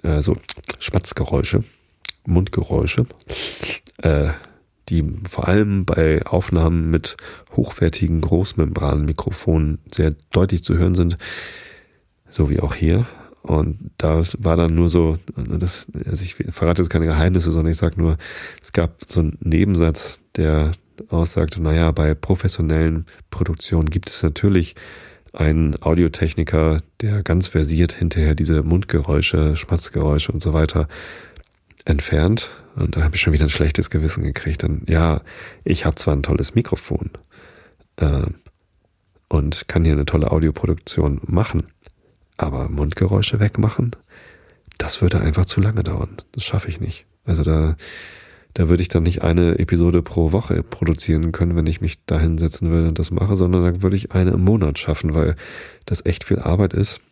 äh, 0.03 0.21
so 0.21 0.37
Schmatzgeräusche, 0.79 1.65
Mundgeräusche, 2.25 3.07
äh, 3.99 4.31
die 4.89 5.05
vor 5.29 5.49
allem 5.49 5.85
bei 5.85 6.25
Aufnahmen 6.25 6.91
mit 6.91 7.17
hochwertigen 7.55 8.21
Großmembranmikrofonen 8.21 9.79
sehr 9.93 10.15
deutlich 10.31 10.63
zu 10.63 10.77
hören 10.77 10.95
sind, 10.95 11.19
so 12.31 12.51
wie 12.51 12.61
auch 12.61 12.75
hier. 12.75 13.07
Und 13.43 13.91
da 13.99 14.23
war 14.39 14.57
dann 14.57 14.75
nur 14.75 14.89
so, 14.89 15.19
das, 15.37 15.87
also 16.05 16.25
ich 16.25 16.35
verrate 16.35 16.83
jetzt 16.83 16.91
keine 16.91 17.07
Geheimnisse, 17.07 17.53
sondern 17.53 17.71
ich 17.71 17.77
sage 17.77 18.01
nur, 18.01 18.17
es 18.61 18.73
gab 18.73 19.05
so 19.07 19.21
einen 19.21 19.39
Nebensatz, 19.41 20.19
der 20.37 20.73
aussagte, 21.09 21.63
naja, 21.63 21.93
bei 21.93 22.15
professionellen 22.15 23.07
Produktionen 23.31 23.89
gibt 23.89 24.11
es 24.11 24.23
natürlich 24.23 24.75
ein 25.33 25.81
Audiotechniker, 25.81 26.81
der 27.03 27.23
ganz 27.23 27.49
versiert 27.49 27.93
hinterher 27.93 28.35
diese 28.35 28.63
Mundgeräusche, 28.63 29.57
Schmatzgeräusche 29.57 30.33
und 30.33 30.43
so 30.43 30.53
weiter 30.53 30.89
entfernt. 31.87 32.51
Und 32.75 32.97
da 32.97 33.03
habe 33.03 33.17
ich 33.17 33.23
schon 33.23 33.33
wieder 33.33 33.47
ein 33.47 33.51
schlechtes 33.51 33.89
Gewissen 33.89 34.23
gekriegt. 34.23 34.63
Und 34.65 34.91
ja, 34.91 35.23
ich 35.65 35.87
habe 35.87 35.97
zwar 35.97 36.15
ein 36.15 36.23
tolles 36.23 36.55
Mikrofon 36.55 37.11
äh, 37.97 38.27
und 39.29 39.67
kann 39.67 39.85
hier 39.85 39.95
eine 39.95 40.05
tolle 40.05 40.31
Audioproduktion 40.31 41.23
machen, 41.25 41.65
aber 42.37 42.69
Mundgeräusche 42.69 43.41
wegmachen, 43.41 43.97
das 44.77 45.01
würde 45.01 45.21
einfach 45.21 45.47
zu 45.47 45.63
lange 45.63 45.83
dauern. 45.83 46.17
Das 46.33 46.45
schaffe 46.45 46.69
ich 46.69 46.81
nicht. 46.81 47.07
Also 47.25 47.43
da 47.43 47.77
da 48.57 48.71
würde 48.71 48.83
ich 48.83 48.89
dann 48.89 49.03
nicht 49.03 49.21
eine 49.21 49.59
Episode 49.59 50.01
pro 50.01 50.33
Woche 50.33 50.63
produzieren 50.63 51.31
können, 51.31 51.57
wenn 51.57 51.67
ich 51.67 51.83
mich 51.83 52.03
da 52.07 52.19
hinsetzen 52.19 52.71
würde 52.71 52.89
und 52.89 52.99
das 52.99 53.11
mache, 53.11 53.37
sondern 53.37 53.63
da 53.65 53.83
würde 53.83 53.97
ich 53.97 54.13
eine 54.13 54.31
im 54.31 54.45
Monat 54.45 54.79
schaffen, 54.79 55.13
weil 55.13 55.37
das 55.85 56.07
echt 56.07 56.25
viel 56.25 56.39
Arbeit 56.39 56.73
ist 56.73 57.03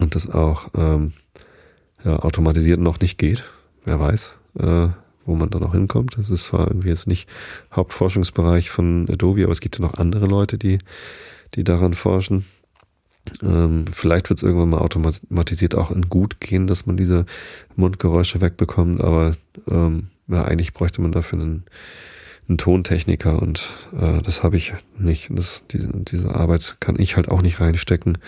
und 0.00 0.16
das 0.16 0.28
auch 0.28 0.70
ähm, 0.76 1.12
ja, 2.04 2.16
automatisiert 2.16 2.80
noch 2.80 3.00
nicht 3.00 3.18
geht. 3.18 3.44
Wer 3.84 4.00
weiß, 4.00 4.32
äh, 4.58 4.88
wo 5.26 5.34
man 5.34 5.50
da 5.50 5.58
noch 5.58 5.72
hinkommt. 5.72 6.18
Das 6.18 6.30
ist 6.30 6.44
zwar 6.44 6.68
irgendwie 6.68 6.88
jetzt 6.88 7.06
nicht 7.06 7.28
Hauptforschungsbereich 7.72 8.70
von 8.70 9.08
Adobe, 9.10 9.44
aber 9.44 9.52
es 9.52 9.60
gibt 9.60 9.78
ja 9.78 9.84
noch 9.84 9.94
andere 9.94 10.26
Leute, 10.26 10.58
die, 10.58 10.78
die 11.54 11.64
daran 11.64 11.94
forschen. 11.94 12.44
Ähm, 13.42 13.86
vielleicht 13.90 14.28
wird 14.28 14.38
es 14.38 14.42
irgendwann 14.42 14.70
mal 14.70 14.78
automatisiert 14.78 15.74
auch 15.74 15.90
in 15.90 16.08
gut 16.08 16.40
gehen, 16.40 16.66
dass 16.66 16.86
man 16.86 16.96
diese 16.96 17.24
Mundgeräusche 17.74 18.40
wegbekommt, 18.40 19.00
aber 19.00 19.32
ähm, 19.68 20.08
ja, 20.28 20.44
eigentlich 20.44 20.74
bräuchte 20.74 21.00
man 21.00 21.12
dafür 21.12 21.40
einen, 21.40 21.64
einen 22.48 22.58
Tontechniker 22.58 23.40
und 23.40 23.70
äh, 23.98 24.20
das 24.22 24.42
habe 24.42 24.56
ich 24.56 24.74
nicht. 24.98 25.28
Das, 25.30 25.64
diese, 25.70 25.88
diese 25.88 26.34
Arbeit 26.34 26.76
kann 26.80 26.98
ich 26.98 27.16
halt 27.16 27.28
auch 27.28 27.40
nicht 27.40 27.60
reinstecken, 27.60 28.18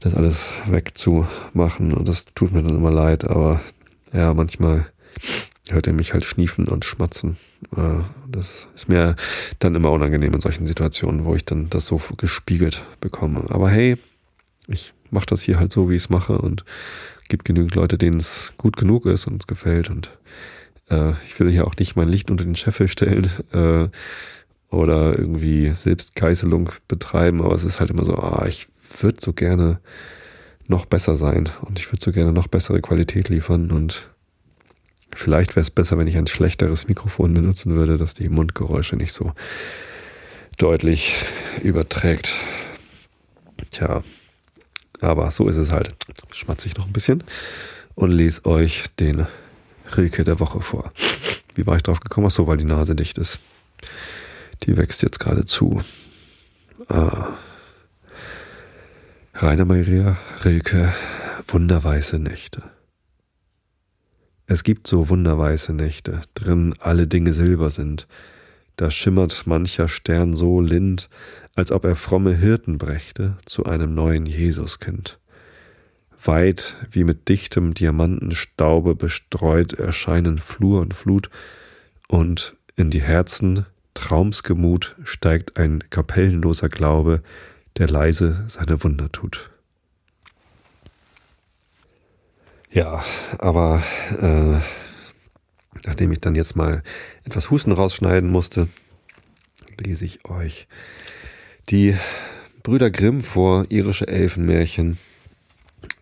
das 0.00 0.14
alles 0.14 0.50
wegzumachen 0.66 1.92
und 1.92 2.08
das 2.08 2.24
tut 2.34 2.52
mir 2.52 2.62
dann 2.62 2.76
immer 2.76 2.90
leid, 2.90 3.24
aber 3.24 3.60
ja, 4.12 4.34
manchmal 4.34 4.86
hört 5.68 5.86
er 5.86 5.92
mich 5.92 6.12
halt 6.12 6.24
schniefen 6.24 6.66
und 6.68 6.84
schmatzen. 6.84 7.36
Äh, 7.76 8.00
das 8.28 8.66
ist 8.74 8.88
mir 8.88 9.14
dann 9.58 9.74
immer 9.74 9.92
unangenehm 9.92 10.34
in 10.34 10.40
solchen 10.40 10.66
Situationen, 10.66 11.24
wo 11.24 11.34
ich 11.34 11.44
dann 11.44 11.70
das 11.70 11.86
so 11.86 12.00
gespiegelt 12.16 12.84
bekomme. 13.00 13.44
Aber 13.50 13.70
hey, 13.70 13.96
ich 14.66 14.92
mache 15.10 15.26
das 15.26 15.42
hier 15.42 15.58
halt 15.58 15.70
so, 15.70 15.90
wie 15.90 15.96
ich 15.96 16.02
es 16.04 16.10
mache 16.10 16.38
und 16.38 16.64
gibt 17.28 17.44
genügend 17.44 17.74
Leute, 17.74 17.98
denen 17.98 18.18
es 18.18 18.52
gut 18.56 18.76
genug 18.76 19.06
ist 19.06 19.26
und 19.26 19.42
es 19.42 19.46
gefällt 19.46 19.90
und 19.90 20.18
äh, 20.88 21.12
ich 21.26 21.38
will 21.38 21.50
hier 21.50 21.66
auch 21.66 21.76
nicht 21.76 21.96
mein 21.96 22.08
Licht 22.08 22.30
unter 22.30 22.44
den 22.44 22.56
Scheffel 22.56 22.88
stellen 22.88 23.30
äh, 23.52 23.88
oder 24.74 25.18
irgendwie 25.18 25.72
Selbstgeißelung 25.74 26.70
betreiben, 26.88 27.42
aber 27.42 27.54
es 27.54 27.64
ist 27.64 27.80
halt 27.80 27.90
immer 27.90 28.04
so, 28.04 28.14
ah, 28.16 28.46
ich 28.48 28.68
würde 28.98 29.20
so 29.20 29.32
gerne 29.32 29.80
noch 30.68 30.86
besser 30.86 31.16
sein 31.16 31.48
und 31.62 31.78
ich 31.78 31.90
würde 31.92 32.04
so 32.04 32.12
gerne 32.12 32.32
noch 32.32 32.46
bessere 32.46 32.80
Qualität 32.80 33.28
liefern 33.28 33.70
und 33.70 34.08
vielleicht 35.14 35.56
wäre 35.56 35.62
es 35.62 35.70
besser, 35.70 35.98
wenn 35.98 36.06
ich 36.06 36.16
ein 36.16 36.26
schlechteres 36.26 36.88
Mikrofon 36.88 37.34
benutzen 37.34 37.74
würde, 37.74 37.96
das 37.96 38.14
die 38.14 38.28
Mundgeräusche 38.28 38.96
nicht 38.96 39.12
so 39.12 39.32
deutlich 40.58 41.14
überträgt. 41.62 42.34
Tja, 43.70 44.02
Aber 45.00 45.30
so 45.30 45.48
ist 45.48 45.56
es 45.56 45.70
halt. 45.70 45.94
Schmatze 46.32 46.68
ich 46.68 46.76
noch 46.76 46.86
ein 46.86 46.92
bisschen 46.92 47.24
und 47.94 48.10
lese 48.10 48.44
euch 48.44 48.84
den 48.98 49.26
Rilke 49.96 50.24
der 50.24 50.40
Woche 50.40 50.60
vor. 50.60 50.92
Wie 51.54 51.66
war 51.66 51.76
ich 51.76 51.82
drauf 51.82 52.00
gekommen? 52.00 52.26
Ach 52.28 52.30
so, 52.30 52.46
weil 52.46 52.58
die 52.58 52.64
Nase 52.64 52.94
dicht 52.94 53.18
ist. 53.18 53.40
Die 54.62 54.76
wächst 54.76 55.02
jetzt 55.02 55.18
gerade 55.18 55.44
zu. 55.44 55.82
Ah. 56.88 57.34
Rainer 59.32 59.64
Maria 59.64 60.18
Rilke, 60.44 60.92
wunderweiße 61.46 62.18
Nächte. 62.18 62.62
Es 64.46 64.64
gibt 64.64 64.86
so 64.86 65.08
wunderweiße 65.08 65.72
Nächte, 65.72 66.20
drin 66.34 66.74
alle 66.80 67.06
Dinge 67.06 67.32
silber 67.32 67.70
sind. 67.70 68.06
Da 68.76 68.90
schimmert 68.90 69.46
mancher 69.46 69.88
Stern 69.88 70.34
so 70.34 70.60
lind, 70.60 71.08
als 71.54 71.70
ob 71.70 71.84
er 71.84 71.96
fromme 71.96 72.34
Hirten 72.34 72.76
brächte 72.76 73.38
zu 73.46 73.64
einem 73.64 73.94
neuen 73.94 74.26
Jesuskind. 74.26 75.18
Weit 76.22 76.76
wie 76.90 77.04
mit 77.04 77.28
dichtem 77.28 77.72
Diamantenstaube 77.72 78.94
bestreut 78.94 79.72
erscheinen 79.74 80.38
Flur 80.38 80.80
und 80.80 80.92
Flut, 80.92 81.30
und 82.08 82.56
in 82.76 82.90
die 82.90 83.00
Herzen 83.00 83.64
Traumsgemut 83.94 84.96
steigt 85.04 85.56
ein 85.56 85.84
kapellenloser 85.88 86.68
Glaube, 86.68 87.22
der 87.76 87.88
leise 87.88 88.46
seine 88.48 88.82
Wunder 88.82 89.10
tut. 89.10 89.50
Ja, 92.70 93.04
aber 93.38 93.82
äh, 94.20 94.60
nachdem 95.84 96.12
ich 96.12 96.20
dann 96.20 96.34
jetzt 96.34 96.56
mal 96.56 96.82
etwas 97.24 97.50
Husten 97.50 97.72
rausschneiden 97.72 98.30
musste, 98.30 98.68
lese 99.78 100.04
ich 100.04 100.24
euch 100.26 100.68
die 101.68 101.96
Brüder 102.62 102.90
Grimm 102.90 103.22
vor, 103.22 103.66
irische 103.70 104.06
Elfenmärchen. 104.06 104.98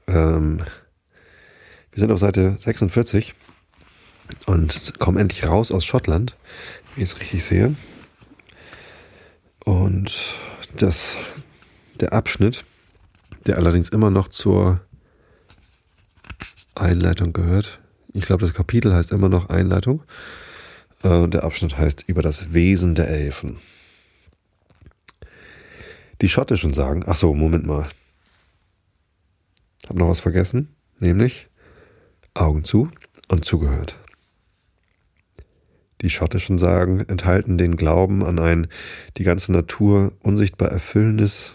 Ähm, 0.07 0.59
wir 1.93 2.01
sind 2.01 2.11
auf 2.11 2.19
Seite 2.19 2.57
46 2.59 3.35
und 4.47 4.99
kommen 4.99 5.19
endlich 5.19 5.47
raus 5.47 5.71
aus 5.71 5.85
Schottland, 5.85 6.37
wie 6.95 7.03
ich 7.03 7.11
es 7.11 7.21
richtig 7.21 7.45
sehe. 7.45 7.75
Und 9.65 10.35
das, 10.77 11.17
der 12.01 12.13
Abschnitt, 12.13 12.65
der 13.47 13.57
allerdings 13.57 13.89
immer 13.89 14.11
noch 14.11 14.29
zur 14.29 14.81
Einleitung 16.75 17.33
gehört. 17.33 17.81
Ich 18.13 18.27
glaube, 18.27 18.45
das 18.45 18.55
Kapitel 18.55 18.95
heißt 18.95 19.13
immer 19.13 19.29
noch 19.29 19.49
Einleitung. 19.49 20.03
Äh, 21.03 21.09
und 21.09 21.35
der 21.35 21.45
Abschnitt 21.45 21.77
heißt 21.77 22.05
über 22.07 22.23
das 22.23 22.53
Wesen 22.53 22.95
der 22.95 23.09
Elfen. 23.09 23.59
Die 26.21 26.29
Schottischen 26.29 26.73
sagen, 26.73 27.05
ach 27.07 27.17
so, 27.17 27.35
Moment 27.35 27.67
mal. 27.67 27.87
Hab 29.89 29.97
noch 29.97 30.09
was 30.09 30.21
vergessen, 30.21 30.75
nämlich 30.99 31.49
Augen 32.35 32.65
zu 32.65 32.91
und 33.29 33.45
zugehört. 33.45 33.97
Die 36.01 36.11
Schottischen 36.11 36.59
sagen, 36.59 37.01
enthalten 37.01 37.59
den 37.59 37.77
Glauben 37.77 38.25
an 38.25 38.39
ein 38.39 38.69
die 39.17 39.25
ganze 39.25 39.53
Natur 39.53 40.13
unsichtbar 40.21 40.71
erfüllendes, 40.71 41.55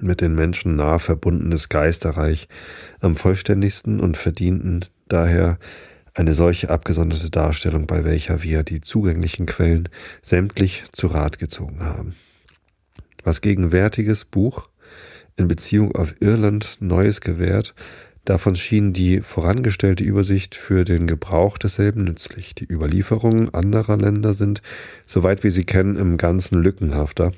mit 0.00 0.20
den 0.20 0.34
Menschen 0.34 0.76
nah 0.76 0.98
verbundenes 0.98 1.68
Geisterreich, 1.68 2.48
am 3.00 3.16
vollständigsten 3.16 4.00
und 4.00 4.16
verdienten 4.16 4.84
daher 5.08 5.58
eine 6.14 6.34
solche 6.34 6.70
abgesonderte 6.70 7.30
Darstellung, 7.30 7.86
bei 7.86 8.04
welcher 8.04 8.42
wir 8.42 8.62
die 8.62 8.80
zugänglichen 8.80 9.46
Quellen 9.46 9.88
sämtlich 10.22 10.84
zu 10.92 11.06
Rat 11.06 11.38
gezogen 11.38 11.84
haben 11.84 12.14
was 13.24 13.40
gegenwärtiges 13.40 14.24
Buch 14.24 14.68
in 15.36 15.48
Beziehung 15.48 15.94
auf 15.94 16.20
Irland 16.20 16.76
Neues 16.80 17.20
gewährt, 17.20 17.74
davon 18.24 18.56
schien 18.56 18.92
die 18.92 19.20
vorangestellte 19.20 20.04
Übersicht 20.04 20.54
für 20.54 20.84
den 20.84 21.06
Gebrauch 21.06 21.58
desselben 21.58 22.04
nützlich. 22.04 22.54
Die 22.54 22.70
Überlieferungen 22.70 23.52
anderer 23.54 23.96
Länder 23.96 24.34
sind, 24.34 24.62
soweit 25.06 25.42
wir 25.42 25.50
sie 25.50 25.64
kennen, 25.64 25.96
im 25.96 26.16
Ganzen 26.16 26.62
lückenhafter, 26.62 27.32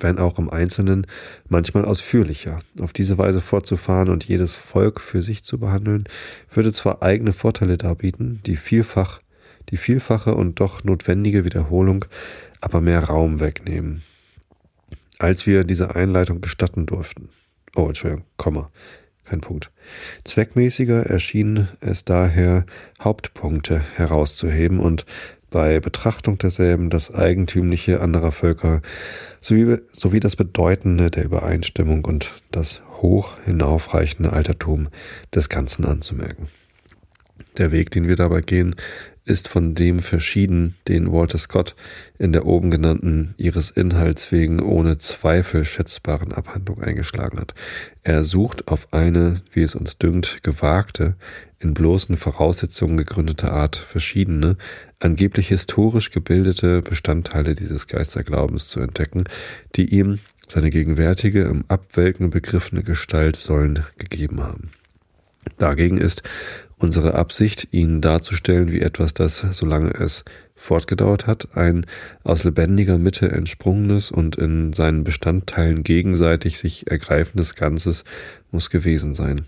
wenn 0.00 0.18
auch 0.18 0.38
im 0.38 0.50
Einzelnen 0.50 1.06
manchmal 1.48 1.84
ausführlicher. 1.84 2.60
Auf 2.80 2.92
diese 2.92 3.18
Weise 3.18 3.40
fortzufahren 3.40 4.08
und 4.08 4.24
jedes 4.24 4.54
Volk 4.54 5.00
für 5.00 5.22
sich 5.22 5.44
zu 5.44 5.58
behandeln, 5.58 6.04
würde 6.50 6.72
zwar 6.72 7.02
eigene 7.02 7.32
Vorteile 7.32 7.76
darbieten, 7.76 8.40
die 8.46 8.56
vielfach, 8.56 9.18
die 9.70 9.76
vielfache 9.76 10.34
und 10.34 10.60
doch 10.60 10.84
notwendige 10.84 11.44
Wiederholung 11.44 12.04
aber 12.60 12.80
mehr 12.80 13.04
Raum 13.04 13.40
wegnehmen 13.40 14.02
als 15.18 15.46
wir 15.46 15.64
diese 15.64 15.94
Einleitung 15.94 16.40
gestatten 16.40 16.86
durften. 16.86 17.28
Oh, 17.76 17.86
Entschuldigung, 17.86 18.24
Komma, 18.36 18.70
kein 19.24 19.40
Punkt. 19.40 19.70
Zweckmäßiger 20.24 21.06
erschien 21.06 21.68
es 21.80 22.04
daher, 22.04 22.64
Hauptpunkte 23.02 23.84
herauszuheben 23.96 24.80
und 24.80 25.04
bei 25.50 25.80
Betrachtung 25.80 26.38
derselben 26.38 26.90
das 26.90 27.14
Eigentümliche 27.14 28.00
anderer 28.00 28.32
Völker 28.32 28.82
sowie, 29.40 29.78
sowie 29.88 30.20
das 30.20 30.36
Bedeutende 30.36 31.10
der 31.10 31.24
Übereinstimmung 31.24 32.04
und 32.04 32.32
das 32.50 32.82
hoch 33.00 33.34
hinaufreichende 33.44 34.32
Altertum 34.32 34.88
des 35.34 35.48
Ganzen 35.48 35.84
anzumerken. 35.84 36.48
Der 37.56 37.72
Weg, 37.72 37.90
den 37.90 38.06
wir 38.06 38.16
dabei 38.16 38.40
gehen, 38.40 38.76
ist 39.28 39.48
von 39.48 39.74
dem 39.74 40.00
verschieden, 40.00 40.74
den 40.88 41.12
Walter 41.12 41.36
Scott 41.36 41.76
in 42.18 42.32
der 42.32 42.46
oben 42.46 42.70
genannten 42.70 43.34
ihres 43.36 43.68
Inhalts 43.68 44.32
wegen 44.32 44.60
ohne 44.60 44.96
Zweifel 44.96 45.66
schätzbaren 45.66 46.32
Abhandlung 46.32 46.82
eingeschlagen 46.82 47.38
hat. 47.38 47.54
Er 48.02 48.24
sucht 48.24 48.68
auf 48.68 48.92
eine, 48.92 49.40
wie 49.52 49.62
es 49.62 49.74
uns 49.74 49.98
dünkt, 49.98 50.42
gewagte, 50.42 51.16
in 51.60 51.74
bloßen 51.74 52.16
Voraussetzungen 52.16 52.96
gegründete 52.96 53.50
Art 53.52 53.76
verschiedene, 53.76 54.56
angeblich 55.00 55.48
historisch 55.48 56.10
gebildete 56.10 56.80
Bestandteile 56.82 57.54
dieses 57.54 57.86
Geisterglaubens 57.86 58.68
zu 58.68 58.80
entdecken, 58.80 59.24
die 59.76 59.86
ihm 59.94 60.20
seine 60.48 60.70
gegenwärtige, 60.70 61.42
im 61.42 61.64
Abwelken 61.68 62.30
begriffene 62.30 62.82
Gestalt 62.82 63.36
sollen 63.36 63.84
gegeben 63.98 64.40
haben. 64.42 64.70
Dagegen 65.58 65.98
ist 65.98 66.22
unsere 66.78 67.14
Absicht, 67.14 67.68
ihn 67.72 68.00
darzustellen 68.00 68.70
wie 68.70 68.80
etwas, 68.80 69.14
das, 69.14 69.44
solange 69.52 69.92
es 69.94 70.24
fortgedauert 70.54 71.26
hat, 71.26 71.56
ein 71.56 71.86
aus 72.24 72.44
lebendiger 72.44 72.98
Mitte 72.98 73.30
entsprungenes 73.30 74.10
und 74.10 74.36
in 74.36 74.72
seinen 74.72 75.04
Bestandteilen 75.04 75.82
gegenseitig 75.82 76.58
sich 76.58 76.90
ergreifendes 76.90 77.54
Ganzes 77.54 78.04
muss 78.50 78.70
gewesen 78.70 79.14
sein. 79.14 79.42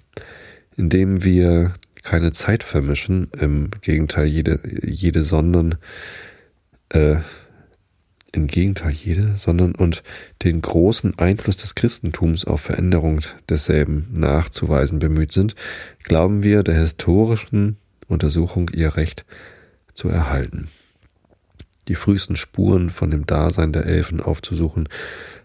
Indem 0.77 1.25
wir 1.25 1.75
keine 2.03 2.33
Zeit 2.33 2.63
vermischen, 2.63 3.29
im 3.39 3.71
Gegenteil 3.81 4.27
jede, 4.27 4.61
jede 4.83 5.23
sondern 5.23 5.77
äh, 6.91 7.17
im 8.33 8.47
Gegenteil 8.47 8.93
jede, 8.93 9.35
sondern 9.37 9.75
und 9.75 10.03
den 10.43 10.61
großen 10.61 11.19
Einfluss 11.19 11.57
des 11.57 11.75
Christentums 11.75 12.45
auf 12.45 12.61
Veränderung 12.61 13.21
desselben 13.49 14.09
nachzuweisen 14.13 14.99
bemüht 14.99 15.33
sind, 15.33 15.55
glauben 16.05 16.43
wir 16.43 16.63
der 16.63 16.77
historischen 16.77 17.77
Untersuchung 18.07 18.71
ihr 18.73 18.97
Recht 18.97 19.25
zu 19.95 20.09
erhalten. 20.09 20.69
Die 21.89 21.97
frühesten 21.97 22.37
Spuren 22.37 22.91
von 22.91 23.11
dem 23.11 23.27
Dasein 23.27 23.73
der 23.73 23.87
Elfen 23.87 24.21
aufzusuchen, 24.21 24.89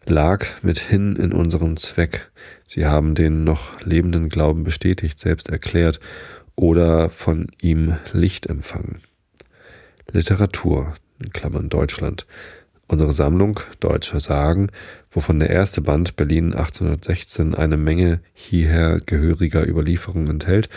lag 0.06 0.46
mithin 0.62 1.16
in 1.16 1.32
unserem 1.32 1.78
Zweck. 1.78 2.32
Sie 2.68 2.86
haben 2.86 3.16
den 3.16 3.44
noch 3.44 3.82
lebenden 3.82 4.30
Glauben 4.30 4.64
bestätigt, 4.64 5.20
selbst 5.20 5.50
erklärt 5.50 6.00
oder 6.56 7.10
von 7.10 7.48
ihm 7.62 7.98
Licht 8.14 8.48
empfangen. 8.48 9.02
Literatur, 10.12 10.94
in 11.20 11.32
Klammern 11.32 11.70
Deutschland, 11.70 12.26
Unsere 12.88 13.12
Sammlung 13.12 13.60
Deutsche 13.80 14.20
Sagen, 14.20 14.68
wovon 15.10 15.40
der 15.40 15.50
erste 15.50 15.82
Band 15.82 16.16
Berlin 16.16 16.54
1816 16.54 17.56
eine 17.56 17.78
Menge 17.78 18.20
hierher 18.34 19.00
gehöriger 19.04 19.68
Überlieferungen 19.68 20.30
enthält, 20.30 20.70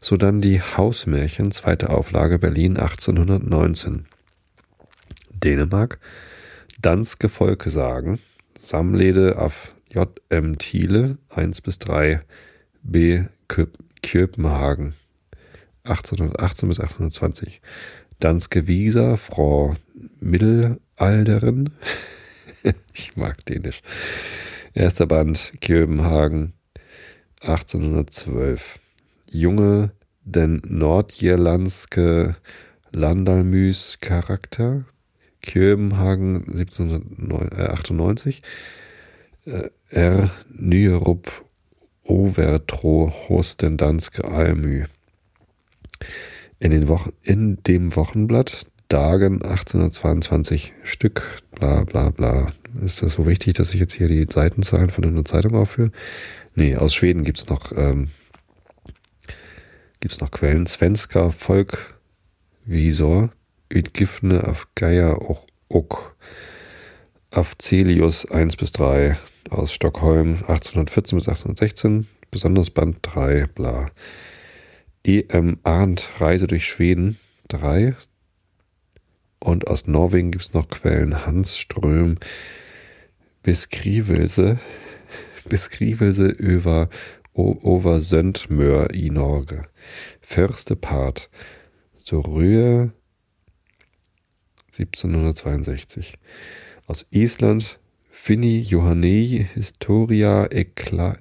sodann 0.00 0.40
die 0.40 0.60
Hausmärchen 0.60 1.52
zweite 1.52 1.90
Auflage 1.90 2.40
Berlin 2.40 2.78
1819. 2.78 4.06
Dänemark 5.30 6.00
Danske 6.80 7.28
Volkesagen 7.28 8.18
Sammlede 8.58 9.38
auf 9.38 9.72
J.M. 9.88 10.58
Thiele 10.58 11.18
1 11.28 11.60
bis 11.60 11.78
3 11.78 12.22
B. 12.82 13.24
Köpenhagen 14.02 14.94
1818 15.84 16.68
bis 16.68 16.78
1820 16.78 17.60
Danske 18.20 18.68
Visa 18.68 19.16
Frau 19.16 19.74
Mittel 20.20 20.78
Alderen. 20.96 21.70
ich 22.94 23.16
mag 23.16 23.44
Dänisch. 23.46 23.82
Erster 24.74 25.06
Band, 25.06 25.52
Kjöbenhagen, 25.60 26.52
1812. 27.40 28.78
Junge, 29.26 29.90
den 30.24 30.62
nordjyllandske 30.64 32.36
Landalmys 32.92 33.98
Charakter, 34.00 34.84
Kjöbenhagen 35.40 36.44
1798. 36.46 38.42
Äh, 39.44 39.70
R. 39.90 40.30
Nyerup 40.48 41.44
Overtro 42.04 43.12
Hosten 43.28 43.76
Danske 43.76 44.24
Almü. 44.24 44.84
In, 46.58 46.70
den 46.70 46.88
Wochen, 46.88 47.12
in 47.22 47.62
dem 47.64 47.96
Wochenblatt 47.96 48.66
Dagen 48.88 49.42
1822 49.42 50.74
Stück, 50.84 51.42
bla 51.52 51.84
bla 51.84 52.10
bla. 52.10 52.52
Ist 52.84 53.02
das 53.02 53.14
so 53.14 53.26
wichtig, 53.26 53.54
dass 53.54 53.74
ich 53.74 53.80
jetzt 53.80 53.94
hier 53.94 54.08
die 54.08 54.26
Seitenzahlen 54.30 54.90
von 54.90 55.04
einer 55.04 55.24
Zeitung 55.24 55.54
aufführe? 55.54 55.92
Nee, 56.54 56.76
aus 56.76 56.94
Schweden 56.94 57.24
gibt 57.24 57.38
es 57.38 57.48
noch, 57.48 57.72
ähm, 57.72 58.10
noch 60.20 60.30
Quellen. 60.30 60.66
Svenska 60.66 61.30
Folkvisor, 61.30 63.30
Utgifne 63.72 64.46
auf 64.46 64.68
Geier 64.74 65.22
och, 65.22 65.46
ok. 65.68 66.14
Afzelius 67.30 68.30
1 68.30 68.56
bis 68.56 68.72
3 68.72 69.16
aus 69.48 69.72
Stockholm 69.72 70.34
1814 70.46 71.16
bis 71.16 71.28
1816, 71.28 72.06
besonders 72.30 72.68
Band 72.68 72.98
3, 73.00 73.46
bla. 73.54 73.90
E.M. 75.04 75.58
Arndt 75.64 76.08
Reise 76.20 76.46
durch 76.46 76.66
Schweden 76.66 77.18
3. 77.48 77.96
Und 79.40 79.66
aus 79.66 79.86
Norwegen 79.86 80.30
gibt 80.30 80.44
es 80.44 80.54
noch 80.54 80.68
Quellen 80.68 81.26
Hans 81.26 81.58
Ström 81.58 82.18
Beskrivelse, 83.42 84.60
Beskrivelse 85.48 86.28
über 86.28 86.88
over 87.34 88.00
Söndmör 88.00 88.94
i 88.94 89.10
Norge. 89.10 89.64
Förste 90.20 90.76
Part. 90.76 91.28
So 91.98 92.20
Rühe 92.20 92.92
1762. 94.72 96.14
Aus 96.86 97.06
Island 97.10 97.78
Finni 98.10 98.60
Johannei 98.60 99.48
Historia 99.54 100.46
Eccla 100.46 101.16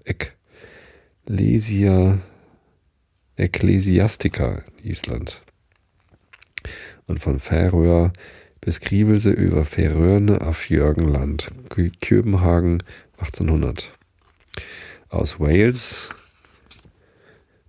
Ecclesia 3.42 4.06
Ecclesiastica 4.06 4.64
Island. 4.84 5.42
Und 7.08 7.20
von 7.20 7.40
Färöer 7.40 8.14
Beskrivelse 8.62 9.32
über 9.32 9.66
Färöerne 9.66 10.42
auf 10.42 10.70
Jürgenland, 10.70 11.50
Köbenhagen 12.00 12.84
1800. 13.18 13.92
Aus 15.10 15.40
Wales 15.40 16.10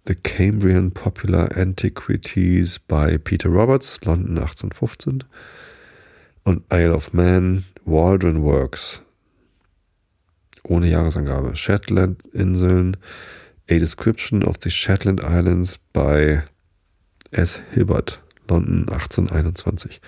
The 0.06 0.14
Cambrian 0.14 0.90
Popular 0.90 1.56
Antiquities 1.56 2.78
by 2.78 3.18
Peter 3.18 3.48
Roberts, 3.48 3.98
London 4.04 4.36
1815. 4.36 5.24
Und 6.44 6.64
Isle 6.70 6.94
of 6.94 7.14
Man, 7.14 7.64
Waldron 7.86 8.42
Works, 8.42 9.00
ohne 10.64 10.88
Jahresangabe. 10.88 11.56
Shetland-Inseln, 11.56 12.98
A 13.72 13.78
Description 13.78 14.42
of 14.42 14.58
the 14.62 14.70
Shetland 14.70 15.22
Islands 15.24 15.78
by 15.94 16.42
S. 17.30 17.58
Hibbert, 17.70 18.20
London 18.46 18.86
1821. 18.90 19.98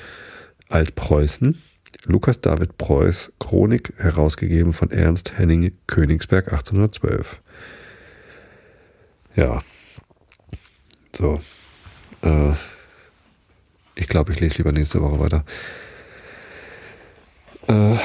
Altpreußen, 0.69 1.62
Lukas 2.05 2.43
David 2.43 2.77
Preuß, 2.77 3.33
Chronik, 3.39 3.95
herausgegeben 3.97 4.75
von 4.75 4.91
Ernst 4.91 5.39
Henning 5.39 5.73
Königsberg 5.87 6.53
1812. 6.53 7.41
Ja. 9.35 9.62
So. 11.17 11.41
Äh, 12.21 12.53
ich 13.95 14.09
glaube, 14.09 14.33
ich 14.33 14.41
lese 14.41 14.59
lieber 14.59 14.73
nächste 14.73 15.01
Woche 15.01 15.21
weiter. 15.21 15.45
Äh, 17.67 17.97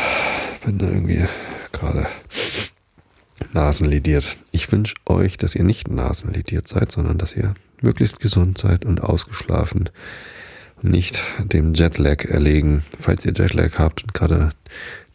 bin 0.64 0.78
da 0.78 0.88
irgendwie 0.88 1.26
gerade 1.74 2.08
nasenlidiert. 3.54 4.38
Ich 4.52 4.72
wünsche 4.72 4.96
euch, 5.06 5.38
dass 5.38 5.56
ihr 5.56 5.64
nicht 5.64 5.90
nasenlidiert 5.90 6.68
seid, 6.68 6.92
sondern 6.92 7.18
dass 7.18 7.36
ihr 7.36 7.54
möglichst 7.82 8.20
gesund 8.20 8.58
seid 8.58 8.86
und 8.86 9.02
ausgeschlafen. 9.02 9.90
Nicht 10.82 11.22
dem 11.44 11.74
Jetlag 11.74 12.24
erlegen, 12.26 12.84
falls 13.00 13.26
ihr 13.26 13.34
Jetlag 13.34 13.78
habt 13.78 14.04
und 14.04 14.14
gerade 14.14 14.50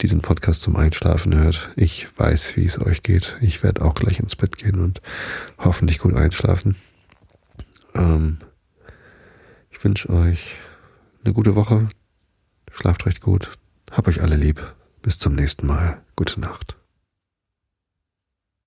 diesen 0.02 0.20
Podcast 0.20 0.60
zum 0.60 0.76
Einschlafen 0.76 1.34
hört. 1.34 1.70
Ich 1.76 2.06
weiß, 2.18 2.56
wie 2.56 2.66
es 2.66 2.80
euch 2.80 3.02
geht. 3.02 3.38
Ich 3.40 3.62
werde 3.62 3.82
auch 3.82 3.94
gleich 3.94 4.18
ins 4.18 4.36
Bett 4.36 4.58
gehen 4.58 4.78
und 4.78 5.00
hoffentlich 5.58 5.98
gut 5.98 6.14
einschlafen. 6.14 6.76
Ähm, 7.94 8.38
ich 9.70 9.82
wünsche 9.82 10.10
euch 10.10 10.56
eine 11.24 11.32
gute 11.32 11.54
Woche. 11.54 11.88
Schlaft 12.72 13.06
recht 13.06 13.20
gut. 13.20 13.50
Hab 13.90 14.08
euch 14.08 14.20
alle 14.20 14.36
lieb. 14.36 14.74
Bis 15.00 15.18
zum 15.18 15.34
nächsten 15.34 15.66
Mal. 15.66 16.02
Gute 16.16 16.40
Nacht. 16.40 16.76